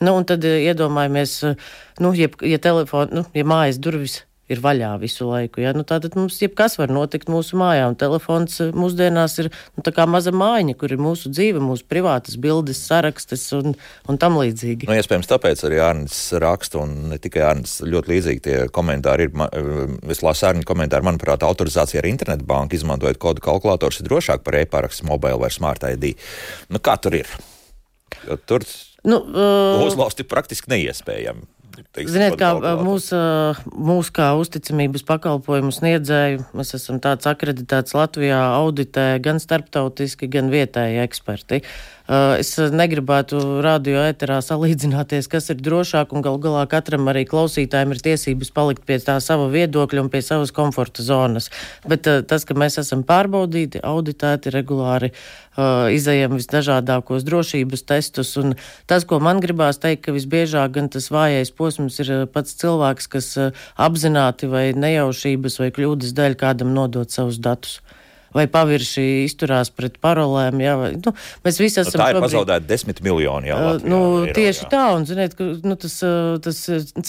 Nu, 0.00 0.16
un 0.16 0.26
tad 0.28 0.44
uh, 0.48 0.58
iedomājamies, 0.64 1.36
uh, 1.44 1.70
nu, 2.00 2.14
ja, 2.16 2.30
ja 2.46 2.60
telefona, 2.62 3.20
nu, 3.20 3.26
ja 3.36 3.46
mājas 3.48 3.80
durvis 3.82 4.20
ir 4.50 4.60
vaļā 4.62 4.90
visu 5.00 5.28
laiku. 5.28 5.62
Ja? 5.62 5.72
Nu, 5.76 5.84
tātad 5.86 6.16
mums 6.18 6.38
jebkas 6.42 6.76
var 6.80 6.90
notikt 6.92 7.30
mūsu 7.30 7.58
mājā, 7.60 7.86
un 7.90 7.96
telefons 7.98 8.58
eh, 8.62 8.72
mūsdienās 8.76 9.36
ir 9.42 9.50
nu, 9.50 9.84
tā 9.86 9.92
kā 9.94 10.06
maza 10.10 10.32
mājiņa, 10.34 10.76
kur 10.80 10.94
ir 10.94 11.02
mūsu 11.02 11.30
dzīve, 11.32 11.62
mūsu 11.62 11.86
privātas 11.90 12.38
bildes, 12.40 12.82
sarakstes 12.88 13.46
un, 13.56 13.76
un 14.10 14.20
tam 14.20 14.38
līdzīgi. 14.40 14.88
Nu, 14.90 14.96
iespējams, 14.98 15.30
tāpēc 15.30 15.64
arī 15.68 15.80
Arnis 15.84 16.18
raksta, 16.42 16.82
un 16.82 17.12
ne 17.12 17.20
tikai 17.22 17.44
Arnis, 17.52 17.78
ļoti 17.86 18.14
līdzīgi 18.14 18.44
tie 18.46 18.58
komentāri 18.74 19.28
ir. 19.28 19.46
Eh, 19.46 19.94
es 20.10 20.24
lasu 20.26 20.48
Arni 20.50 20.66
komentāru, 20.66 21.06
manuprāt, 21.06 21.46
autorizācija 21.46 22.02
ar 22.02 22.10
internetbanku 22.10 22.78
izmantojot 22.78 23.22
kodu 23.22 23.44
kalkulators 23.44 24.02
ir 24.02 24.10
drošāk 24.10 24.44
par 24.46 24.58
e-parakstu, 24.58 25.06
mobile 25.08 25.38
vai 25.40 25.54
smart 25.54 25.86
ID. 25.86 26.12
Nu, 26.74 26.82
kā 26.82 26.98
tur 27.00 27.20
ir? 27.22 27.30
Jo 28.26 28.36
tur 28.36 28.64
nu, 29.08 29.22
uh, 29.22 29.80
uzlauzt 29.86 30.20
ir 30.20 30.28
praktiski 30.30 30.72
neiespējami. 30.72 31.48
Teiksim, 31.80 32.12
Ziniet, 32.12 32.34
kā 32.38 32.50
mūsu 32.84 33.16
mūs 33.72 34.10
kā 34.14 34.32
uzticamības 34.38 35.04
pakalpojumu 35.08 35.72
sniedzēju, 35.74 36.42
mēs 36.56 36.74
esam 36.76 36.98
tāds 37.02 37.28
akreditēts 37.30 37.94
Latvijā 37.96 38.40
auditē 38.58 39.14
gan 39.22 39.40
starptautiski, 39.42 40.28
gan 40.30 40.50
vietēji 40.52 41.00
eksperti. 41.04 41.62
Es 42.10 42.56
negribētu 42.58 43.38
radio 43.62 44.00
ēterā 44.02 44.40
salīdzināties, 44.42 45.28
kas 45.30 45.44
ir 45.52 45.60
drošāk, 45.62 46.10
un 46.10 46.24
gal 46.26 46.40
galā 46.42 46.64
katram 46.70 47.06
arī 47.12 47.22
klausītājiem 47.28 47.94
ir 47.94 48.00
tiesības 48.02 48.50
palikt 48.56 48.82
pie 48.88 48.96
tā 49.04 49.14
sava 49.22 49.46
viedokļa 49.52 50.02
un 50.02 50.08
pie 50.10 50.18
savas 50.26 50.50
komforta 50.50 51.04
zonas. 51.06 51.46
Bet 51.86 52.08
tas, 52.26 52.46
ka 52.48 52.56
mēs 52.58 52.80
esam 52.82 53.04
pārbaudīti, 53.06 53.84
auditēti 53.86 54.50
regulāri, 54.56 55.12
izējam 55.94 56.34
visdažādākos 56.34 57.22
drošības 57.28 57.86
testus, 57.86 58.34
un 58.42 58.56
tas, 58.90 59.06
ko 59.06 59.22
man 59.22 59.38
gribās 59.44 59.78
teikt, 59.78 60.08
ka 60.08 60.16
visbiežāk 60.16 60.74
gan 60.80 60.90
tas 60.90 61.12
vājais 61.14 61.54
posms 61.54 62.02
ir 62.02 62.26
pats 62.34 62.58
cilvēks, 62.58 63.06
kas 63.14 63.30
apzināti 63.78 64.50
vai 64.50 64.66
nejaušības 64.74 65.62
vai 65.62 65.70
kļūdas 65.78 66.18
dēļ 66.18 66.38
kādam 66.42 66.74
nodot 66.74 67.14
savus 67.14 67.38
datus 67.38 67.78
vai 68.36 68.46
pavirši 68.50 69.06
izturās 69.24 69.72
pret 69.74 69.98
parolēm. 70.02 70.60
Jā, 70.62 70.76
vai, 70.78 70.90
nu, 70.98 71.14
mēs 71.46 71.60
visi 71.60 71.80
esam. 71.82 71.96
Nu, 71.96 72.02
tā 72.02 72.08
ir 72.10 72.16
šobrīd... 72.18 72.26
pazaudēta 72.26 72.68
desmit 72.68 73.02
miljoni. 73.04 73.50
Jā, 73.50 73.58
Latvijā, 73.64 73.90
nu, 73.90 74.00
eiro, 74.24 74.34
tieši 74.36 74.64
jā. 74.64 74.70
tā, 74.72 74.84
un 74.96 75.06
ziniet, 75.08 75.36
ka 75.38 75.48
nu, 75.66 75.76
tas, 75.80 75.96
tas 76.44 76.60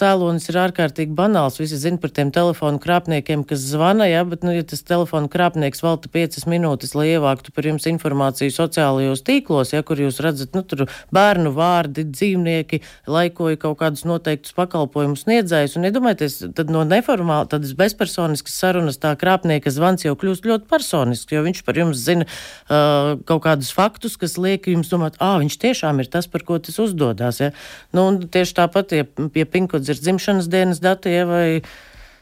cēlonis 0.02 0.50
ir 0.52 0.60
ārkārtīgi 0.64 1.16
banāls. 1.18 1.60
Visi 1.62 1.80
zina 1.82 2.02
par 2.02 2.14
tiem 2.16 2.34
telefonu 2.34 2.82
krāpniekiem, 2.82 3.46
kas 3.48 3.64
zvana, 3.72 4.08
jā, 4.10 4.24
bet, 4.28 4.46
nu, 4.48 4.56
ja 4.56 4.66
tas 4.68 4.84
telefonu 4.88 5.30
krāpnieks 5.32 5.84
velta 5.86 6.12
piecas 6.12 6.48
minūtes, 6.50 6.96
lai 6.98 7.12
ievāktu 7.14 7.54
par 7.56 7.70
jums 7.70 7.88
informāciju 7.92 8.54
sociālajos 8.56 9.24
tīklos, 9.28 9.76
ja 9.76 9.84
kur 9.86 10.02
jūs 10.02 10.22
redzat, 10.24 10.56
nu, 10.58 10.66
tur 10.66 10.88
bērnu 11.14 11.54
vārdi, 11.56 12.08
dzīvnieki, 12.10 12.82
laikoja 13.12 13.60
kaut 13.62 13.80
kādus 13.82 14.06
noteiktus 14.10 14.56
pakalpojumus 14.58 15.26
sniedzējus, 15.26 15.78
un 15.78 15.90
iedomājieties, 15.90 16.38
tad 16.58 16.72
no 16.74 16.84
neformāla, 16.88 17.50
tādas 17.52 17.76
bezpersoniskas 17.78 18.58
sarunas 18.62 19.00
tā 19.02 19.14
krāpnieka 19.20 19.74
zvans 19.74 20.06
jau 20.06 20.16
kļūst 20.20 20.48
ļoti 20.50 20.70
personisks 21.12 21.32
jo 21.32 21.44
viņš 21.44 21.64
par 21.66 21.78
jums 21.78 22.02
zina 22.02 22.26
uh, 22.26 23.20
kaut 23.26 23.44
kādus 23.44 23.72
faktus, 23.74 24.18
kas 24.18 24.38
liek 24.38 24.68
jums 24.68 24.90
domāt, 24.90 25.20
ah, 25.20 25.40
viņš 25.40 25.60
tiešām 25.60 26.00
ir 26.00 26.10
tas, 26.10 26.28
par 26.28 26.44
ko 26.44 26.60
tas 26.60 26.80
uzdodas. 26.80 27.42
Ja? 27.42 27.52
Nu, 27.94 28.20
tieši 28.20 28.58
tāpat, 28.58 28.92
ja, 28.96 29.06
ja 29.36 29.46
pinkods 29.46 29.90
ir 29.90 30.00
dzimšanas 30.00 30.50
dienas 30.50 30.82
dati, 30.82 31.10
ja, 31.12 31.26
vai 31.26 31.62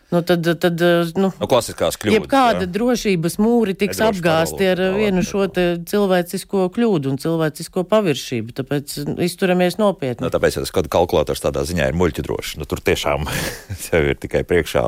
Nu, 0.10 0.24
tad, 0.26 0.42
tad 0.58 0.82
nu, 1.22 1.28
nu, 1.30 1.46
klasiskās 1.46 1.94
kļūdas. 2.02 2.26
Kāda 2.32 2.66
drošības 2.66 3.36
mūri 3.38 3.76
tiks 3.78 4.00
apgāzti 4.02 4.66
ar 4.72 4.80
vienu 4.96 5.22
šo 5.22 5.46
cilvēcisko 5.54 6.64
kļūdu 6.74 7.12
un 7.12 7.20
cilvēcisko 7.22 7.84
paviršību. 7.92 8.56
Tāpēc 8.58 8.96
izturamies 9.22 9.78
nopietni. 9.78 10.26
Nu, 10.26 10.32
tāpēc 10.34 10.58
tas 10.58 10.74
kalkulators 10.74 11.46
tādā 11.46 11.62
ziņā 11.62 11.92
ir 11.92 12.00
muļķi 12.02 12.26
drošs. 12.26 12.56
Nu, 12.58 12.66
tur 12.66 12.82
tiešām 12.82 13.30
ir 14.00 14.18
tikai 14.18 14.42
priekšā 14.50 14.82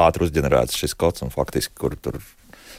ātri 0.00 0.30
uzģenerēts 0.30 0.80
šis 0.80 0.96
kods 0.96 1.26
un 1.28 1.34
faktiski, 1.34 1.76
kur 1.84 2.00
tur 2.00 2.22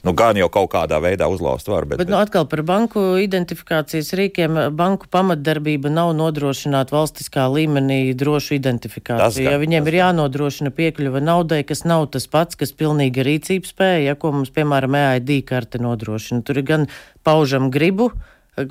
Nu, 0.06 0.14
gan 0.14 0.38
jau 0.38 0.46
kaut 0.54 0.70
kādā 0.70 1.00
veidā 1.02 1.26
uzlauzt 1.32 1.70
var, 1.72 1.88
bet. 1.90 1.98
Bet, 1.98 2.06
bet... 2.06 2.12
Nu, 2.14 2.20
atkal 2.22 2.46
par 2.50 2.62
banku 2.68 3.02
identifikācijas 3.24 4.12
rīkiem. 4.18 4.60
Banku 4.78 5.10
pamatdarbība 5.12 5.90
nav 5.90 6.12
nodrošināt 6.18 6.94
valstiskā 6.94 7.48
līmenī 7.50 8.14
drošu 8.18 8.60
identifikāciju. 8.60 9.48
Ja 9.50 9.58
viņiem 9.62 9.90
ir 9.90 9.98
jānodrošina 10.04 10.70
piekļuva 10.78 11.24
naudai, 11.26 11.64
kas 11.66 11.82
nav 11.90 12.12
tas 12.14 12.30
pats, 12.30 12.60
kas 12.60 12.76
pilnīga 12.78 13.26
rīcības 13.26 13.74
spēja, 13.74 14.12
ja 14.12 14.20
ko 14.20 14.36
mums, 14.36 14.54
piemēram, 14.54 14.94
EID 15.02 15.40
karte 15.50 15.82
nodrošina. 15.82 16.46
Tur 16.46 16.62
ir 16.62 16.70
gan 16.70 16.88
paužam 17.26 17.72
gribu, 17.74 18.12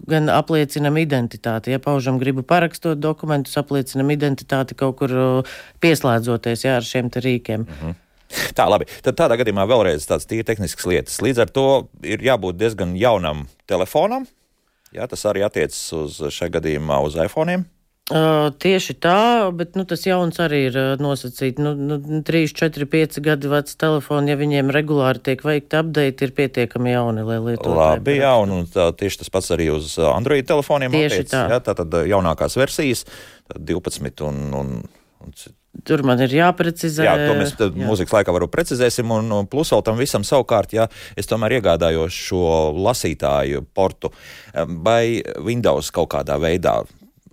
gan 0.06 0.30
apliecinam 0.32 1.02
identitāti. 1.02 1.74
Ja 1.74 1.82
paužam 1.82 2.22
gribu 2.22 2.46
parakstot 2.46 3.02
dokumentus, 3.02 3.58
apliecinam 3.58 4.14
identitāti 4.14 4.78
kaut 4.78 5.02
kur 5.02 5.18
pieslēdzoties 5.82 6.64
jā, 6.68 6.78
ar 6.78 6.86
šiem 6.86 7.10
rīkiem. 7.10 7.66
Mm 7.66 7.76
-hmm. 7.82 8.00
Tā, 8.58 8.68
labi. 8.70 8.88
Tad 9.04 9.18
tādā 9.20 9.38
gadījumā 9.40 9.66
vēlreiz 9.70 10.08
tādas 10.08 10.28
tīri 10.30 10.46
tehniskas 10.46 10.88
lietas. 10.90 11.20
Līdz 11.24 11.44
ar 11.44 11.52
to 11.54 11.68
ir 12.06 12.24
jābūt 12.24 12.58
diezgan 12.60 12.96
jaunam 12.98 13.46
telefonam. 13.70 14.26
Jā, 14.94 15.08
tas 15.10 15.24
arī 15.26 15.42
attiecas 15.42 15.80
uz 15.96 16.20
šajā 16.30 16.58
gadījumā 16.60 17.00
uz 17.02 17.16
iPhone. 17.18 17.64
Uh, 18.12 18.50
tieši 18.60 18.98
tā, 19.00 19.48
bet 19.56 19.78
nu, 19.78 19.86
tas 19.88 20.02
jauns 20.04 20.36
arī 20.44 20.66
ir 20.68 20.74
nosacīts. 21.00 21.56
Nu, 21.56 21.72
nu, 21.72 21.96
3, 22.20 22.52
4, 22.52 22.84
5 22.92 23.16
gadi 23.24 23.48
vecs 23.48 23.78
telefoni, 23.80 24.28
ja 24.28 24.36
viņiem 24.36 24.68
regulāri 24.76 25.22
tiek 25.24 25.40
veikti 25.40 25.80
update, 25.80 26.28
ir 26.28 26.34
pietiekami 26.36 26.92
jauni, 26.92 27.24
lai 27.24 27.40
lietotu. 27.40 27.72
Labi, 27.78 28.18
jā, 28.20 28.34
un, 28.44 28.52
un 28.58 28.68
tā, 28.68 28.90
tieši 29.00 29.22
tas 29.22 29.32
pats 29.32 29.48
arī 29.56 29.70
uz 29.72 29.96
Android 30.04 30.44
telefoniem. 30.46 30.92
Tieši 30.92 31.22
attiec, 31.22 31.32
tā. 31.32 31.46
Jā, 31.54 31.62
tā 31.64 31.74
tad 31.80 31.96
jaunākās 32.12 32.60
versijas, 32.60 33.06
12 33.56 34.26
un, 34.28 34.42
un, 34.60 34.74
un 35.24 35.36
Tur 35.82 36.04
man 36.06 36.20
ir 36.22 36.32
jāprecizē. 36.32 37.04
Jā, 37.04 37.14
to 37.18 37.36
mēs 37.38 37.54
jā. 37.58 37.70
mūzikas 37.74 38.14
laikā 38.14 38.34
varam 38.34 38.50
precizēsim. 38.52 39.10
Un, 39.10 39.32
un 39.34 39.48
plus 39.50 39.72
vēl 39.74 39.82
tam 39.84 39.98
visam 40.00 40.24
savukārt, 40.26 40.76
ja 40.76 40.86
es 41.18 41.28
tomēr 41.30 41.58
iegādājos 41.58 42.14
šo 42.28 42.44
lasītāju 42.78 43.64
portu, 43.74 44.12
vai 44.86 45.18
Windows 45.44 45.90
kaut 45.94 46.12
kādā 46.14 46.38
veidā 46.40 46.78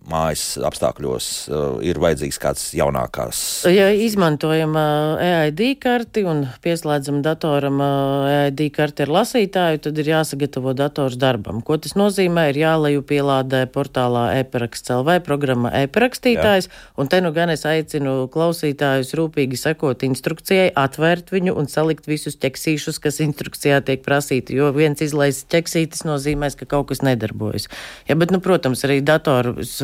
mājas 0.09 0.55
apstākļos 0.65 1.25
uh, 1.51 1.59
ir 1.85 1.99
vajadzīgs 2.01 2.39
kāds 2.41 2.63
jaunākās. 2.73 3.41
Ja 3.69 3.89
izmantojam 3.93 4.73
EID 5.21 5.61
karti 5.81 6.23
un 6.27 6.43
pieslēdzam 6.63 7.19
datoram 7.25 7.77
EID 7.81 8.63
karti 8.73 9.05
ar 9.05 9.13
lasītāju, 9.19 9.81
tad 9.85 10.01
ir 10.01 10.09
jāsagatavo 10.13 10.73
dators 10.77 11.19
darbam. 11.21 11.61
Ko 11.65 11.77
tas 11.81 11.93
nozīmē? 11.99 12.47
Ir 12.51 12.61
jāleju 12.63 13.05
pielādē 13.07 13.63
portālā 13.71 14.25
e-paraksts 14.39 14.93
LV 14.95 15.19
programma 15.27 15.73
e-parakstītājs, 15.83 16.71
un 16.97 17.11
te 17.11 17.21
nu 17.21 17.33
gan 17.35 17.53
es 17.53 17.67
aicinu 17.69 18.25
klausītājus 18.33 19.13
rūpīgi 19.17 19.59
sekot 19.61 20.07
instrukcijai, 20.07 20.71
atvērt 20.81 21.29
viņu 21.33 21.55
un 21.61 21.69
salikt 21.71 22.09
visus 22.09 22.39
ķeksīšus, 22.41 22.99
kas 23.03 23.21
instrukcijā 23.23 23.83
tiek 23.85 24.01
prasīti, 24.05 24.57
jo 24.57 24.71
viens 24.75 25.05
izlaists 25.05 25.45
ķeksītis 25.51 26.07
nozīmēs, 26.09 26.57
ka 26.57 26.67
kaut 26.73 26.89
kas 26.91 27.05
nedarbojas. 27.05 27.69
Ja, 28.09 28.17
bet, 28.17 28.33
nu, 28.33 28.41
protams, 28.43 28.81
arī 28.87 28.99
dators 29.05 29.77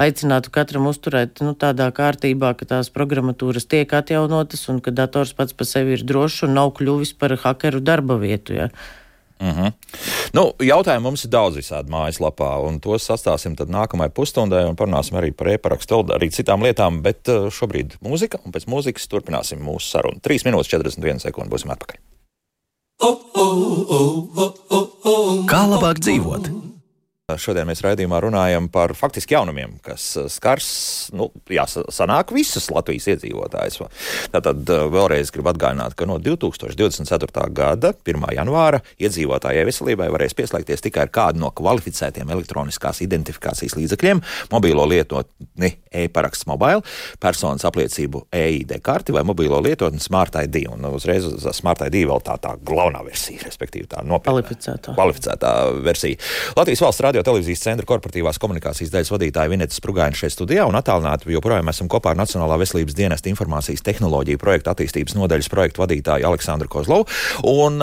aicinātu 0.00 0.52
katram 0.54 0.88
uzturēt 0.90 1.42
nu, 1.44 1.54
tādā 1.58 1.90
kārtībā, 1.94 2.54
ka 2.58 2.68
tās 2.68 2.92
programmatūras 2.94 3.68
tiek 3.68 3.92
atjaunotas 3.92 4.68
un 4.72 4.80
ka 4.84 4.94
dators 4.94 5.34
pats 5.38 5.56
par 5.56 5.68
sevi 5.68 5.98
ir 5.98 6.06
drošs 6.06 6.46
un 6.48 6.56
nav 6.58 6.72
kļuvis 6.78 7.14
par 7.18 7.36
hakeru 7.44 7.80
darba 7.84 8.18
vietu. 8.20 8.56
Ja. 8.58 8.70
Uh 9.40 9.46
mhm. 9.46 9.60
-huh. 9.60 9.72
nu, 10.32 10.52
jautājumu 10.58 11.00
mums 11.00 11.24
ir 11.24 11.30
daudz 11.30 11.56
visādi 11.56 11.90
mājaslapā, 11.90 12.66
un 12.66 12.80
tos 12.80 13.06
sastāsim 13.10 13.54
nākamajai 13.54 14.10
pusstundai 14.10 14.64
un 14.66 14.74
parunāsim 14.76 15.14
arī 15.14 15.30
par 15.32 15.48
e-parakstu, 15.48 15.94
arī 15.94 16.30
citām 16.30 16.62
lietām. 16.62 17.02
Bet 17.02 17.28
uh, 17.28 17.46
šobrīd 17.46 17.96
mūzika, 18.02 18.38
un 18.44 18.52
pēc 18.52 18.66
mūzikas 18.66 19.08
turpināsim 19.08 19.62
mūsu 19.62 19.90
sarunu. 19.90 20.18
3 20.20 20.44
minūtes 20.44 20.68
41 20.74 21.18
sekundes 21.18 21.52
būsim 21.52 21.70
atpakaļ. 21.70 21.96
Kā 25.46 25.62
labāk 25.70 26.02
dzīvot? 26.02 26.67
Šodien 27.36 27.66
mēs 27.68 27.82
raidījumā 27.84 28.22
runājam 28.24 28.70
par 28.72 28.94
faktiski 28.96 29.34
jaunumiem, 29.34 29.74
kas 29.84 30.04
uh, 30.16 30.30
skars, 30.32 30.68
nu, 31.12 31.26
jāsanāk 31.52 32.30
visus 32.32 32.70
Latvijas 32.72 33.04
iedzīvotājus. 33.12 33.82
Tātad 34.32 34.62
uh, 34.72 34.86
vēlreiz 34.88 35.28
gribu 35.34 35.50
atgādināt, 35.52 35.92
ka 35.92 36.08
no 36.08 36.16
2024. 36.24 37.44
gada 37.52 37.90
1. 38.00 38.24
janvāra 38.32 38.80
iedzīvotājai 38.96 39.66
veselībai 39.68 40.06
varēs 40.14 40.32
pieslēgties 40.38 40.86
tikai 40.86 41.04
ar 41.04 41.12
kādu 41.12 41.42
no 41.42 41.50
kvalificētiem 41.52 42.32
elektroniskās 42.32 43.02
identifikācijas 43.04 43.76
līdzekļiem- 43.76 44.24
mobīlo 44.54 44.88
lietotni 44.88 45.74
e-paraksts 45.92 46.48
mobile, 46.48 46.80
personas 47.20 47.68
apliecību 47.68 48.24
EID 48.32 48.72
karti 48.80 49.12
vai 49.12 49.26
mobīlo 49.28 49.60
lietotni 49.60 50.00
Smart 50.00 50.40
ID. 50.40 50.62
Un 50.72 50.88
uzreiz 50.94 51.28
uz 51.28 51.44
Smart 51.52 51.84
ID 51.90 52.08
vēl 52.08 52.24
tā 52.24 52.40
tā 52.40 52.56
galvenā 52.56 53.04
versija, 53.04 53.44
respektīvi 53.44 53.84
tā 53.92 54.00
nopietnā 54.00 54.96
kvalificētā 54.96 55.54
versija. 55.84 56.16
Latvijas 56.56 56.86
valsts 56.86 57.04
radio 57.04 57.17
radio 57.18 57.26
televīzijas 57.26 57.62
centra 57.64 57.86
korporatīvās 57.88 58.38
komunikācijas 58.38 58.92
daļas 58.92 59.10
vadītāja 59.10 59.50
Vineta 59.50 59.74
Sprūgaina 59.74 60.14
šeit 60.14 60.34
studijā 60.34 60.66
un 60.68 60.76
attālināti 60.78 61.32
joprojām 61.32 61.70
esam 61.72 61.88
kopā 61.90 62.12
ar 62.12 62.20
Nacionālā 62.20 62.58
veselības 62.60 62.94
dienesta 62.94 63.30
informācijas 63.30 63.82
tehnoloģiju 63.86 64.38
projekta 64.38 64.74
attīstības 64.74 65.16
nodaļas 65.18 65.50
projektu 65.50 65.82
vadītāju 65.82 66.28
Aleksandru 66.28 66.70
Kozlovu. 66.70 67.08
Un 67.48 67.82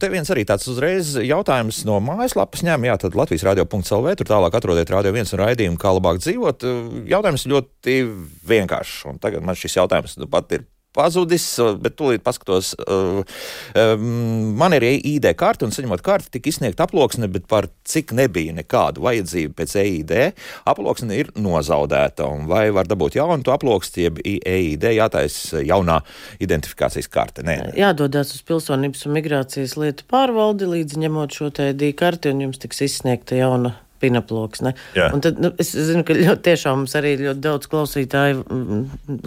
te 0.00 0.12
viens 0.12 0.28
arī 0.32 0.44
tāds 0.48 0.68
uzreiz 0.68 1.14
jautājums 1.16 1.84
no 1.88 1.98
mājaslapas 2.04 2.66
ņem, 2.66 2.88
jā, 2.90 3.00
tad 3.00 3.16
Latvijas 3.16 3.46
radio.lv, 3.48 4.14
tur 4.20 4.32
tālāk 4.34 4.60
atrodiet 4.60 4.92
radio 4.92 5.16
viens 5.16 5.32
un 5.32 5.44
raidījumu, 5.46 5.80
kā 5.80 5.96
labāk 5.96 6.20
dzīvot. 6.20 6.68
Jautājums 7.08 7.48
ļoti 7.48 8.00
vienkāršs, 8.52 9.04
un 9.08 9.22
tagad 9.22 9.46
man 9.46 9.56
šis 9.56 9.80
jautājums 9.80 10.20
nu, 10.20 10.28
pat 10.28 10.52
ir 10.58 10.68
pazudis, 10.96 11.44
bet 11.82 11.96
tūlīt 11.98 12.24
paskatos. 12.26 12.72
Uh, 12.82 13.22
um, 13.76 14.56
man 14.58 14.76
ir 14.76 14.86
ID 14.88 15.28
karte, 15.38 15.66
un 15.66 15.74
saņemot 15.74 16.02
karti, 16.06 16.32
tika 16.36 16.50
izsniegta 16.52 16.86
aploksne, 16.86 17.28
bet 17.32 17.46
par 17.50 17.68
cik 17.88 18.14
nebija 18.16 18.54
nekādu 18.56 19.04
vajadzību 19.06 19.56
pēc 19.58 19.76
EID, 19.82 20.14
aploksne 20.68 21.20
ir 21.20 21.32
nozaudēta. 21.38 22.28
Vai 22.50 22.66
var 22.74 22.88
dabūt 22.90 23.18
jaunu 23.20 23.54
aploksni, 23.54 24.06
jeb 24.08 24.20
EID 24.24 24.88
jātaisa 24.96 25.62
jaunā 25.64 26.00
identifikācijas 26.42 27.10
karte? 27.12 27.46
Nē. 27.46 27.58
Jādodas 27.78 28.34
uz 28.36 28.44
pilsonības 28.46 29.06
un 29.06 29.16
migrācijas 29.18 29.76
lietu 29.80 30.06
pārvaldi, 30.10 30.68
līdz 30.76 31.00
ņemot 31.06 31.40
šo 31.40 31.52
ID 31.70 31.90
karti, 31.98 32.32
un 32.34 32.46
jums 32.48 32.62
tiks 32.62 32.82
izsniegta 32.88 33.38
jauna 33.38 33.76
pinaploksne. 34.00 34.72
Un 35.12 35.22
tad, 35.24 35.40
nu, 35.42 35.50
es 35.60 35.72
zinu, 35.74 36.04
ka 36.06 36.16
ļoti 36.16 36.44
tiešām 36.50 36.82
mums 36.82 36.94
arī 36.98 37.14
ļoti 37.20 37.42
daudz 37.44 37.68
klausītāju, 37.72 38.42
mm, 38.44 38.82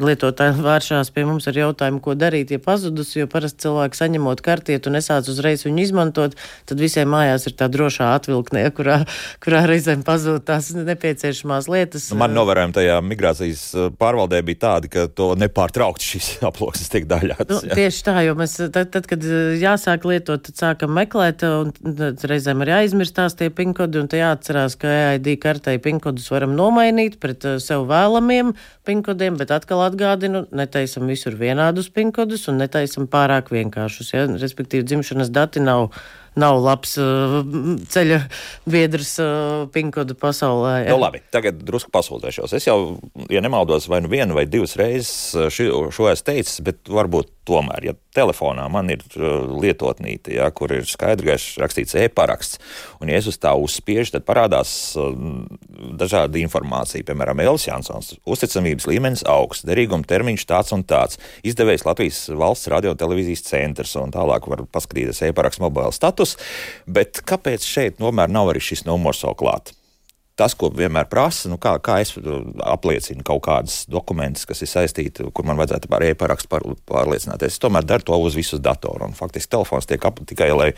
lietotāju 0.05 0.57
vēršās 0.65 1.11
pie 1.15 1.25
mums 1.27 1.47
ar 1.49 1.57
jautājumu, 1.59 2.01
ko 2.03 2.15
darīt, 2.19 2.53
ja 2.53 2.61
pazudusi, 2.63 3.21
jo 3.21 3.29
parasti 3.31 3.65
cilvēki 3.65 3.99
saņemot 3.99 4.43
kartietu 4.45 4.91
un 4.91 4.97
nesāc 4.99 5.29
uzreiz 5.31 5.65
viņu 5.65 5.83
izmantot, 5.85 6.37
tad 6.69 6.81
visiem 6.81 7.09
mājās 7.11 7.47
ir 7.49 7.55
tā 7.59 7.69
drošā 7.71 8.11
atvilknē, 8.17 8.65
kurā, 8.75 9.01
kurā 9.43 9.63
reizēm 9.69 10.03
pazūd 10.07 10.45
tās 10.47 10.71
nepieciešamās 10.75 11.69
lietas. 11.71 12.09
Nu, 12.13 12.19
man 12.23 12.35
novērojumi 12.37 12.75
tajā 12.77 12.99
migrācijas 13.05 13.65
uh, 13.75 13.89
pārvaldē 13.99 14.41
bija 14.45 14.63
tādi, 14.65 14.91
ka 14.93 15.07
to 15.07 15.31
nepārtraukti 15.39 16.11
šīs 16.13 16.31
aploksnes 16.49 16.93
tiek 16.93 17.07
daļātas. 17.09 17.65
Nu, 17.65 17.79
tieši 17.79 18.05
tā, 18.05 18.17
jo 18.27 18.35
mēs 18.39 18.57
tad, 18.61 18.91
tad, 18.93 19.09
kad 19.09 19.25
uh, 19.25 19.55
jāsāk 19.59 20.07
lietot, 20.09 20.45
tad 20.49 20.59
sākam 20.59 20.93
meklēt, 20.97 21.45
un 21.47 21.73
reizēm 22.29 22.65
arī 22.65 22.75
aizmirstās 22.83 23.37
tie 23.39 23.49
pinkodi, 23.53 24.01
un 24.01 24.09
te 24.11 24.19
jāatcerās 24.19 24.58
jāatcerās, 24.59 24.77
ka 24.79 24.87
EID 25.15 25.39
kartei 25.39 25.79
pinkodus 25.79 26.29
varam 26.31 26.55
nomainīt 26.55 27.19
pret 27.19 27.45
uh, 27.45 27.59
sev 27.59 27.87
vēlamiem 27.87 28.53
pinkodiem, 28.85 29.37
bet 29.37 29.51
atkal 29.51 29.85
atgādinu, 29.85 30.47
netaisam 30.51 31.07
visur 31.07 31.35
vienādus 31.35 31.89
pinkodus 31.89 32.47
un 32.49 32.59
netaisam 32.59 33.07
pārāk 33.07 33.51
vienkāršus. 33.51 34.13
Ja? 34.13 34.25
Respektīvi, 34.27 34.85
dzimšanas 34.85 35.31
dati 35.31 35.59
nav 35.59 35.91
nav 36.39 36.59
labs 36.63 36.95
uh, 37.01 37.39
ceļa 37.89 38.19
biedrs 38.69 39.15
uh, 39.23 39.65
pinkodu 39.73 40.17
pasaulē. 40.19 40.75
Ja. 40.85 40.93
Nu, 40.93 40.99
labi, 41.01 41.23
tagad 41.33 41.61
drusku 41.65 41.91
pasūdzēšos. 41.95 42.55
Es 42.57 42.67
jau, 42.69 42.79
ja 43.31 43.41
nemaldos, 43.45 43.89
vai 43.91 44.01
nu 44.05 44.11
vienu 44.11 44.37
vai 44.37 44.45
divas 44.49 44.77
reizes 44.79 45.35
uh, 45.37 45.49
ši, 45.53 45.69
šo 45.95 46.09
esmu 46.11 46.29
teicis, 46.29 46.61
bet 46.65 46.91
varbūt 46.91 47.33
tomēr, 47.49 47.89
ja 47.89 47.95
telefonā 48.15 48.67
man 48.71 48.91
ir 48.93 49.01
uh, 49.17 49.49
lietotnīte, 49.61 50.35
ja, 50.37 50.49
kur 50.53 50.73
ir 50.75 50.85
skaidri 50.89 51.33
rakstīts 51.33 51.97
e-paraksts, 51.97 52.59
un 53.01 53.09
ja 53.09 53.17
es 53.19 53.29
uz 53.29 53.39
tā 53.41 53.55
uzspiežu, 53.57 54.13
tad 54.15 54.27
parādās 54.27 54.71
uh, 54.99 55.15
dažāda 55.99 56.41
informācija, 56.41 57.05
piemēram, 57.07 57.41
Elis 57.45 57.67
Jansons, 57.69 58.13
uzticamības 58.29 58.87
līmenis 58.89 59.25
augsts, 59.29 59.65
derīguma 59.67 60.07
termiņš 60.09 60.45
tāds 60.49 60.75
un 60.75 60.85
tāds, 60.87 61.19
izdevējs 61.47 61.87
Latvijas 61.87 62.21
valsts 62.37 62.69
radio 62.71 62.93
televīzijas 62.99 63.45
centrs, 63.47 63.95
un 63.99 64.13
tālāk 64.13 64.47
var 64.51 64.65
paskatīties 64.69 65.23
e-paraksts 65.29 65.63
mobila 65.63 65.93
status 65.95 66.18
status, 66.19 66.37
bet 66.87 67.21
kāpēc 67.25 67.65
šeit 67.65 67.99
tomēr 67.99 68.31
nav 68.31 68.51
arī 68.51 68.63
šis 68.63 68.85
numurs 68.87 69.23
vēl 69.23 69.37
klāts? 69.39 69.75
tas, 70.39 70.55
ko 70.55 70.69
vienmēr 70.71 71.07
prasa, 71.11 71.49
nu 71.51 71.57
kā, 71.61 71.73
kā 71.83 71.97
es 72.03 72.13
apliecinu 72.63 73.25
kaut 73.27 73.41
kādas 73.47 73.81
dokumentus, 73.91 74.45
kas 74.47 74.63
ir 74.63 74.71
saistīti, 74.71 75.25
kur 75.35 75.47
man 75.47 75.59
vajadzētu 75.59 75.89
par 75.91 76.05
e-parakstu 76.05 76.51
pār, 76.51 76.65
pārliecināties. 76.89 77.57
Es 77.57 77.59
tomēr 77.59 77.87
daru 77.87 78.07
to 78.07 78.19
uz 78.23 78.37
visus 78.39 78.61
datoru, 78.63 79.09
un 79.09 79.17
faktiski 79.17 79.51
telefons 79.51 79.89
tiek 79.89 80.05
ap 80.07 80.21
tikai, 80.29 80.47
lai 80.55 80.69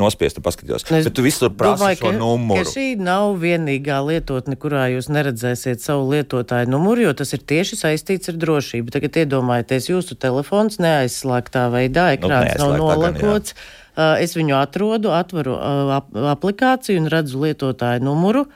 nospiestu 0.00 0.44
paskatītos. 0.44 0.86
Es 0.88 1.10
Bet 1.10 1.16
tu 1.18 1.26
visur 1.26 1.52
prasa 1.52 1.82
domāju, 1.82 2.00
šo 2.00 2.08
ka, 2.08 2.14
numuru. 2.22 2.64
Ka 2.64 2.72
šī 2.72 2.86
nav 3.02 3.36
vienīgā 3.42 4.00
lietotne, 4.08 4.56
kurā 4.60 4.86
jūs 4.94 5.10
neredzēsiet 5.12 5.84
savu 5.84 6.08
lietotāju 6.14 6.72
numuru, 6.72 7.04
jo 7.10 7.14
tas 7.20 7.36
ir 7.36 7.44
tieši 7.52 7.82
saistīts 7.84 8.32
ar 8.32 8.40
drošību. 8.40 8.96
Tagad 8.96 9.20
iedomājieties, 9.26 9.92
jūsu 9.92 10.16
telefons 10.24 10.80
neaizslēgtā 10.80 11.68
veidā, 11.74 12.08
nu, 12.14 12.16
ekrāns 12.16 12.56
nu, 12.56 12.64
nav 12.64 12.80
nolakots. 12.80 13.52
Gan, 13.52 13.68
jā 13.68 13.81
es 13.96 14.36
viņu 14.38 14.56
atrodu, 14.58 15.12
atveru 15.12 15.56
ap 15.98 16.12
aplikāciju 16.36 17.02
un 17.02 17.10
redzu 17.12 17.42
lietotāju 17.42 18.04
numuru 18.04 18.46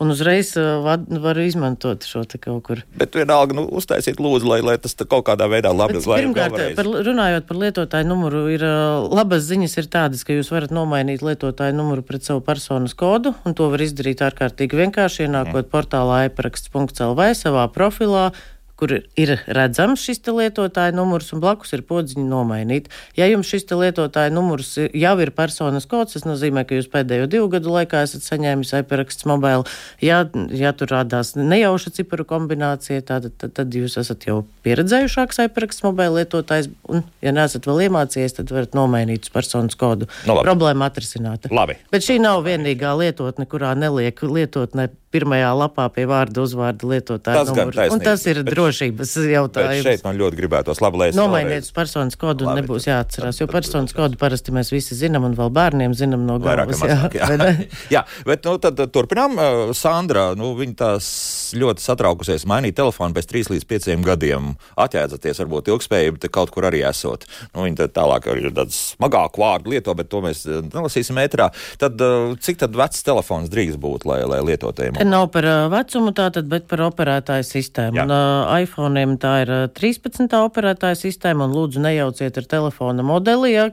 un 0.00 0.08
uzreiz 0.08 0.54
uh, 0.56 0.78
var, 0.80 1.02
varu 1.20 1.42
izmantot 1.44 2.06
šo 2.08 2.22
te 2.24 2.38
kaut 2.40 2.62
kur. 2.64 2.80
Bet 2.96 3.16
vienalga, 3.18 3.52
nu, 3.58 3.66
uztaisiet 3.76 4.20
lūdzu, 4.22 4.48
lai, 4.48 4.60
lai 4.64 4.78
tas 4.80 4.96
kaut 5.02 5.26
kādā 5.28 5.44
veidā 5.52 5.74
labi 5.76 5.98
būtu. 5.98 6.08
Pirmkārt, 6.08 6.56
par, 6.78 6.88
runājot 7.04 7.48
par 7.48 7.60
lietotāju 7.60 8.08
numuru, 8.08 8.46
ir 8.54 8.64
labas 8.64 9.44
ziņas 9.50 9.76
ir 9.82 9.90
tādas, 9.92 10.24
ka 10.24 10.36
jūs 10.36 10.48
varat 10.54 10.72
nomainīt 10.72 11.24
lietotāju 11.26 11.76
numuru 11.76 12.04
pret 12.06 12.24
savu 12.24 12.40
personas 12.46 12.96
kodu, 12.96 13.34
un 13.44 13.56
to 13.58 13.68
var 13.72 13.84
izdarīt 13.84 14.24
ārkārtīgi 14.24 14.80
vienkārši, 14.86 15.26
ienākot 15.28 15.66
mm. 15.66 15.72
portālā 15.74 16.22
iparaksts.lv 16.30 17.28
savā 17.36 17.68
profilā 17.74 18.30
kur 18.80 18.94
ir 18.96 19.34
redzams 19.46 20.00
šis 20.06 20.22
lietotāja 20.30 20.94
numurs 20.96 21.30
un 21.34 21.42
blakus 21.42 21.74
ir 21.76 21.82
podziņa 21.86 22.24
nomainīt. 22.24 22.88
Ja 23.18 23.28
jums 23.28 23.50
šis 23.50 23.66
lietotāja 23.68 24.32
numurs 24.32 24.72
jau 24.78 25.14
ir 25.20 25.32
personas 25.36 25.86
kods, 25.90 26.16
tas 26.16 26.24
nozīmē, 26.24 26.64
ka 26.64 26.78
jūs 26.78 26.88
pēdējo 26.92 27.28
divu 27.30 27.50
gadu 27.52 27.74
laikā 27.74 28.04
esat 28.06 28.24
saņēmis 28.24 28.72
iPeraksts 28.80 29.28
mobile. 29.28 29.66
Ja, 30.04 30.22
ja 30.56 30.72
tur 30.76 30.92
rādās 30.94 31.34
nejauša 31.36 31.92
ciparu 31.98 32.24
kombinācija, 32.28 33.04
tad, 33.06 33.28
tad, 33.40 33.54
tad 33.58 33.76
jūs 33.76 33.98
esat 34.00 34.24
jau 34.28 34.40
pieredzējušāks 34.64 35.42
iPeraksts 35.44 35.84
mobile 35.84 36.22
lietotājs, 36.22 36.70
un, 36.88 37.04
ja 37.24 37.34
neesat 37.36 37.68
vēl 37.68 37.86
iemācījies, 37.88 38.38
tad 38.40 38.54
varat 38.54 38.78
nomainīt 38.78 39.28
uz 39.28 39.34
personas 39.34 39.76
kodu. 39.80 40.08
No, 40.24 40.38
nu, 40.38 40.46
Problēma 40.46 40.88
atrisināta. 40.88 41.52
Labi. 41.52 41.76
Bet 41.92 42.06
šī 42.06 42.20
nav 42.22 42.46
vienīgā 42.48 42.94
lietotne, 43.02 43.48
kurā 43.50 43.74
neliek 43.78 44.24
lietotne 44.24 44.88
pirmajā 45.10 45.50
lapā 45.58 45.86
pie 45.92 46.04
vārda 46.08 46.44
uzvārda 46.44 46.86
lietotāja 46.92 47.42
numuru. 47.48 47.86
Un 47.94 48.02
tas 48.02 48.22
ir 48.30 48.42
bet, 48.44 48.54
drošības 48.70 49.14
jautājums. 49.30 49.84
Šeit 49.84 50.04
man 50.06 50.18
ļoti 50.20 50.38
gribētos 50.38 50.80
labi, 50.82 51.00
lai 51.00 51.08
es 51.10 51.18
nomainiet 51.18 51.66
uz 51.66 51.72
personas 51.74 52.18
kodu 52.20 52.46
un 52.46 52.60
nebūs 52.60 52.86
jāatcerās, 52.88 53.40
jo 53.42 53.48
personas 53.50 53.94
kodu 53.96 54.18
parasti 54.20 54.54
mēs 54.54 54.72
visi 54.72 54.96
zinām 54.98 55.26
un 55.28 55.36
vēl 55.38 55.52
bērniem 55.54 55.94
zinām 55.96 56.26
no 56.28 56.38
galvas. 56.42 56.80
Mazāk, 56.80 57.16
jā. 57.18 57.28
jā. 57.34 57.50
jā, 57.96 58.04
bet 58.28 58.46
nu, 58.46 58.56
tad 58.62 58.80
turpinām. 58.94 59.38
Sandra, 59.76 60.30
nu, 60.38 60.52
viņa 60.58 60.76
tās 60.78 61.10
ļoti 61.58 61.84
satraukusies 61.84 62.46
mainīt 62.50 62.78
telefonu 62.78 63.16
pēc 63.16 63.30
3 63.30 63.52
līdz 63.54 63.68
5 63.70 64.06
gadiem. 64.06 64.52
Atjēdzaties, 64.80 65.42
varbūt 65.42 65.70
ilgspējība 65.72 66.22
te 66.22 66.30
kaut 66.32 66.52
kur 66.54 66.68
arī 66.68 66.82
esot. 66.88 67.26
Nu, 67.54 67.64
viņa 67.66 67.90
tālāk 67.96 68.30
ir 68.36 68.50
tāds 68.56 68.78
smagāku 68.94 69.42
vārdu 69.42 69.74
lieto, 69.74 69.94
bet 69.98 70.10
to 70.12 70.22
mēs 70.24 70.44
nelasīsim 70.46 71.18
metrā. 71.18 71.50
Tad 71.80 72.00
cik 72.44 72.60
tad 72.62 72.76
vecs 72.78 73.04
telefons 73.06 73.50
drīkst 73.52 73.80
būt, 73.80 74.06
lai, 74.08 74.22
lai 74.28 74.40
lietotājiem? 74.46 74.98
Te 75.00 75.08
nav 75.08 75.28
par 75.34 75.46
vecumu 75.72 76.14
tātad, 76.16 76.48
bet 76.50 76.68
par 76.70 76.84
operētāju 76.88 77.46
sistēmu. 77.46 77.98
Jā. 77.98 78.06
Un, 78.06 78.14
uh, 78.14 78.52
iPhone'iem 78.62 79.16
tā 79.20 79.32
ir 79.44 79.52
13. 79.76 80.28
operētāja 80.40 80.98
sistēma, 80.98 81.46
un 81.46 81.54
lūdzu 81.56 81.82
nejauciet 81.82 82.38
ar 82.40 82.46
telefona 82.50 83.04
modeli, 83.06 83.52
ja, 83.54 83.66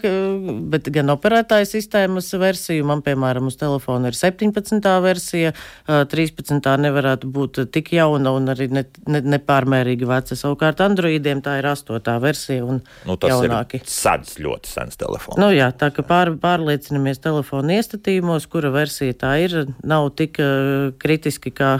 bet 0.72 0.90
gan 0.94 1.12
operētāja 1.14 1.68
sistēmas 1.70 2.30
versiju. 2.40 2.86
Man, 2.88 3.04
piemēram, 3.06 3.50
uz 3.52 3.58
telefona 3.60 4.12
ir 4.12 4.18
17. 4.18 4.92
versija, 5.04 5.54
uh, 5.54 6.04
13. 6.10 6.62
nevarētu 6.88 7.30
būt 7.34 7.62
tik 7.74 7.94
jauna 7.98 8.34
un 8.38 8.52
arī 8.54 8.70
ne, 8.74 8.86
ne, 9.10 9.24
nepārmērīgi 9.36 10.08
veca. 10.10 10.38
Savukārt 10.38 10.82
Androidiem 10.86 11.44
tā 11.46 11.58
ir 11.62 11.70
8. 11.72 12.18
versija 12.24 12.66
un 12.66 12.82
nu, 13.08 13.18
tas 13.20 13.36
jaunāki. 13.36 13.82
ir 13.82 13.92
sens, 13.92 14.38
ļoti 14.42 14.74
sens 14.74 15.00
telefons. 15.00 15.40
Nu 15.42 15.52
jā, 15.56 15.70
tā 15.76 15.92
ka 15.96 16.06
pār, 16.08 16.34
pārliecinamies 16.42 17.22
telefonu 17.24 17.76
iestatījumos, 17.78 18.50
kura 18.52 18.72
versija 18.74 19.16
tā 19.18 19.38
ir, 19.46 19.60
nav 19.88 20.12
tik 20.20 20.42
uh, 20.44 20.92
kritiski, 21.02 21.54
kā, 21.56 21.78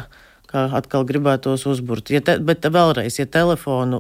kā 0.48 0.64
atkal 0.78 1.06
gribētos 1.08 1.66
uzburt. 1.70 2.12
Ja 2.14 2.22
te, 2.24 2.38
bet 2.44 2.66
vēlreiz, 2.66 3.20
ja 3.20 3.28
telefonu, 3.30 4.00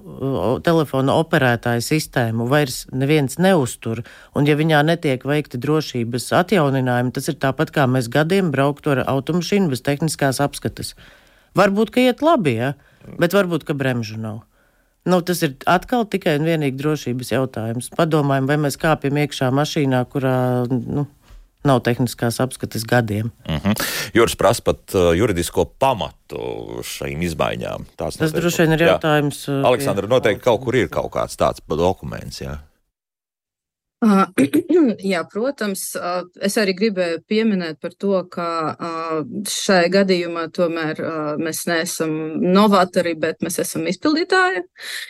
telefonu 0.65 1.15
operētāju 1.21 1.83
sistēmu 1.85 2.47
vairs 2.51 2.85
neviens 2.95 3.39
neuztur, 3.41 4.03
un 4.37 4.47
ja 4.49 4.57
viņā 4.59 4.81
netiek 4.87 5.23
veikti 5.27 5.59
drošības 5.61 6.31
atjauninājumi, 6.41 7.13
tas 7.15 7.31
ir 7.31 7.39
tāpat 7.41 7.73
kā 7.75 7.87
mēs 7.91 8.11
gadiem 8.13 8.51
brauktu 8.55 8.95
ar 8.95 9.05
automašīnu 9.07 9.73
bez 9.73 9.83
tehniskās 9.85 10.41
apskates. 10.43 10.95
Varbūt, 11.57 11.93
ka 11.93 12.03
iet 12.03 12.23
labi, 12.25 12.57
ja? 12.59 12.75
bet 13.19 13.35
varbūt, 13.35 13.67
ka 13.67 13.75
bremžu 13.77 14.19
nav. 14.21 14.43
Nu, 15.07 15.21
tas 15.23 15.39
ir 15.45 15.53
atkal 15.71 16.03
tikai 16.11 16.33
un 16.35 16.47
vienīgi 16.47 16.75
drošības 16.81 17.29
jautājums. 17.31 17.87
Padomājam, 17.95 18.49
vai 18.49 18.57
mēs 18.59 18.75
kāpjam 18.81 19.19
iekšā 19.21 19.47
mašīnā, 19.55 20.01
kurā 20.11 20.39
nu, 20.67 21.05
nav 21.67 21.81
tehniskās 21.85 22.39
apskates 22.43 22.85
gadiem. 22.87 23.31
Mm 23.47 23.59
-hmm. 23.63 23.87
Jūras 24.15 24.37
prasa 24.37 24.63
pat 24.63 24.95
uh, 24.95 25.11
juridisko 25.17 25.65
pamatu 25.79 26.81
šīm 26.83 27.21
izmaiņām. 27.27 27.85
Tās 27.97 28.17
Tas 28.17 28.33
droši 28.33 28.65
vien 28.65 28.73
ir 28.73 28.87
jautājums. 28.87 29.47
Jā. 29.47 29.59
Uh, 29.59 29.67
Aleksandra, 29.67 30.07
noteikti 30.07 30.43
kaut 30.43 30.63
kur 30.63 30.75
ir 30.75 30.89
kaut 30.89 31.11
kāds 31.11 31.37
tāds 31.37 31.61
dokuments. 31.67 32.41
Jā. 32.41 32.57
Uh, 34.05 34.27
jā, 35.13 35.23
protams, 35.25 35.95
uh, 35.97 36.21
es 36.41 36.57
arī 36.61 36.75
gribēju 36.77 37.23
pieminēt 37.25 37.79
par 37.81 37.95
to, 37.97 38.19
ka 38.29 38.49
uh, 38.69 39.23
šai 39.49 39.87
gadījumā 39.89 40.47
tomēr 40.53 41.01
mēs 41.41 41.63
neesam 41.65 42.11
novatori, 42.53 43.15
bet 43.17 43.41
mēs 43.41 43.57
esam 43.59 43.87
izpildītāji, 43.89 44.61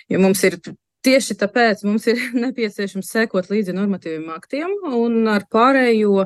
jo 0.09 0.19
mums 0.23 0.43
ir 0.47 0.59
Tieši 1.07 1.37
tāpēc 1.39 1.85
mums 1.87 2.03
ir 2.11 2.19
nepieciešams 2.43 3.11
sekot 3.13 3.47
līdzi 3.51 3.75
normatīviem 3.77 4.27
aktiem 4.33 4.73
un 4.97 5.29
ar 5.31 5.45
pārējo 5.53 6.25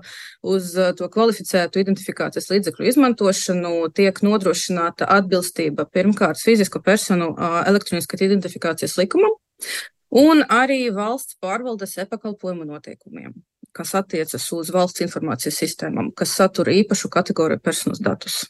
uz 0.53 0.71
uh, 0.79 0.89
to 0.97 1.09
kvalificētu 1.13 1.83
identifikācijas 1.83 2.49
līdzekļu 2.49 2.87
izmantošanu 2.89 3.75
tiek 3.97 4.23
nodrošināta 4.25 5.05
atbilstība 5.19 5.85
pirmkārt 5.85 6.41
fizisko 6.41 6.81
personu 6.81 7.29
uh, 7.35 7.61
elektroniskas 7.69 8.25
identifikācijas 8.25 8.97
likumam 8.97 9.37
un 10.17 10.41
arī 10.49 10.87
valsts 10.95 11.37
pārvaldes 11.43 11.99
e-pakalpojumu 12.01 12.65
noteikumiem 12.73 13.37
kas 13.71 13.93
attiecas 13.95 14.49
uz 14.51 14.67
valsts 14.75 14.99
informācijas 15.05 15.61
sistēmām, 15.61 16.09
kas 16.11 16.33
satura 16.35 16.73
īpašu 16.75 17.07
kategoriju 17.13 17.61
personas 17.63 18.01
datus. 18.03 18.41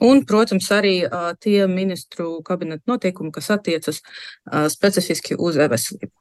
Un, 0.00 0.22
protams, 0.28 0.70
arī 0.72 0.94
uh, 1.04 1.32
tie 1.40 1.66
ministru 1.70 2.40
kabineta 2.46 2.82
noteikumi, 2.90 3.32
kas 3.34 3.50
attiecas 3.56 4.00
uh, 4.00 4.66
specifiski 4.72 5.36
uz 5.38 5.58
e-veselību. 5.60 6.12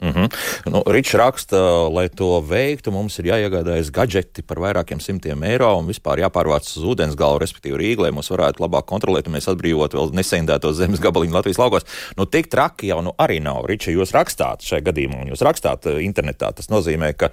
Mm 0.00 0.12
-hmm. 0.12 0.28
nu, 0.72 0.82
Ričs 0.86 1.14
raksta, 1.14 1.58
lai 1.92 2.08
to 2.08 2.40
veiktu, 2.40 2.90
mums 2.90 3.18
ir 3.18 3.24
jāiegādājas 3.24 3.90
gadgeti 3.92 4.42
par 4.42 4.56
vairākiem 4.56 5.00
simtiem 5.00 5.42
eiro 5.44 5.76
un 5.76 5.86
vispār 5.86 6.22
jāpārvāc 6.24 6.64
uz 6.64 6.84
ūdens 6.84 7.16
galvu, 7.16 7.38
respektīvi 7.38 7.76
Rīgā, 7.76 8.00
lai 8.00 8.10
mūs 8.10 8.32
varētu 8.32 8.64
labāk 8.64 8.86
kontrolēt 8.88 9.28
un 9.28 9.36
mēs 9.36 9.48
atbrīvotu 9.52 9.98
vēl 9.98 10.14
nesendētos 10.16 10.76
zemes 10.76 11.00
gabaliņu 11.00 11.34
Latvijas 11.34 11.58
laukos. 11.58 11.84
Nu, 12.16 12.24
tik 12.24 12.48
traki 12.48 12.86
jau 12.86 13.02
nu 13.02 13.12
arī 13.18 13.42
nav. 13.42 13.66
Ričs, 13.68 13.92
jūs 13.92 14.14
rakstāt 14.16 14.64
šajā 14.64 14.80
gadījumā, 14.88 15.20
un 15.20 15.28
jūs 15.28 15.44
rakstāt 15.44 15.86
eh, 15.86 16.00
internetā. 16.04 16.52
Tas 16.56 16.70
nozīmē, 16.72 17.12
ka 17.12 17.28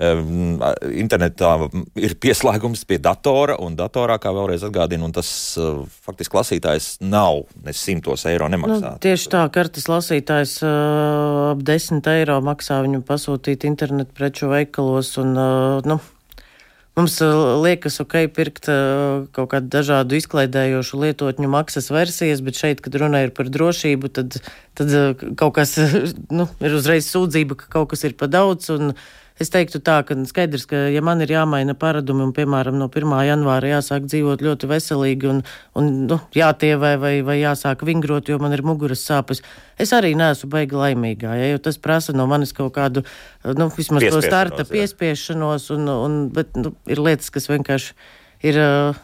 um, 0.00 0.56
internetā 0.92 1.68
ir 1.94 2.14
pieslēgums 2.14 2.84
pie 2.88 2.98
datora, 2.98 3.58
un 3.60 3.76
datorā, 3.76 4.18
kā 4.18 4.32
vēlreiz 4.32 4.64
atgādinu, 4.64 5.04
un 5.04 5.12
tas 5.12 5.28
uh, 5.60 5.84
faktiski 6.06 6.36
lasītājs 6.36 6.96
nav 7.00 7.44
ne 7.64 7.72
simtos 7.76 8.24
eiro 8.24 8.48
nemaksā. 8.48 8.96
Nu, 8.96 9.02
tieši 9.04 9.28
tā, 9.36 9.44
kartes 9.52 9.88
lasītājs 9.90 10.62
uh, 10.64 11.52
ap 11.52 11.62
desmit 11.66 12.05
10 12.06 12.20
eiro 12.20 12.36
maksā 12.44 12.78
viņu 12.84 13.02
pasūtīt 13.06 13.66
internetu 13.66 14.14
preču 14.14 14.50
veikalos. 14.52 15.16
Un, 15.22 15.34
nu, 15.86 16.02
Mums 16.96 17.18
liekas, 17.60 17.98
ok, 18.00 18.14
pirkt 18.32 18.70
kaut 19.36 19.50
kādu 19.52 19.68
dažādu 19.68 20.16
izklaidējošu 20.16 20.96
lietotņu 21.02 21.50
maksas 21.52 21.90
versijas, 21.92 22.40
bet 22.40 22.56
šeit, 22.56 22.80
kad 22.80 22.96
runa 22.96 23.20
ir 23.26 23.34
par 23.36 23.50
drošību, 23.52 24.08
tad, 24.16 24.38
tad 24.80 24.94
kaut 25.36 25.58
kas 25.58 25.74
nu, 26.38 26.46
ir 26.64 26.78
uzreiz 26.78 27.10
sūdzība, 27.12 27.58
ka 27.60 27.68
kaut 27.74 27.90
kas 27.92 28.06
ir 28.08 28.16
pa 28.16 28.30
daudz. 28.32 28.70
Un, 28.72 28.94
Es 29.36 29.50
teiktu 29.52 29.82
tā, 29.84 29.98
ka 30.08 30.14
skaidrs, 30.24 30.64
ka 30.70 30.78
ja 30.88 31.02
man 31.04 31.20
ir 31.20 31.28
jāmaina 31.34 31.74
paradumi 31.76 32.24
un, 32.24 32.32
piemēram, 32.36 32.78
no 32.80 32.88
1. 32.88 33.12
janvāra 33.28 33.74
jāsāk 33.74 34.06
dzīvot 34.08 34.40
ļoti 34.46 34.70
veselīgi 34.70 35.28
un, 35.28 35.42
un 35.76 35.90
nu, 36.08 36.16
jātievē 36.32 36.94
vai, 37.02 37.14
vai 37.26 37.36
jāsāk 37.42 37.84
vingrot, 37.84 38.30
jo 38.32 38.40
man 38.40 38.56
ir 38.56 38.64
muguras 38.64 39.04
sāpes, 39.04 39.42
es 39.76 39.92
arī 39.92 40.14
neesmu 40.16 40.48
baigi 40.54 40.80
laimīgā, 40.80 41.36
ja, 41.36 41.50
jo 41.52 41.60
tas 41.68 41.76
prasa 41.76 42.16
no 42.16 42.24
manis 42.30 42.56
kaut 42.56 42.72
kādu, 42.78 43.04
nu, 43.44 43.68
vismaz 43.76 44.08
to 44.08 44.22
starta 44.24 44.64
piespiešanos, 44.70 45.68
un, 45.76 45.90
un, 45.92 46.22
bet 46.32 46.56
nu, 46.56 46.72
ir 46.88 47.04
lietas, 47.04 47.28
kas 47.34 47.50
vienkārši 47.52 47.92
ir, 48.40 48.60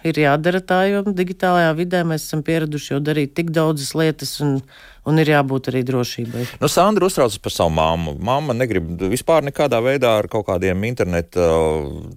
ir 0.09 0.23
jādara 0.25 0.62
tā, 0.64 0.87
jo 0.95 1.05
digitālajā 1.12 1.77
vidē 1.77 2.03
mēs 2.09 2.25
esam 2.25 2.40
pieraduši 2.47 2.95
jau 2.95 3.03
darīt 3.05 3.37
tik 3.37 3.53
daudzas 3.53 3.92
lietas, 4.01 4.38
un, 4.40 4.62
un 5.09 5.19
ir 5.23 5.31
jābūt 5.33 5.71
arī 5.73 5.83
drošībai. 5.87 6.45
Nu, 6.62 6.71
Sandra 6.71 7.09
uztraucas 7.09 7.41
par 7.43 7.55
savu 7.55 7.75
māmu. 7.75 8.15
Māma 8.23 8.55
negrib 8.57 9.05
vispār 9.12 9.45
nekādā 9.47 9.81
veidā 9.85 10.15
ar 10.21 10.29
kaut 10.33 10.47
kādiem 10.51 10.85
interneta 10.88 11.49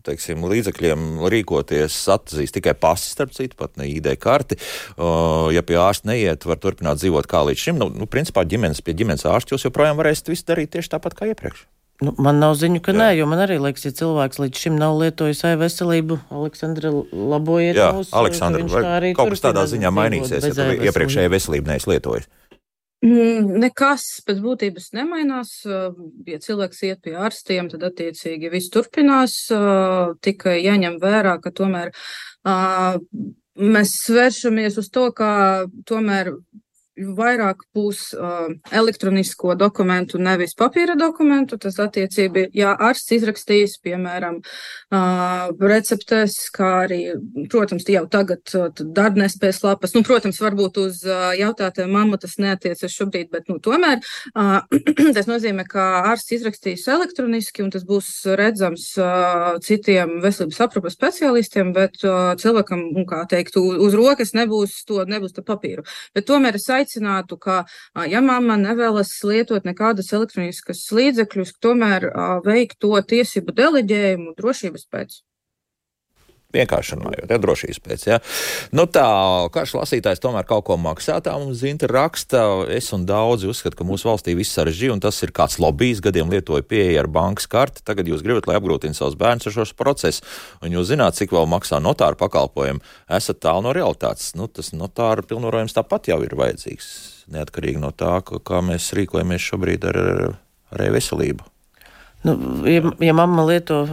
teiksim, 0.06 0.46
līdzekļiem 0.52 1.06
rīkoties, 1.34 1.98
atzīst 2.16 2.58
tikai 2.60 2.76
pasi, 2.78 3.12
starp 3.16 3.34
citu, 3.36 3.58
pat 3.60 3.76
ne 3.82 3.90
ID 3.92 4.12
karti. 4.22 4.60
Ja 5.56 5.66
pie 5.66 5.80
ārsta 5.82 6.12
neiet, 6.12 6.46
var 6.46 6.62
turpināt 6.62 7.02
dzīvot 7.02 7.30
kā 7.32 7.46
līdz 7.50 7.68
šim. 7.68 7.82
Nu, 7.82 7.90
nu, 7.94 8.10
principā 8.10 8.46
ģimenes 8.48 8.84
pie 8.86 8.98
ģimenes 8.98 9.26
ārsta 9.30 9.56
jūs 9.56 9.70
joprojām 9.70 9.98
varēsiet 10.02 10.34
visu 10.34 10.48
darīt 10.52 10.76
tieši 10.76 10.96
tāpat 10.98 11.18
kā 11.18 11.32
iepriekš. 11.34 11.66
Nu, 12.04 12.12
man 12.20 12.42
nav 12.44 12.58
ziņu, 12.60 12.82
ka 12.84 12.92
Jā. 12.92 12.98
nē, 13.00 13.06
jo 13.22 13.26
man 13.32 13.40
arī 13.40 13.56
liekas, 13.64 13.86
ja 13.88 13.96
cilvēks 13.96 14.42
līdz 14.42 14.60
šim 14.66 14.76
nav 14.76 14.98
lietojis 15.00 15.40
e-veselību, 15.48 16.18
Aleksandra, 16.28 16.92
labojiet 17.16 17.80
Jā, 17.80 17.94
mūs. 17.96 18.10
Aleksandra, 18.12 18.66
vai 18.68 19.14
kaut 19.16 19.32
kas 19.32 19.44
tādā 19.46 19.64
ziņā 19.72 19.94
mainīsies, 19.96 20.50
ja 20.52 20.66
iepriekšējā 20.90 21.32
veselību 21.32 21.72
neesi 21.72 21.94
lietojis? 21.94 22.28
Mm, 23.06 23.60
nekas 23.62 24.06
pēc 24.26 24.40
būtības 24.42 24.90
nemainās. 24.98 25.52
Ja 26.26 26.40
cilvēks 26.42 26.82
iet 26.88 27.04
pie 27.06 27.14
ārstiem, 27.22 27.70
tad 27.70 27.86
attiecīgi 27.92 28.50
viss 28.54 28.72
turpinās. 28.74 29.36
Tikai 30.26 30.58
jāņem 30.64 30.98
vērā, 31.04 31.36
ka 31.44 31.54
tomēr 31.54 31.94
mēs 33.56 33.94
vēršamies 34.10 34.80
uz 34.82 34.90
to, 34.90 35.10
ka 35.16 35.30
tomēr 35.86 36.34
vairāk 36.96 37.66
būs 37.76 38.14
uh, 38.16 38.48
elektronisko 38.72 39.56
dokumentu, 39.60 40.20
nevis 40.22 40.56
papīra 40.58 40.96
dokumentu. 41.00 41.58
Tas 41.62 41.78
attiecīgi, 41.84 42.48
ja 42.56 42.74
ārsts 42.76 43.12
izrakstīs, 43.18 43.78
piemēram, 43.84 44.40
uh, 44.42 45.52
receptes, 45.60 46.38
kā 46.56 46.72
arī, 46.86 47.00
protams, 47.52 47.88
jau 47.92 48.06
tagad 48.12 48.56
uh, 48.56 48.70
darbnespējas 48.80 49.62
lapas, 49.66 49.96
nu, 49.96 50.04
protams, 50.08 50.40
varbūt 50.44 50.80
uz 50.84 51.02
uh, 51.08 51.34
jautātāju 51.38 51.92
mammu 51.92 52.20
tas 52.22 52.38
neatiecas 52.42 52.96
šobrīd, 52.96 53.32
bet, 53.34 53.50
nu, 53.52 53.60
tomēr 53.64 54.00
uh, 54.00 54.62
tas 55.18 55.30
nozīmē, 55.30 55.68
ka 55.70 55.88
ārsts 56.14 56.38
izrakstīs 56.40 56.88
elektroniski 56.92 57.66
un 57.66 57.74
tas 57.76 57.86
būs 57.88 58.12
redzams 58.40 58.88
uh, 59.02 59.56
citiem 59.66 60.20
veselības 60.24 60.64
aprūpas 60.68 60.96
speciālistiem, 60.96 61.74
bet 61.76 62.00
uh, 62.08 62.34
cilvēkam, 62.40 62.88
un 62.96 63.10
kā 63.10 63.26
teikt, 63.30 63.60
uz 63.60 63.96
rokas 63.98 64.36
nebūs 64.38 64.80
to, 64.88 65.04
nebūs 65.10 65.36
to 65.36 65.44
papīru. 65.46 65.86
Bet 66.16 66.28
tomēr 66.30 66.56
es 66.60 66.70
aicinātu, 66.86 67.38
ka, 67.42 67.64
ja 68.08 68.22
mamma 68.22 68.58
nevēlas 68.62 69.12
lietot 69.26 69.66
nekādas 69.66 70.14
elektroniskas 70.14 70.86
līdzekļus, 70.94 71.58
tomēr 71.60 72.12
veikt 72.46 72.80
to 72.80 72.94
tiesību 73.02 73.56
deleģējumu 73.58 74.36
drošības 74.38 74.92
pēc 74.94 75.24
vienkārši 76.56 76.98
runājot, 76.98 77.32
ja 77.32 77.40
drošības 77.42 77.82
pēc. 77.86 78.06
Ja. 78.10 78.20
Nu 78.76 78.88
tā, 78.90 79.06
karš 79.54 79.76
lasītājs 79.80 80.24
tomēr 80.24 80.48
kaut 80.48 80.66
ko 80.70 80.78
maksā, 80.82 81.18
tā 81.24 81.36
mums 81.40 81.62
zinta 81.62 81.90
raksta. 81.92 82.44
Es 82.72 82.92
un 82.96 83.06
daudzi 83.10 83.50
uzskata, 83.52 83.78
ka 83.80 83.88
mūsu 83.88 84.10
valstī 84.10 84.36
viss 84.38 84.56
sarežģīja, 84.58 84.96
un 84.96 85.04
tas 85.04 85.22
ir 85.26 85.34
kāds 85.36 85.60
lobbyis 85.62 86.04
gadiem 86.06 86.32
lietoja 86.34 86.66
pieeja 86.66 87.04
ar 87.04 87.12
bankas 87.12 87.50
karti. 87.52 87.84
Tagad 87.86 88.10
jūs 88.10 88.24
gribat, 88.26 88.50
lai 88.50 88.60
apgrūtina 88.60 88.98
savus 88.98 89.18
bērnus 89.20 89.50
ar 89.52 89.58
šo 89.58 89.68
procesu, 89.78 90.26
un 90.64 90.76
jūs 90.76 90.92
zināt, 90.92 91.18
cik 91.20 91.36
vēl 91.36 91.50
maksā 91.52 91.82
notāra 91.84 92.18
pakalpojumu. 92.20 92.84
Esat 93.18 93.42
tālu 93.46 93.66
no 93.68 93.76
realitātes. 93.76 94.34
Nu, 94.38 94.48
tas 94.52 94.74
notāra 94.76 95.26
pilnvarojums 95.26 95.76
tāpat 95.76 96.12
jau 96.12 96.22
ir 96.26 96.38
vajadzīgs, 96.38 96.92
neatkarīgi 97.36 97.82
no 97.82 97.92
tā, 97.96 98.20
kā 98.24 98.62
mēs 98.66 98.94
rīkojamies 98.98 99.52
šobrīd 99.52 99.90
ar, 99.92 100.00
ar 100.76 100.88
e-veselību. 100.90 101.55
Nu, 102.26 102.34
ja, 102.66 102.82
ja 103.06 103.14
mamma 103.14 103.44
lieto, 103.46 103.84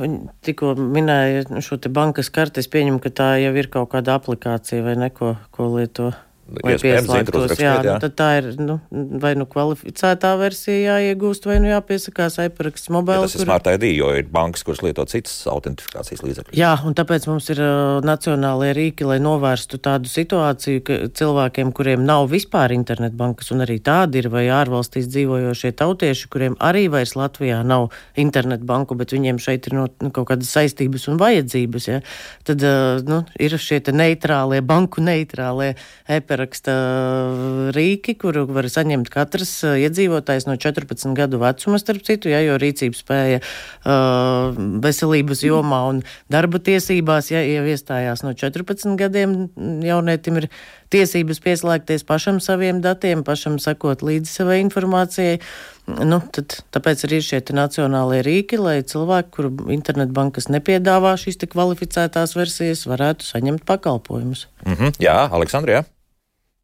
tikko 0.44 0.72
minēja 0.80 1.60
šo 1.60 1.76
bankas 1.92 2.30
karti, 2.32 2.62
es 2.64 2.70
pieņemu, 2.72 3.00
ka 3.04 3.12
tā 3.12 3.28
jau 3.42 3.52
ir 3.60 3.68
kaut 3.72 3.90
kāda 3.92 4.16
aplikācija 4.16 4.84
vai 4.86 4.94
neko, 4.96 5.34
ko 5.52 5.68
lieto. 5.74 6.12
Pieslēgtos, 6.60 7.54
jā, 7.60 7.74
jā. 7.86 7.94
Nu, 8.02 8.08
tā 8.12 8.28
ir 8.40 8.48
nu, 8.60 8.76
vai 9.22 9.32
nu 9.38 9.46
kvalificētā 9.48 10.32
versija 10.40 10.96
jāiegūst, 10.96 11.46
vai 11.48 11.58
nu 11.62 11.70
jāpiesakās 11.70 12.38
iPraksts 12.44 12.90
mobile. 12.92 13.22
Ja 13.22 13.28
tas 13.28 13.36
ir 13.36 13.42
kur... 13.42 13.48
Smart 13.48 13.68
ID, 13.70 13.86
jo 13.96 14.10
ir 14.18 14.28
bankas, 14.32 14.64
kuras 14.66 14.82
lieto 14.84 15.04
citas 15.08 15.34
autentifikācijas 15.50 16.24
līdzekļus. 16.26 16.58
Jā, 16.58 16.72
un 16.86 16.96
tāpēc 16.98 17.28
mums 17.30 17.48
ir 17.54 17.62
uh, 17.62 18.00
nacionālie 18.04 18.72
rīki, 18.76 19.06
lai 19.08 19.18
novērstu 19.22 19.80
tādu 19.82 20.10
situāciju, 20.12 20.82
ka 20.86 20.98
cilvēkiem, 21.20 21.72
kuriem 21.76 22.04
nav 22.08 22.26
vispār 22.32 22.74
internetbankas, 22.76 23.52
un 23.54 23.64
arī 23.66 23.78
tādi 23.84 24.22
ir, 24.22 24.30
vai 24.32 24.44
ārvalstīs 24.52 25.08
dzīvojošie 25.12 25.72
tautieši, 25.78 26.28
kuriem 26.32 26.58
arī 26.62 26.88
vairs 26.92 27.14
Latvijā 27.18 27.62
nav 27.66 27.90
internetbanku, 28.20 28.98
bet 28.98 29.14
viņiem 29.16 29.40
šeit 29.42 29.70
ir 29.70 29.78
no, 29.78 29.86
nu, 30.02 30.12
kaut 30.14 30.28
kādas 30.32 30.52
saistības 30.52 31.08
un 31.12 31.20
vajadzības, 31.22 31.88
ja, 31.88 32.02
tad 32.48 32.66
uh, 32.66 33.00
nu, 33.08 33.22
ir 33.40 33.56
šie 33.60 33.80
neitrālie, 33.92 34.60
banku 34.64 35.02
neitrālie 35.04 35.72
e 36.08 36.20
jāpieraksta 36.42 37.72
rīki, 37.74 38.16
kuru 38.18 38.46
var 38.50 38.66
saņemt 38.68 39.10
katrs 39.10 39.62
iedzīvotājs 39.62 40.46
no 40.46 40.56
14 40.56 41.14
gadu 41.14 41.38
vecuma, 41.38 41.78
starp 41.78 42.02
citu, 42.02 42.28
ja, 42.28 42.40
jo 42.42 42.58
rīcības 42.58 43.02
spēja 43.02 43.40
uh, 43.40 44.52
veselības 44.82 45.42
jomā 45.44 45.88
un 45.90 46.02
darba 46.30 46.58
tiesībās, 46.58 47.30
ja 47.30 47.42
jau 47.42 47.64
iestājās 47.64 48.22
no 48.22 48.34
14 48.34 48.96
gadiem, 48.98 49.48
jaunietim 49.82 50.42
ir 50.42 50.48
tiesības 50.92 51.40
pieslēgties 51.40 52.04
pašam 52.04 52.40
saviem 52.40 52.82
datiem, 52.82 53.22
pašam 53.24 53.58
sekot 53.58 54.02
līdzi 54.02 54.28
savai 54.28 54.60
informācijai. 54.62 55.38
Nu, 55.86 56.20
tad, 56.30 56.60
tāpēc 56.70 57.06
arī 57.08 57.18
ir 57.18 57.24
šie 57.26 57.40
nacionālie 57.56 58.20
rīki, 58.22 58.60
lai 58.60 58.82
cilvēki, 58.86 59.32
kuru 59.34 59.72
internetbankas 59.74 60.46
nepiedāvā 60.52 61.16
šīs 61.18 61.40
kvalificētās 61.42 62.36
versijas, 62.36 62.84
varētu 62.86 63.26
saņemt 63.26 63.66
pakalpojumus. 63.66 64.46
Mm 64.66 64.78
-hmm. 64.78 65.02
Jā, 65.02 65.26
Aleksandrija. 65.32 65.82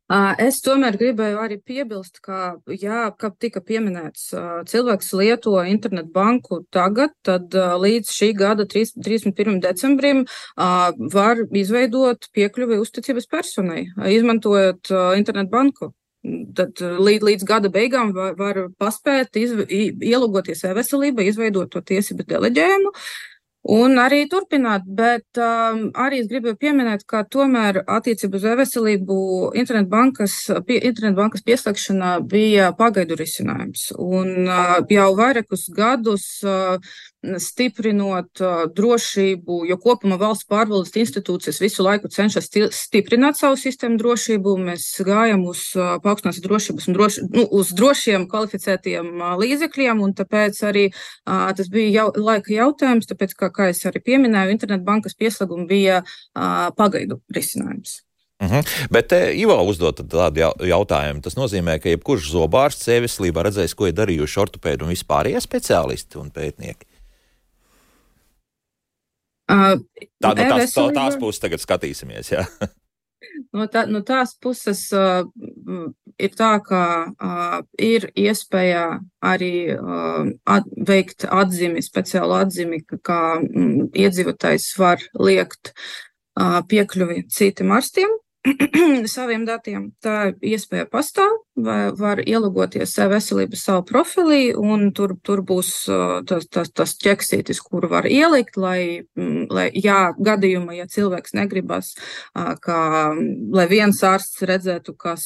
Es 0.09 0.63
tomēr 0.65 0.97
gribēju 0.97 1.41
arī 1.43 1.59
piebilst, 1.61 2.23
ka, 2.25 2.57
jā, 2.73 3.11
kā 3.21 3.29
tika 3.37 3.61
pieminēts, 3.61 4.31
cilvēks 4.71 5.13
lieto 5.21 5.53
internetu 5.69 6.09
banku 6.15 6.63
tagad, 6.73 7.13
tad 7.29 7.53
līdz 7.53 8.15
šī 8.17 8.31
gada 8.39 8.65
31. 8.65 9.61
decembrim 9.61 10.25
var 10.57 11.45
izveidot 11.53 12.31
piekļuvi 12.33 12.81
uzticības 12.81 13.29
personai, 13.29 13.85
izmantojot 14.09 14.89
internetu 15.21 15.53
banku. 15.53 15.93
Tad 16.57 16.81
līdz, 16.81 17.25
līdz 17.29 17.45
gada 17.47 17.69
beigām 17.73 18.11
var, 18.17 18.33
var 18.41 18.65
paspēt 18.81 19.37
izv, 19.39 19.67
ielogoties 19.69 20.65
e-veselībā, 20.67 21.23
izveidot 21.29 21.71
to 21.73 21.85
tiesību 21.93 22.27
deleģējumu. 22.33 22.91
Uh, 22.91 23.38
Un 23.67 23.99
arī 23.99 24.23
turpināt, 24.31 24.85
bet 24.87 25.39
um, 25.43 25.89
arī 25.99 26.21
es 26.23 26.29
gribēju 26.31 26.57
pieminēt, 26.63 27.03
ka 27.11 27.25
tomēr 27.27 27.81
attiecībā 27.91 28.39
uz 28.39 28.45
e-veselību 28.47 29.17
internetbankas, 29.59 30.37
pie, 30.65 30.79
internetbankas 30.89 31.43
pieslēgšana 31.45 32.13
bija 32.31 32.71
pagaidu 32.79 33.19
risinājums. 33.19 33.91
Un 33.99 34.47
uh, 34.47 34.79
jau 34.95 35.09
vairākus 35.19 35.67
gadus 35.75 36.29
uh, 36.47 36.79
stiprinot 37.43 38.41
drošību, 38.77 39.59
jo 39.67 39.77
kopumā 39.83 40.19
valsts 40.21 40.47
pārvaldes 40.49 40.95
institūcijas 41.03 41.59
visu 41.61 41.83
laiku 41.83 42.11
cenšas 42.15 42.47
stiprināt 42.75 43.39
savu 43.41 43.59
sistēmu 43.59 43.99
drošību. 43.99 44.55
Mēs 44.71 44.87
gājam 45.07 45.43
uz 45.51 45.65
paaugstinātas 45.75 46.43
drošības 46.45 46.89
un 46.89 46.99
droši, 46.99 47.27
nu, 47.35 47.47
uz 47.59 47.73
drošiem, 47.75 48.29
kvalificētiem 48.31 49.23
līdzekļiem, 49.43 50.03
un 50.05 50.15
tāpēc 50.19 50.63
arī 50.71 50.89
tas 51.27 51.73
bija 51.73 52.03
jau, 52.03 52.09
laika 52.31 52.55
jautājums, 52.55 53.11
tāpēc, 53.11 53.35
kā 53.39 53.53
kā 53.55 53.71
es 53.73 53.83
arī 53.89 54.05
pieminēju, 54.13 54.55
internetbankas 54.55 55.19
pieslēguma 55.19 55.67
bija 55.71 56.03
pagaidu 56.79 57.23
risinājums. 57.35 58.05
Mhm. 58.43 58.55
-huh. 58.55 58.87
Bet 58.91 59.09
te 59.09 59.33
Ivo 59.35 59.63
uzdot 59.63 60.01
tādu 60.01 60.53
jautājumu. 60.63 61.21
Tas 61.23 61.35
nozīmē, 61.35 61.81
ka 61.83 61.89
jebkurš 61.89 62.31
zobārsts 62.31 62.89
e-veselībā 62.89 63.43
redzēs, 63.43 63.75
ko 63.75 63.87
ir 63.87 63.97
darījuši 63.99 64.41
ortopēdi 64.41 64.87
un 64.87 64.95
vispārējie 64.95 65.41
speciālisti 65.43 66.21
un 66.23 66.31
pētnieki. 66.31 66.87
Uh, 69.49 69.79
tā, 70.21 70.35
no 70.35 70.35
tās, 70.37 70.75
tā, 70.77 70.85
tās 70.97 71.17
puses 71.21 71.41
tagad 71.45 71.65
skatīsimies. 71.65 72.35
No, 73.55 73.65
tā, 73.71 73.85
no 73.89 74.01
tās 74.07 74.35
puses 74.43 74.81
uh, 74.95 75.25
ir 76.21 76.35
tā, 76.37 76.51
ka 76.65 76.83
uh, 77.09 77.61
ir 77.81 78.09
iespēja 78.19 78.99
arī 79.25 79.53
uh, 79.75 80.29
at, 80.49 80.69
veikt 80.89 81.25
atzīmi, 81.25 81.83
speciālu 81.85 82.37
atzīmi, 82.43 82.83
kā 83.07 83.21
mm, 83.41 83.91
iedzīvotājs 83.97 84.69
var 84.81 85.03
liekt 85.19 85.73
uh, 85.73 86.61
piekļuvi 86.69 87.25
citiem 87.33 87.73
arstiem 87.79 88.17
saviem 89.17 89.47
datiem. 89.49 89.91
Tā 90.05 90.33
iespēja 90.45 90.89
pastāv 90.91 91.41
var 91.99 92.23
ielogoties 92.25 92.95
veselības 93.11 93.65
savu 93.69 93.85
profilī, 93.89 94.53
un 94.57 94.91
tur, 94.97 95.15
tur 95.25 95.43
būs 95.47 95.71
tas, 96.29 96.47
tas, 96.53 96.71
tas 96.71 96.95
ķeksītis, 97.03 97.61
kuru 97.65 97.91
var 97.91 98.09
ielikt, 98.11 98.57
lai, 98.61 99.05
lai 99.51 99.69
jā, 99.75 100.13
gadījumā, 100.15 100.77
ja 100.79 100.87
cilvēks 100.91 101.35
negribas, 101.39 101.95
kā, 102.65 102.81
lai 103.55 103.67
viens 103.71 104.03
ārsts 104.07 104.45
redzētu, 104.49 104.95
kas 104.99 105.25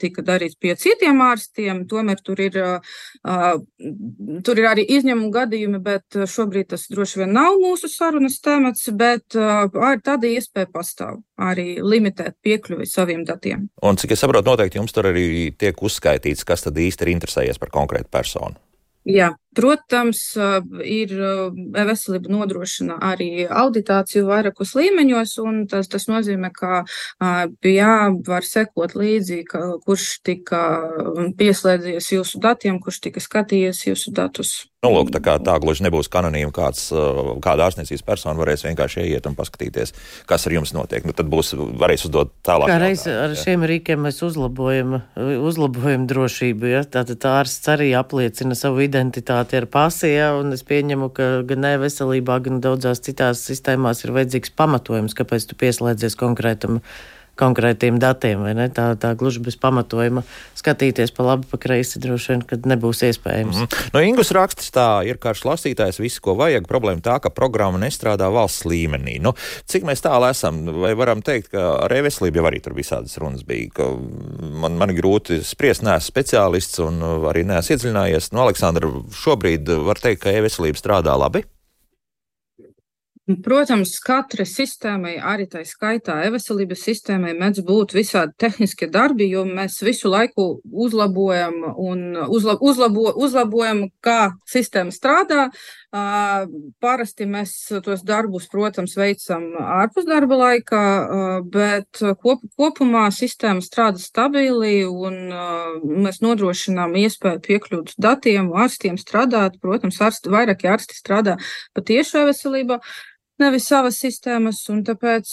tika 0.00 0.24
darīts 0.26 0.58
pie 0.60 0.74
citiem 0.78 1.22
ārstiem, 1.24 1.84
tomēr 1.90 2.22
tur 2.24 2.40
ir, 2.42 2.58
tur 4.44 4.62
ir 4.62 4.70
arī 4.70 4.86
izņēmumu 4.98 5.32
gadījumi, 5.34 5.82
bet 5.84 6.20
šobrīd 6.28 6.72
tas 6.74 6.88
droši 6.92 7.24
vien 7.24 7.34
nav 7.36 7.58
mūsu 7.62 7.90
sarunas 7.92 8.40
temats, 8.44 8.88
bet 8.94 9.34
tāda 9.34 10.30
iespēja 10.30 10.70
pastāv 10.72 11.22
arī 11.38 11.78
limitēt 11.82 12.34
piekļuvi 12.42 12.86
saviem 12.88 13.24
datiem. 13.26 13.68
Un 13.86 13.98
cik 13.98 14.14
es 14.14 14.22
saprotu, 14.24 14.50
noteikti 14.50 14.80
jums 14.80 14.94
tur 14.94 15.06
arī 15.12 15.47
tiek 15.56 15.82
uzskaitīts, 15.82 16.44
kas 16.44 16.66
tad 16.66 16.78
īsti 16.78 17.06
ir 17.06 17.12
interesējies 17.14 17.60
par 17.62 17.72
konkrētu 17.74 18.10
personu. 18.12 18.58
Jā, 19.08 19.32
Protams, 19.58 20.22
ir 20.86 21.14
veselība 21.74 22.30
nodrošina 22.30 22.98
arī 23.02 23.30
auditāciju 23.48 24.28
vairākos 24.28 24.76
līmeņos, 24.78 25.34
un 25.42 25.64
tas, 25.70 25.90
tas 25.90 26.06
nozīmē, 26.10 26.52
ka 26.54 26.84
jā, 27.66 27.94
var 28.28 28.46
sekot 28.46 28.94
līdzi, 28.98 29.42
ka, 29.50 29.64
kurš 29.82 30.08
tika 30.26 30.62
pieslēdzies 31.38 32.12
jūsu 32.14 32.42
datiem, 32.44 32.78
kurš 32.82 33.02
tika 33.08 33.22
skatījies 33.24 33.86
jūsu 33.90 34.14
datus. 34.14 34.58
Nu, 34.78 34.92
lūk, 34.94 35.08
tā, 35.10 35.18
kā, 35.18 35.32
tā 35.42 35.56
gluži 35.58 35.82
nebūs 35.82 36.06
kanonīma, 36.06 36.52
kāds, 36.54 36.84
kāda 37.42 37.64
ārstniecības 37.66 38.04
persona 38.06 38.38
varēs 38.38 38.62
vienkārši 38.62 39.00
ieiet 39.08 39.24
un 39.26 39.34
paskatīties, 39.34 39.90
kas 40.30 40.46
ar 40.46 40.54
jums 40.54 40.70
notiek. 40.70 41.02
Nu, 41.02 41.10
tad 41.18 41.26
būs, 41.32 41.50
varēs 41.80 42.06
uzdot 42.06 42.30
tālāk. 42.46 42.70
Kā 42.70 42.76
reiz 42.78 43.02
ar 43.10 43.34
ja? 43.34 43.40
šiem 43.40 43.64
rīkiem 43.66 44.04
mēs 44.06 44.22
uzlabojam, 44.22 45.00
uzlabojam 45.18 46.04
drošību. 46.06 46.70
Ja? 46.70 46.84
Tātad 46.86 47.26
ārsts 47.26 47.66
arī 47.74 47.88
apliecina 47.98 48.54
savu 48.54 48.84
identitāti 48.86 49.47
ar 49.56 49.66
pasi, 49.72 50.10
ja? 50.12 50.32
un 50.36 50.52
es 50.52 50.64
pieņemu, 50.68 51.08
ka 51.16 51.28
gan 51.48 51.64
e-veselībā, 51.70 52.38
gan 52.44 52.60
daudzās 52.64 53.00
citās 53.04 53.40
sistēmās 53.48 54.04
ir 54.04 54.12
vajadzīgs 54.16 54.52
pamatojums, 54.58 55.16
kāpēc 55.16 55.48
tu 55.48 55.58
pieslēdzies 55.58 56.18
konkrētam 56.20 56.82
konkrētiem 57.38 58.00
datiem? 58.02 58.44
Tā, 58.74 58.90
tā 59.00 59.12
gluži 59.18 59.42
bez 59.44 59.56
pamatojuma 59.60 60.24
skatīties 60.58 61.12
pa 61.14 61.26
labi, 61.30 61.46
pa 61.50 61.60
kreisi 61.60 62.00
droši 62.02 62.32
vien, 62.34 62.44
kad 62.48 62.66
nebūs 62.68 63.04
iespējams. 63.08 63.56
Mm 63.56 63.64
-hmm. 63.64 63.90
No 63.94 64.02
Ingus 64.04 64.32
raksts 64.34 64.72
tā 64.74 65.06
ir 65.06 65.18
karš 65.18 65.44
lasītājs, 65.48 66.00
visu, 66.00 66.20
ko 66.20 66.34
vajag. 66.34 66.66
Problēma 66.68 67.00
tā, 67.00 67.18
ka 67.20 67.30
programma 67.30 67.78
nestrādā 67.78 68.30
valsts 68.32 68.66
līmenī. 68.66 69.20
Nu, 69.20 69.34
cik 69.66 69.84
mēs 69.84 70.02
tālu 70.02 70.30
esam, 70.30 70.64
vai 70.80 70.94
varam 70.94 71.22
teikt, 71.22 71.50
ka 71.50 71.84
ar 71.84 71.92
e-veselību 71.92 72.36
jau 72.36 72.46
arī 72.46 72.60
tur 72.60 72.74
visādas 72.74 73.18
runas 73.18 73.42
bija, 73.42 73.70
ka 73.74 73.84
man, 74.40 74.76
man 74.78 74.90
grūti 74.90 75.42
spriest, 75.44 75.82
neesmu 75.82 76.08
speciālists 76.08 76.78
un 76.78 77.02
arī 77.02 77.44
neesmu 77.44 77.76
iedziļinājies. 77.76 78.32
Nu, 78.32 78.40
Aleksandra, 78.40 78.90
šobrīd 79.12 79.68
var 79.84 79.96
teikt, 79.96 80.22
ka 80.22 80.30
e-veselība 80.30 80.78
strādā 80.78 81.18
labi. 81.18 81.44
Protams, 83.28 83.90
katrai 84.00 84.46
sistēmai, 84.48 85.18
arī 85.20 85.44
tā 85.52 85.60
skaitā 85.68 86.14
e-veselības 86.24 86.80
sistēmai, 86.86 87.34
mēdz 87.36 87.60
būt 87.66 87.92
visādi 87.92 88.32
tehniskie 88.40 88.86
darbi, 88.88 89.26
jo 89.28 89.42
mēs 89.44 89.74
visu 89.84 90.08
laiku 90.08 90.46
uzlabojam 90.64 91.58
uzla, 91.76 92.54
uzlabo, 92.56 93.10
uzlabojam, 93.20 93.82
kā 94.00 94.30
sistēma 94.48 94.94
strādā. 94.96 95.50
Parasti 96.80 97.26
mēs 97.28 97.52
tos 97.84 98.00
darbus, 98.08 98.46
protams, 98.48 98.96
veicam 98.96 99.44
ārpus 99.60 100.08
darba 100.08 100.40
laika, 100.46 100.80
bet 101.52 102.00
kop, 102.24 102.40
kopumā 102.56 103.10
sistēma 103.12 103.60
strādā 103.64 104.00
stabili 104.00 104.86
un 104.88 105.20
mēs 105.84 106.22
nodrošinām 106.24 106.96
iespēju 107.04 107.44
piekļūt 107.44 107.94
datiem, 108.00 108.48
ārstiem 108.56 108.96
strādāt. 108.96 109.60
Protams, 109.60 110.00
ārsti, 110.00 110.32
vairāki 110.32 110.72
ārsti 110.72 110.96
strādā 110.96 111.36
patiešā 111.76 112.24
veselībā 112.32 112.80
nevis 113.42 113.68
savas 113.70 113.98
sistēmas. 114.02 114.60
Tāpēc, 114.88 115.32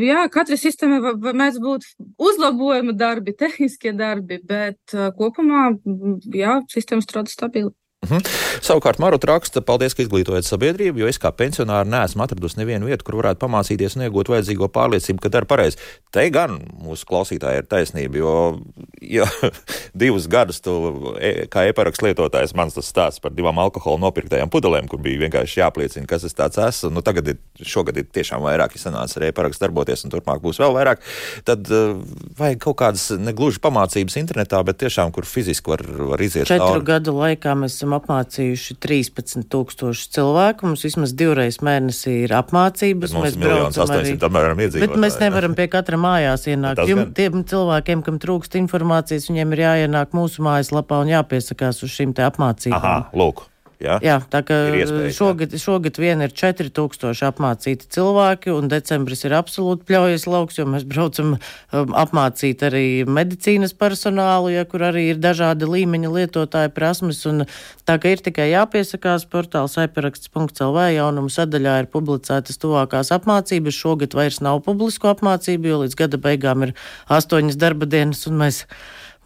jā, 0.00 0.24
katrai 0.32 0.58
sistēmai 0.60 1.14
mēdz 1.40 1.60
būt 1.64 1.88
uzlabojuma 2.20 2.94
darbi, 2.96 3.36
tehniskie 3.36 3.94
darbi, 3.96 4.40
bet 4.44 4.96
kopumā, 5.18 5.70
jā, 6.36 6.60
sistēma 6.72 7.06
strādā 7.06 7.32
stabili. 7.32 7.74
Mhm. 8.00 8.22
Savukārt 8.64 8.96
Marta 8.96 9.28
raksta, 9.28 9.60
paldies, 9.60 9.92
ka 9.92 10.00
izglītojat 10.00 10.46
sabiedrību, 10.48 11.02
jo 11.02 11.08
es 11.10 11.18
kā 11.20 11.28
pensionāri 11.36 11.90
neesmu 11.92 12.24
atradusi 12.24 12.56
nevienu 12.56 12.88
vietu, 12.88 13.04
kur 13.04 13.18
varētu 13.18 13.42
pamācīties 13.42 13.98
un 13.98 14.06
iegūt 14.06 14.30
vajadzīgo 14.32 14.70
pārliecību, 14.72 15.20
ka 15.20 15.30
dara 15.34 15.48
pareizi. 15.48 15.76
Te 16.08 16.24
gan 16.32 16.56
mūsu 16.80 17.04
klausītāji 17.10 17.60
ir 17.60 17.68
taisnība, 17.68 18.16
jo 18.22 18.32
ja 19.04 19.26
divus 20.02 20.30
gadus 20.32 20.62
tu, 20.64 20.72
e, 21.20 21.44
kā 21.52 21.66
e-paraksts 21.68 22.00
lietotājs, 22.06 22.54
mans 22.56 22.78
tas 22.78 22.88
stāsts 22.88 23.20
par 23.20 23.34
divām 23.36 23.60
alkohola 23.60 24.00
nopirktajām 24.06 24.48
pudelēm, 24.48 24.88
kur 24.88 25.02
bija 25.04 25.20
vienkārši 25.26 25.60
jāpliecina, 25.60 26.08
kas 26.08 26.24
es 26.24 26.36
tāds 26.40 26.56
esmu. 26.56 26.94
Nu, 26.96 27.04
tagad 27.04 27.28
ir, 27.34 27.38
šogad 27.60 28.00
ir 28.00 28.08
tiešām 28.08 28.40
vairāk, 28.48 28.78
ja 28.78 28.86
sanāca 28.86 29.20
ar 29.20 29.28
e-parakstu 29.28 29.66
darboties, 29.66 30.06
un 30.08 30.16
turpmāk 30.16 30.40
būs 30.40 30.62
vēl 30.62 30.72
vairāk. 30.78 31.04
Tad 31.44 31.68
uh, 31.68 32.00
vajag 32.40 32.64
kaut 32.64 32.80
kādas 32.80 33.10
negluži 33.20 33.60
pamācības 33.60 34.16
internetā, 34.24 34.64
bet 34.64 34.80
tiešām, 34.80 35.12
kur 35.12 35.28
fiziski 35.28 35.76
var, 35.76 35.84
var 36.14 36.24
iziet. 36.24 36.48
Četru 36.48 36.80
tauri. 36.80 36.88
gadu 36.94 37.16
laikā 37.20 37.52
mēs 37.60 37.76
esam 37.76 37.89
esam 37.90 37.96
apmācījuši 37.98 38.76
13,000 38.80 40.14
cilvēku. 40.14 40.68
Mums 40.68 40.84
vismaz 40.86 41.14
divreiz 41.16 41.60
mēnesī 41.64 42.24
ir 42.26 42.34
apmācības. 42.38 43.14
Mēs 43.16 43.38
braucam 43.40 43.94
arī. 43.96 44.16
Bet 44.78 44.96
mēs 45.00 45.18
nevaram 45.20 45.56
pie 45.58 45.68
katra 45.72 45.98
mājās 46.00 46.46
ienākt. 46.50 46.84
Jum, 46.88 47.10
tiem 47.14 47.44
cilvēkiem, 47.44 48.04
kam 48.06 48.20
trūkst 48.22 48.58
informācijas, 48.60 49.30
viņiem 49.30 49.56
ir 49.56 49.64
jāienāk 49.66 50.14
mūsu 50.16 50.44
mājaslapā 50.46 51.02
un 51.04 51.14
jāpiesakās 51.14 51.82
uz 51.84 51.94
šīm 51.94 52.14
te 52.14 52.26
apmācībām. 52.26 52.78
Aha, 52.78 52.98
lūk. 53.16 53.49
Ja? 53.80 53.96
Jā, 54.04 54.18
tā 54.28 54.42
kā 54.44 54.56
šogad, 55.16 55.54
jā. 55.56 55.60
šogad 55.62 55.96
vien 56.00 56.20
ir 56.20 56.34
4000 56.36 57.24
apmācīti 57.30 57.88
cilvēki, 57.96 58.52
un 58.52 58.68
decembris 58.68 59.24
ir 59.24 59.32
absolūti 59.38 59.86
pļaujas 59.88 60.26
lauks, 60.28 60.58
jo 60.60 60.66
mēs 60.68 60.84
braucam 60.88 61.32
um, 61.38 61.94
apmācīt 61.96 62.60
arī 62.68 62.84
medicīnas 63.08 63.72
personālu, 63.72 64.52
ja, 64.52 64.66
kur 64.68 64.84
arī 64.90 65.06
ir 65.14 65.22
dažādi 65.22 65.68
līmeņa 65.70 66.12
lietotāji 66.12 66.74
prasmes, 66.76 67.22
un 67.30 67.46
tā 67.88 67.96
kā 68.02 68.12
ir 68.12 68.24
tikai 68.26 68.50
jāpiesakās 68.50 69.24
portāls 69.32 69.78
aiparaksts.lv 69.80 70.86
jaunumu 70.98 71.32
sadaļā 71.32 71.80
ir 71.80 71.92
publicētas 71.94 72.60
tuvākās 72.60 73.14
apmācības, 73.16 73.80
šogad 73.80 74.18
vairs 74.18 74.42
nav 74.44 74.60
publisko 74.68 75.14
apmācību, 75.14 75.72
jo 75.72 75.82
līdz 75.86 76.00
gada 76.04 76.20
beigām 76.20 76.68
ir 76.68 76.76
astoņas 77.08 77.56
darba 77.56 77.88
dienas, 77.88 78.26
un 78.28 78.42
mēs 78.44 78.66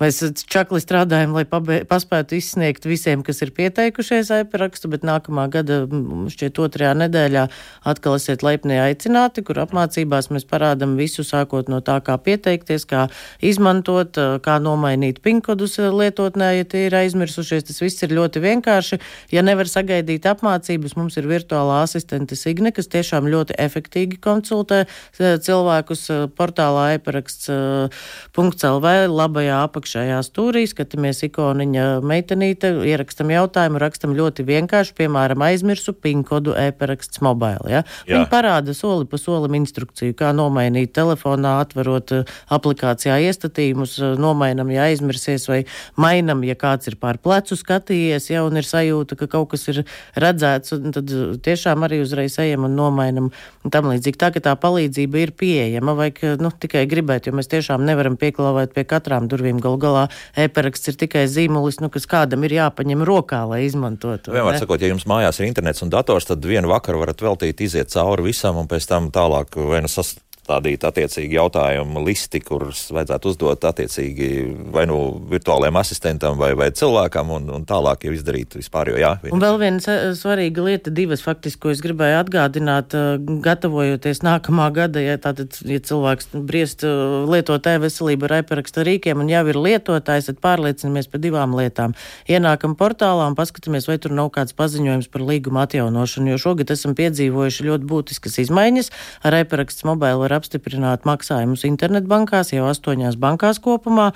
Mēs 0.02 0.16
čakli 0.50 0.80
strādājam, 0.82 1.36
lai 1.36 1.44
paspētu 1.46 2.34
izsniegt 2.34 2.82
visiem, 2.82 3.22
kas 3.22 3.38
ir 3.46 3.52
pieteikušies 3.54 4.26
aiprakstu, 4.34 4.88
bet 4.90 5.04
nākamā 5.06 5.46
gada, 5.54 5.86
šķiet, 6.34 6.58
otrajā 6.58 6.96
nedēļā 6.98 7.44
atkal 7.86 8.18
esiet 8.18 8.42
laipni 8.42 8.74
aicināti, 8.82 9.44
kur 9.46 9.62
apmācībās 9.62 10.34
mēs 10.34 10.44
parādam 10.50 10.98
visu, 10.98 11.22
sākot 11.22 11.70
no 11.70 11.78
tā, 11.78 12.00
kā 12.02 12.18
pieteikties, 12.18 12.82
kā 12.90 13.06
izmantot, 13.38 14.18
kā 14.42 14.58
nomainīt 14.58 15.22
pinkodus 15.22 15.78
lietotnē, 15.78 16.58
ja 16.58 16.64
tie 16.66 16.88
ir 16.88 16.94
aizmirsušies. 16.98 17.62
Tas 17.70 17.78
viss 17.84 18.02
ir 18.02 18.10
ļoti 18.18 18.42
vienkārši. 18.42 18.98
Ja 19.30 19.46
nevar 19.46 19.70
sagaidīt 19.70 20.26
apmācības, 20.26 20.98
mums 20.98 21.14
ir 21.22 21.30
virtuālā 21.30 21.86
asistente 21.86 22.34
Signe, 22.34 22.74
kas 22.74 22.90
tiešām 22.90 23.30
ļoti 23.30 23.54
efektīgi 23.62 24.18
konsultē 24.18 24.90
cilvēkus 25.14 26.34
portālā 26.34 26.98
aipraksts.lv 26.98 28.86
labajā 29.14 29.62
apakšā 29.70 29.83
apakšējā 29.84 30.18
stūrī, 30.24 30.64
skatāmies 30.64 31.20
ikoniņa 31.28 32.00
meitenīte, 32.00 32.70
ierakstam 32.88 33.28
jautājumu, 33.28 33.78
rakstam 33.82 34.14
ļoti 34.16 34.44
vienkārši, 34.48 34.94
piemēram, 34.96 35.42
aizmirsu 35.44 35.92
pinkodu 35.92 36.54
e-paraksts 36.56 37.20
mobile. 37.20 37.68
Ja? 37.68 37.82
Jā. 38.08 38.16
Viņi 38.16 38.28
parāda 38.32 38.72
soli 38.74 39.04
pa 39.04 39.20
solim 39.20 39.58
instrukciju, 39.60 40.14
kā 40.16 40.32
nomainīt 40.32 40.94
telefonā, 40.96 41.58
atverot 41.66 42.14
eh, 42.16 42.32
aplikācijā 42.48 43.18
iestatījumus, 43.28 43.98
eh, 44.00 44.14
nomainam, 44.20 44.72
ja 44.72 44.88
aizmirsies, 44.88 45.44
vai 45.50 45.60
mainam, 46.00 46.40
ja 46.48 46.56
kāds 46.56 46.88
ir 46.88 46.96
pār 46.96 47.20
plecu 47.20 47.58
skatījies, 47.60 48.30
ja 48.32 48.46
un 48.46 48.56
ir 48.56 48.64
sajūta, 48.64 49.18
ka 49.20 49.28
kaut 49.36 49.52
kas 49.52 49.68
ir 49.68 49.82
redzēts, 50.16 50.72
tad 50.96 51.12
eh, 51.12 51.36
tiešām 51.44 51.84
arī 51.84 52.00
uzreiz 52.06 52.38
ejam 52.40 52.64
un 52.70 52.78
nomainam 52.78 53.28
un 53.28 53.74
tam 53.74 53.92
līdzīgi. 53.92 54.20
Tā, 54.20 54.32
ka 54.32 54.40
tā 54.48 54.56
palīdzība 54.60 55.26
ir 55.26 55.36
pieejama, 55.36 55.92
vai 55.98 56.10
nu, 56.40 56.48
tikai 56.64 56.86
gribēt, 56.88 57.28
jo 57.28 57.36
mēs 57.36 57.52
tiešām 57.52 57.84
nevaram 57.84 58.16
pieklāvēt 58.20 58.72
pie 58.72 58.88
katrām 58.88 59.28
durvīm 59.28 59.60
galu 59.80 59.94
galā 59.94 60.04
e-paraksts 60.36 60.92
ir 60.92 60.98
tikai 61.00 61.24
zīmolis, 61.30 61.80
nu, 61.82 61.90
kas 61.92 62.06
kādam 62.10 62.44
ir 62.46 62.56
jāpaņem 62.58 63.04
rokā, 63.06 63.44
lai 63.50 63.64
izmantotu. 63.68 64.34
Vienmēr 64.34 64.60
sakot, 64.60 64.82
ja 64.82 64.90
jums 64.92 65.06
mājās 65.10 65.40
ir 65.40 65.48
internets 65.48 65.84
un 65.84 65.92
dators, 65.94 66.28
tad 66.28 66.44
vienu 66.44 66.70
vakaru 66.72 67.02
varat 67.04 67.24
veltīt, 67.24 67.64
iziet 67.64 67.92
cauri 67.94 68.30
visam 68.30 68.60
un 68.62 68.70
pēc 68.70 68.88
tam 68.90 69.10
tālāk 69.14 69.58
vai 69.58 69.84
nu 69.84 69.90
sas 69.92 70.16
stādīt 70.44 70.84
attiecīgi 70.84 71.38
jautājumu 71.38 72.02
listi, 72.04 72.40
kurus 72.44 72.86
vajadzētu 72.94 73.30
uzdot 73.32 73.64
attiecīgi 73.64 74.28
vai 74.74 74.84
nu 74.90 74.98
virtuālajiem 75.30 75.78
asistentam 75.80 76.38
vai, 76.40 76.52
vai 76.58 76.70
cilvēkam, 76.76 77.32
un, 77.38 77.48
un 77.56 77.64
tālāk 77.68 78.04
jau 78.06 78.12
izdarīt 78.14 78.58
vispār. 78.58 78.92
Jo, 78.92 78.98
jā, 79.00 79.12
un 79.32 79.42
vēl 79.42 79.58
viena 79.62 79.96
svarīga 80.16 80.64
lieta, 80.66 80.92
divas 80.94 81.24
faktiski, 81.24 81.62
ko 81.64 81.72
es 81.72 81.80
gribēju 81.84 82.20
atgādināt, 82.20 82.96
gatavojoties 83.44 84.20
nākamā 84.26 84.68
gada, 84.76 85.02
ja 85.02 85.16
tātad, 85.20 85.56
ja 85.64 85.80
cilvēks 85.80 86.32
briest 86.34 86.84
lietot 86.84 87.66
e-veselību 87.70 88.28
ar 88.28 88.36
e-paraksta 88.40 88.84
rīkiem 88.86 89.24
un 89.24 89.32
jau 89.32 89.44
ir 89.50 89.60
lietotājs, 89.68 90.28
tad 90.28 90.42
pārliecinamies 90.44 91.08
par 91.12 91.22
divām 91.24 91.56
lietām. 91.56 91.96
Ienākam 92.28 92.76
portālā 92.78 93.30
un 93.30 93.38
paskatāmies, 93.38 93.88
vai 93.88 93.96
tur 94.02 94.12
nav 94.16 94.30
kāds 94.34 94.56
paziņojums 94.58 95.08
par 95.12 95.24
līguma 95.24 95.64
atjaunošanu, 95.64 96.34
jo 96.34 96.42
šogad 96.48 96.74
esam 96.74 96.96
piedzīvojuši 96.98 97.68
ļoti 97.70 97.88
būtiskas 97.88 98.40
izmaiņas 98.44 98.92
ar 99.24 99.40
e-paraksts 99.40 99.86
mobile 99.88 100.28
var 100.34 100.42
apstiprināt 100.42 101.06
maksājumus 101.08 101.64
internetbankās, 101.68 102.52
jau 102.54 102.66
astoņās 102.68 103.16
bankās 103.20 103.60
kopumā. 103.62 104.10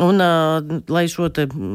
Un, 0.00 0.20
uh, 0.22 0.60
lai 0.90 1.06
šo 1.10 1.28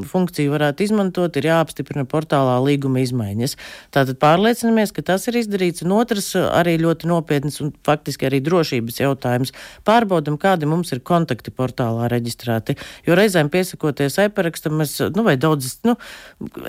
funkciju 0.07 0.53
varētu 0.53 0.85
izmantot, 0.85 1.35
ir 1.35 1.49
jāapstiprina 1.49 2.05
portālā 2.07 2.57
līguma 2.63 3.01
izmaiņas. 3.03 3.55
Tātad 3.95 4.19
pārliecinamies, 4.21 4.93
ka 4.95 5.03
tas 5.05 5.27
ir 5.27 5.39
izdarīts. 5.41 5.83
Un 5.85 5.95
otrs 5.97 6.33
arī 6.35 6.77
ļoti 6.81 7.09
nopietns 7.11 7.61
un 7.63 7.73
faktiski 7.85 8.29
arī 8.29 8.41
drošības 8.45 9.01
jautājums. 9.01 9.53
Pārbaudam, 9.87 10.37
kādi 10.41 10.69
mums 10.69 10.93
ir 10.95 11.03
kontakti 11.05 11.53
portālā 11.55 12.09
reģistrēti. 12.11 12.77
Jo 13.07 13.17
reizēm 13.19 13.51
piesakoties 13.53 14.19
e-parakstam, 14.25 14.79
es, 14.85 14.97
nu, 15.15 15.25
vai 15.27 15.35
daudzas, 15.39 15.77
nu, 15.87 15.97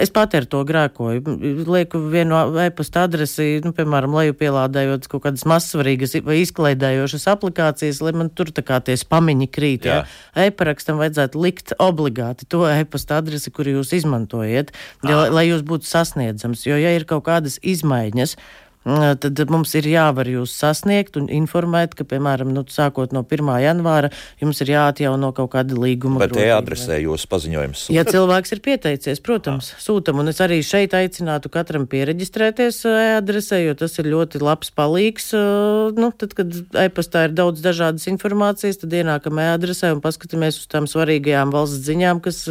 es 0.03 0.13
pati 0.15 0.41
ar 0.41 0.49
to 0.51 0.63
grēkoju. 0.67 1.37
Lieku 1.67 2.03
vienu 2.13 2.43
e-pasta 2.67 3.07
adresi, 3.07 3.61
nu, 3.65 3.73
piemēram, 3.77 4.15
lejupielādējot 4.21 5.09
kaut 5.13 5.27
kādas 5.29 5.47
mazsvarīgas 5.49 6.19
vai 6.27 6.41
izklaidējošas 6.43 7.16
aplikācijas, 7.31 8.03
lai 8.05 8.13
man 8.13 8.29
tur 8.29 8.53
tā 8.53 8.65
kā 8.67 8.83
tie 8.85 8.99
spamiņi 9.01 9.49
krīt. 9.49 9.89
Jā. 9.89 10.03
Ja? 10.05 10.45
E-parakstam 10.51 11.01
vajadzētu 11.01 11.41
likt 11.41 11.73
obligāti 11.83 12.49
to 12.53 12.67
e-pasta 12.69 13.23
adresi, 13.23 13.53
kuru 13.55 13.79
jūs 13.79 13.95
izmantojat, 13.97 14.75
ja, 15.07 15.25
lai 15.33 15.49
jūs 15.49 15.65
būtu 15.67 15.89
sasniedzams. 15.89 16.67
Jo, 16.69 16.77
ja 16.81 16.93
ir 16.97 17.09
kaut 17.09 17.25
kādas 17.31 17.57
izmaiņas, 17.65 18.37
tad 18.87 19.41
mums 19.51 19.73
ir 19.75 19.89
jāvar 19.91 20.29
jūs 20.31 20.53
sasniegt 20.55 21.17
un 21.19 21.27
informēt, 21.33 21.97
ka, 21.99 22.07
piemēram, 22.07 22.53
nu, 22.55 22.63
sākot 22.71 23.15
no 23.17 23.25
1. 23.27 23.51
janvāra, 23.65 24.13
jums 24.43 24.63
ir 24.63 24.71
jāatjauno 24.77 25.33
kaut 25.35 25.51
kāda 25.57 25.75
līguma. 25.79 26.23
Bet 26.23 26.39
e-adresē 26.39 27.01
jūsu 27.03 27.27
paziņojums? 27.33 27.87
Ja 27.95 28.07
cilvēks 28.07 28.55
ir 28.55 28.63
pieteicies, 28.63 29.23
protams, 29.27 29.73
Jā. 29.75 29.83
sūtam, 29.89 30.23
un 30.23 30.31
es 30.31 30.41
arī 30.45 30.61
šeit 30.67 30.95
aicinātu 30.95 31.51
katram 31.53 31.89
pieregistrēties 31.91 32.85
e-adresē, 32.93 33.61
jo 33.65 33.75
tas 33.79 33.99
ir 33.99 34.11
ļoti 34.15 34.43
labs 34.45 34.71
palīgs. 34.77 35.33
Nu, 35.99 36.13
tad, 36.15 36.37
kad 36.39 36.55
e-pastā 36.87 37.27
ir 37.27 37.37
daudz 37.37 37.65
dažādas 37.65 38.07
informācijas, 38.13 38.79
tad 38.85 38.95
ienākam 38.95 39.43
e-adresē 39.43 39.97
un 39.97 40.05
paskatāmies 40.05 40.63
uz 40.63 40.71
tām 40.71 40.87
svarīgajām 40.91 41.55
valsts 41.55 41.83
ziņām, 41.91 42.23
kas 42.23 42.45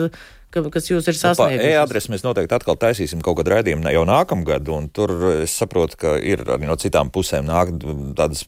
ka, 0.53 0.63
kas 0.73 0.89
jūs 0.89 1.07
ir 1.11 1.17
sasnieguši. 1.19 1.61
Nu, 1.61 1.69
e-adresi 1.73 2.11
mēs 2.13 2.25
noteikti 2.25 2.57
atkal 2.57 2.77
taisīsim 2.81 3.23
kaut 3.25 3.39
kādu 3.39 3.55
raidījumu 3.55 3.93
jau 3.95 4.03
nākamgad, 4.09 4.69
un 4.75 4.89
tur 4.93 5.15
es 5.41 5.55
saprotu, 5.57 5.99
ka 6.01 6.17
ir 6.19 6.45
arī 6.45 6.69
no 6.69 6.77
citām 6.79 7.11
pusēm 7.13 7.47
nāk 7.49 7.73
tādas 8.17 8.45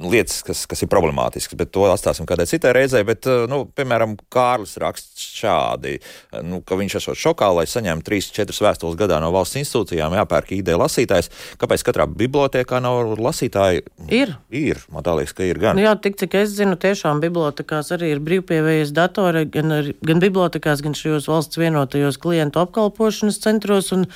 lietas, 0.00 0.40
kas, 0.46 0.64
kas 0.70 0.82
ir 0.84 0.90
problemātiskas, 0.90 1.56
bet 1.58 1.72
to 1.74 1.84
atstāsim 1.90 2.26
kādai 2.28 2.46
citai 2.50 2.72
reizei. 2.76 3.02
Bet, 3.06 3.26
eh, 3.28 3.44
nu, 3.50 3.62
piemēram, 3.76 4.16
Kārlis 4.32 4.76
raksta 4.80 5.20
šādi, 5.20 5.98
eh, 6.00 6.42
nu, 6.46 6.60
ka 6.66 6.78
viņš 6.80 6.96
esot 7.00 7.20
šokā, 7.20 7.50
lai 7.54 7.66
saņemtu 7.70 8.06
3-4 8.08 8.64
vēstules 8.64 8.98
gadā 9.00 9.20
no 9.20 9.30
valsts 9.34 9.60
institūcijām, 9.60 10.16
jāpērk 10.18 10.52
ID 10.58 10.74
lasītājs. 10.80 11.30
Kāpēc 11.60 11.84
katrā 11.86 12.06
bibliotekā 12.08 12.80
nav 12.82 13.16
lasītāji? 13.18 13.84
Ir. 14.08 14.36
Ir, 14.50 14.82
man 14.90 15.04
liekas, 15.04 15.34
ka 15.36 15.44
ir 15.44 15.58
gan. 15.62 15.76
Nu, 15.76 15.84
jā, 15.84 15.94
tik 16.00 16.18
cik 16.20 16.36
es 16.42 16.54
zinu, 16.56 16.78
tiešām 16.80 17.20
bibliotekās 17.22 17.92
arī 17.96 18.14
ir 18.14 18.20
brīvpievējas 18.24 18.94
datori, 18.96 19.46
gan, 19.50 19.92
gan 20.02 20.22
bibliotekās, 20.22 20.82
gan 20.84 20.96
šajos 20.96 21.28
valsts 21.30 21.60
vienotajos 21.60 22.20
klientu 22.20 22.62
apkalpošanas 22.62 23.40
centros. 23.42 23.92
Un, 23.96 24.06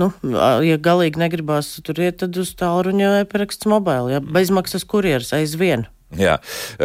Nu, 0.00 0.10
ja 0.66 0.78
galīgi 0.82 1.20
negribās 1.22 1.76
tur 1.86 2.00
iet, 2.02 2.18
tad 2.24 2.34
uz 2.40 2.50
tālruņa 2.58 3.20
e-paraksts 3.20 3.68
mobili, 3.70 4.16
ja 4.16 4.22
bezmaksas 4.24 4.86
kurjeris 4.90 5.30
aizvien. 5.36 5.86
Jā, 6.18 6.36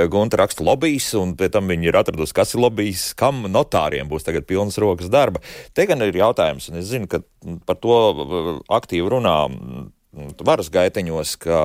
Gunta 0.10 0.40
raksta 0.40 0.64
lobbyis, 0.66 1.12
un 1.20 1.36
pie 1.38 1.50
tam 1.54 1.70
viņi 1.70 1.90
ir 1.90 1.98
atradusi, 2.00 2.34
kas 2.38 2.56
ir 2.56 2.64
lobbyis, 2.64 3.12
kam 3.18 3.44
notāriem 3.52 4.10
būs 4.10 4.26
tagad 4.26 4.48
pilnas 4.50 4.80
rokas 4.82 5.12
darba. 5.14 5.42
Te 5.78 5.86
gan 5.90 6.02
ir 6.06 6.18
jautājums, 6.18 6.70
un 6.72 6.80
es 6.82 6.90
zinu, 6.90 7.10
ka 7.10 7.22
par 7.70 7.78
to 7.82 8.00
aktīvi 8.80 9.14
runā 9.14 9.36
varas 10.42 10.72
gaiteņos, 10.74 11.36
ka 11.44 11.58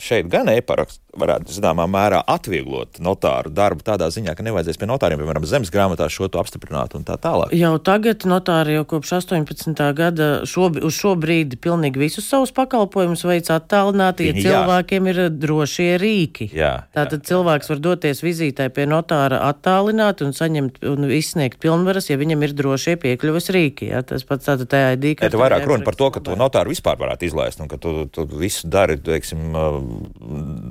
šeit 0.00 0.30
gan 0.32 0.48
e-paraksts 0.48 1.00
varētu 1.12 1.52
zināmā 1.52 1.84
mērā 1.92 2.22
atvieglot 2.24 2.96
notāru 3.04 3.50
darbu 3.52 3.84
tādā 3.84 4.06
ziņā, 4.12 4.32
ka 4.32 4.44
nevajadzēs 4.46 4.78
pie 4.80 4.88
notāriem, 4.88 5.20
piemēram, 5.20 5.44
zemes 5.44 5.68
grāmatā 5.72 6.06
šo 6.08 6.30
to 6.32 6.40
apstiprināt 6.40 6.96
un 6.96 7.04
tā 7.04 7.18
tālāk. 7.20 7.52
Jau 7.52 7.74
tagad 7.84 8.24
notāri 8.28 8.78
jau 8.78 8.86
kopš 8.88 9.12
18. 9.18 9.82
gada 9.98 10.28
šob, 10.48 10.78
uz 10.80 10.96
šo 10.96 11.12
brīdi 11.20 11.58
pilnīgi 11.60 12.00
visus 12.00 12.30
savus 12.32 12.54
pakalpojumus 12.56 13.26
veic 13.28 13.50
attālināti, 13.52 14.30
ja 14.30 14.38
cilvēkiem 14.38 15.10
ir 15.12 15.20
drošie 15.36 15.90
rīki. 16.00 16.48
Jā, 16.56 16.72
Tātad 16.96 17.20
jā, 17.20 17.26
cilvēks 17.34 17.68
jā. 17.68 17.74
var 17.74 17.84
doties 17.90 18.24
vizītē 18.24 18.70
pie 18.72 18.88
notāra 18.88 19.42
attālināti 19.50 20.24
un 20.24 20.32
saņemt 20.36 20.80
un 20.88 21.10
izsniegt 21.12 21.60
pilnvaras, 21.60 22.08
ja 22.08 22.16
viņam 22.16 22.48
ir 22.48 22.56
drošie 22.56 22.96
piekļuves 23.04 23.52
rīki. 23.52 23.92
Jā. 23.92 24.00
Tas 24.08 24.24
pats 24.24 24.48
tātad. 24.48 24.70
Tā 24.72 24.96
ir 24.96 25.36
vairāk 25.36 25.68
runa 25.68 25.84
par 25.84 25.96
to, 25.98 26.08
ka 26.14 26.24
to 26.24 26.38
notāru 26.40 26.72
vispār 26.72 26.96
varētu 27.00 27.28
izlaist 27.28 27.60
un 27.60 27.68
ka 27.68 27.81
tu, 27.82 28.06
tu 28.12 28.24
visu 28.38 28.68
dari, 28.70 28.96
teiksim, 29.02 29.52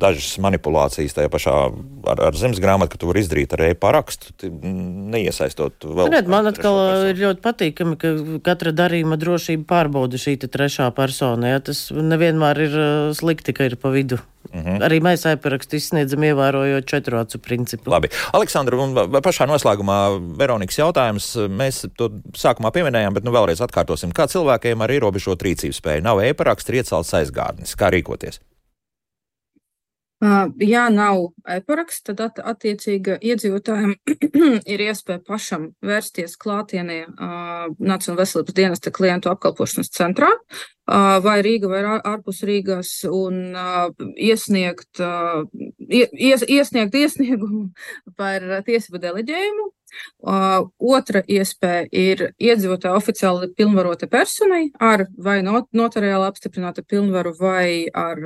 dažas 0.01 0.33
manipulācijas 0.43 1.17
tajā 1.17 1.31
pašā 1.31 1.55
ar, 2.11 2.23
ar 2.29 2.39
zemes 2.39 2.61
grāmatu, 2.63 2.93
ka 2.93 3.01
tu 3.01 3.09
vari 3.11 3.23
izdarīt 3.25 3.55
ar 3.57 3.65
e-parakstu, 3.69 4.33
neiesaistot 5.13 5.87
vēl. 5.87 6.11
Nē, 6.13 6.23
man 6.31 6.49
atkal 6.51 6.79
ir 7.11 7.21
ļoti 7.21 7.43
patīkami, 7.45 7.97
ka 8.01 8.13
katra 8.45 8.73
darījuma 8.75 9.19
drošība 9.21 9.67
pārbauda 9.69 10.19
šī 10.21 10.37
trešā 10.47 10.89
persona. 10.97 11.55
Ja? 11.55 11.63
Tas 11.63 11.89
nevienmēr 11.93 12.65
ir 12.67 12.77
slikti, 13.17 13.55
ka 13.57 13.69
ir 13.69 13.77
pa 13.81 13.93
vidu. 13.93 14.21
Mm 14.53 14.61
-hmm. 14.61 14.81
Arī 14.83 14.99
mēs 14.99 15.25
e-parakstu 15.29 15.75
izsniedzam, 15.75 16.23
ievērojot 16.23 16.85
četru 16.85 17.17
acu 17.17 17.39
principu. 17.39 17.91
Labi, 17.91 18.09
Aleksandra, 18.33 18.77
un 18.77 18.95
pašā 18.95 19.47
noslēgumā 19.47 19.97
Veronikas 20.37 20.77
jautājums. 20.77 21.35
Mēs 21.47 21.87
to 21.95 22.09
sākumā 22.33 22.71
pieminējām, 22.71 23.13
bet 23.13 23.23
nu 23.23 23.31
vēlreiz 23.31 23.61
atkārtosim. 23.61 24.11
Kā 24.11 24.27
cilvēkiem 24.27 24.81
ar 24.81 24.89
ierobežotu 24.89 25.45
rīcības 25.45 25.77
spēju 25.77 26.01
nav 26.01 26.21
e-paraksts, 26.21 26.69
ir 26.69 26.75
iecelts 26.75 27.13
aizgādnis? 27.13 27.75
Kā 27.75 27.89
rīkoties? 27.91 28.39
Ja 30.61 30.83
nav 30.93 31.31
e-paraksts, 31.49 32.03
tad 32.05 32.19
at, 32.21 32.39
attiecīgi 32.45 33.15
iedzīvotājiem 33.25 33.95
ir 34.73 34.83
iespēja 34.85 35.21
pašam 35.25 35.71
vērsties 35.81 36.35
klātienē 36.41 36.99
Nacionālās 37.09 38.19
veselības 38.19 38.57
dienesta 38.59 38.93
klientu 38.93 39.31
apkalpošanas 39.31 39.89
centrā 39.95 40.29
vai 41.25 41.39
Rīga 41.41 41.71
vai 41.71 41.81
ārpus 41.97 42.43
Rīgas 42.45 42.93
un 43.09 43.57
iesniegt, 44.13 45.01
ies, 45.89 46.45
iesniegt 46.45 47.01
iesniegumu 47.01 47.71
par 48.19 48.45
tiesību 48.67 49.01
deleģējumu 49.01 49.69
otra 50.21 51.21
iespēja 51.27 51.87
ir 51.91 52.25
iedzīvotāja 52.39 52.97
oficiāli 52.97 53.51
pilnvarota 53.57 54.09
personai 54.11 54.69
ar 54.79 55.07
vai 55.17 55.39
not, 55.45 55.69
notariāli 55.73 56.29
apstiprināta 56.29 56.83
pilnvaru 56.87 57.33
vai 57.39 57.87
ar 57.93 58.21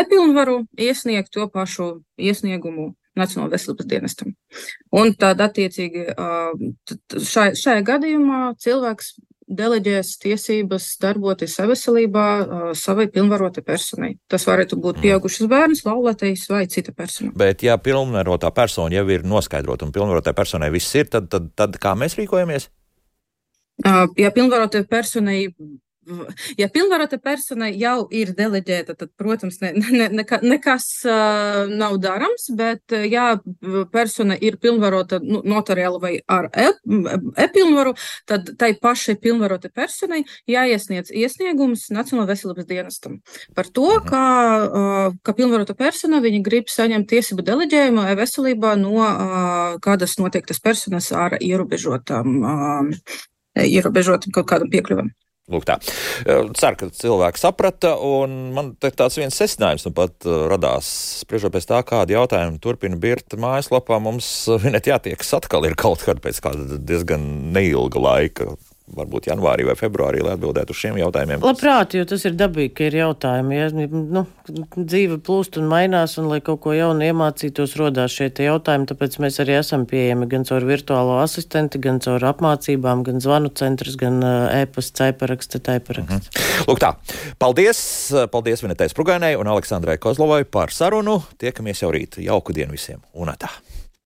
e-pilnvaru 0.00 0.64
iesniegt 0.78 1.32
to 1.34 1.48
pašu 1.52 1.92
iesniegumu 2.18 2.94
Nacionālajā 3.18 3.56
veselības 3.56 3.88
dienestam. 3.90 4.34
Un 4.94 5.10
tad, 5.18 5.40
attiecīgi, 5.42 6.04
šai, 7.26 7.48
šajā 7.58 7.82
gadījumā 7.88 8.38
cilvēks 8.62 9.16
deleģēs 9.50 10.12
tiesības 10.22 10.86
darboties 11.02 11.56
saveselībā 11.58 12.26
savai 12.78 13.08
pilnvarotai 13.12 13.64
personai. 13.66 14.12
Tas 14.30 14.46
varētu 14.48 14.78
būt 14.80 14.98
mm. 14.98 15.04
pieaugušas 15.06 15.50
bērns, 15.50 15.84
laulātais 15.86 16.46
vai 16.50 16.64
cita 16.70 16.94
persona. 16.96 17.32
Bet, 17.38 17.64
ja 17.66 17.76
pilnvarotā 17.82 18.52
persona 18.54 18.94
jau 18.94 19.06
ir 19.10 19.26
noskaidrota 19.26 19.88
un 19.88 19.94
pilnvarotai 19.94 20.34
personai 20.36 20.70
viss 20.74 20.94
ir, 20.98 21.10
tad, 21.10 21.30
tad, 21.32 21.50
tad 21.58 21.78
kā 21.82 21.96
mēs 21.98 22.18
rīkojamies? 22.20 22.70
Ja 24.20 24.30
pilnvarotai 24.34 24.84
personai 24.88 25.46
ja 26.58 26.68
pilnvarota 26.72 27.18
persona 27.22 27.68
jau 27.68 28.06
ir 28.14 28.32
deleģēta, 28.36 28.94
tad, 28.98 29.10
protams, 29.20 29.60
ne, 29.60 29.72
ne, 29.76 30.08
neka, 30.20 30.40
nekas 30.42 30.86
uh, 31.04 31.68
nav 31.68 31.98
darams, 32.02 32.48
bet, 32.56 32.94
ja 33.10 33.34
persona 33.92 34.36
ir 34.40 34.56
pilnvarota 34.62 35.20
nu, 35.22 35.42
notariāli 35.44 36.00
vai 36.02 36.12
ar 36.30 36.48
e-pilnvaru, 36.54 37.92
e 37.94 38.28
tad 38.30 38.52
tai 38.60 38.72
pašai 38.80 39.16
pilnvarota 39.20 39.70
personai 39.74 40.22
jāiesniedz 40.50 41.12
iesniegums 41.12 41.88
Nacionālajā 41.90 42.30
veselības 42.32 42.68
dienestam 42.68 43.18
par 43.54 43.68
to, 43.68 43.88
mhm. 43.98 44.08
ka, 44.08 44.24
uh, 44.64 45.18
ka 45.26 45.36
pilnvarota 45.36 45.76
persona 45.78 46.22
grib 46.40 46.70
saņemt 46.72 47.10
tiesību 47.10 47.44
deleģējumu 47.44 48.06
e-veselībā 48.12 48.76
no 48.80 48.96
uh, 49.00 49.76
kādas 49.84 50.16
noteiktas 50.20 50.62
personas 50.64 51.10
ar 51.12 51.36
ierobežotam, 51.40 52.36
uh, 52.40 53.18
ierobežotam 53.60 54.32
kaut 54.32 54.48
kādam 54.48 54.70
piekļuvam. 54.72 55.10
Lūk, 55.50 55.66
tā. 55.66 55.76
Ceru, 56.24 56.76
ka 56.78 56.88
cilvēki 56.94 57.42
saprata, 57.42 57.96
un 58.06 58.38
man 58.54 58.72
tāds 58.80 59.18
viens 59.18 59.34
secinājums 59.34 59.86
nu 59.88 59.94
pat 59.96 60.28
radās. 60.52 60.88
Spriežot 61.24 61.54
pēc 61.56 61.66
tā, 61.70 61.82
kādi 61.86 62.14
jautājumi 62.14 62.60
turpina 62.62 62.98
birta 63.00 63.38
mājaslapā, 63.40 63.98
mums 64.02 64.30
net 64.70 64.90
jātiekas 64.90 65.34
atkal 65.40 65.66
ir 65.66 65.74
kaut 65.80 66.06
kad 66.06 66.22
pēc 66.22 66.42
kāda 66.44 66.78
diezgan 66.78 67.26
neilga 67.56 68.02
laika. 68.02 68.52
Varbūt 68.96 69.28
janvārī 69.30 69.66
vai 69.68 69.76
februārī, 69.78 70.22
lai 70.24 70.34
atbildētu 70.36 70.74
uz 70.74 70.80
šiem 70.80 70.98
jautājumiem. 71.00 71.44
Labprāt, 71.44 71.94
jo 71.98 72.06
tas 72.08 72.24
ir 72.28 72.36
dabīgi, 72.38 72.72
ka 72.76 72.88
ir 72.88 72.96
jautājumi. 73.00 73.58
Ja? 73.58 73.68
Nu, 73.90 74.24
dzīve 74.76 75.20
plūst 75.26 75.58
un 75.60 75.68
mainās, 75.70 76.16
un 76.20 76.30
lai 76.32 76.40
kaut 76.44 76.62
ko 76.64 76.74
jaunu 76.76 77.06
iemācītos, 77.06 77.76
rodās 77.80 78.16
šie 78.16 78.30
jautājumi. 78.46 78.88
Tāpēc 78.90 79.18
mēs 79.22 79.40
arī 79.44 79.56
esam 79.60 79.86
pieejami 79.90 80.28
gan 80.30 80.46
caur 80.48 80.66
virtuālo 80.68 81.18
asistenti, 81.22 81.80
gan 81.82 82.00
caur 82.04 82.24
apmācībām, 82.32 83.04
gan 83.06 83.22
zvanu 83.22 83.52
centrus, 83.56 83.98
gan 84.00 84.20
e-pasta, 84.60 85.10
caiparaksta, 85.10 85.62
taiparaksta. 85.70 86.14
Mm 86.14 86.20
-hmm. 86.20 86.66
Lūk 86.68 86.82
tā. 86.82 86.94
Paldies! 87.38 88.12
Paldies 88.30 88.62
Vinetei 88.62 88.88
Sprugainai 88.88 89.36
un 89.36 89.46
Aleksandrai 89.46 89.98
Kozlovai 89.98 90.44
par 90.44 90.70
sarunu. 90.70 91.22
Tiekamies 91.38 91.82
jau 91.82 91.92
rīt. 91.92 92.18
Jauku 92.18 92.52
dienu 92.54 92.72
visiem! 92.72 93.00
Un 93.14 93.28
tā! 93.28 93.48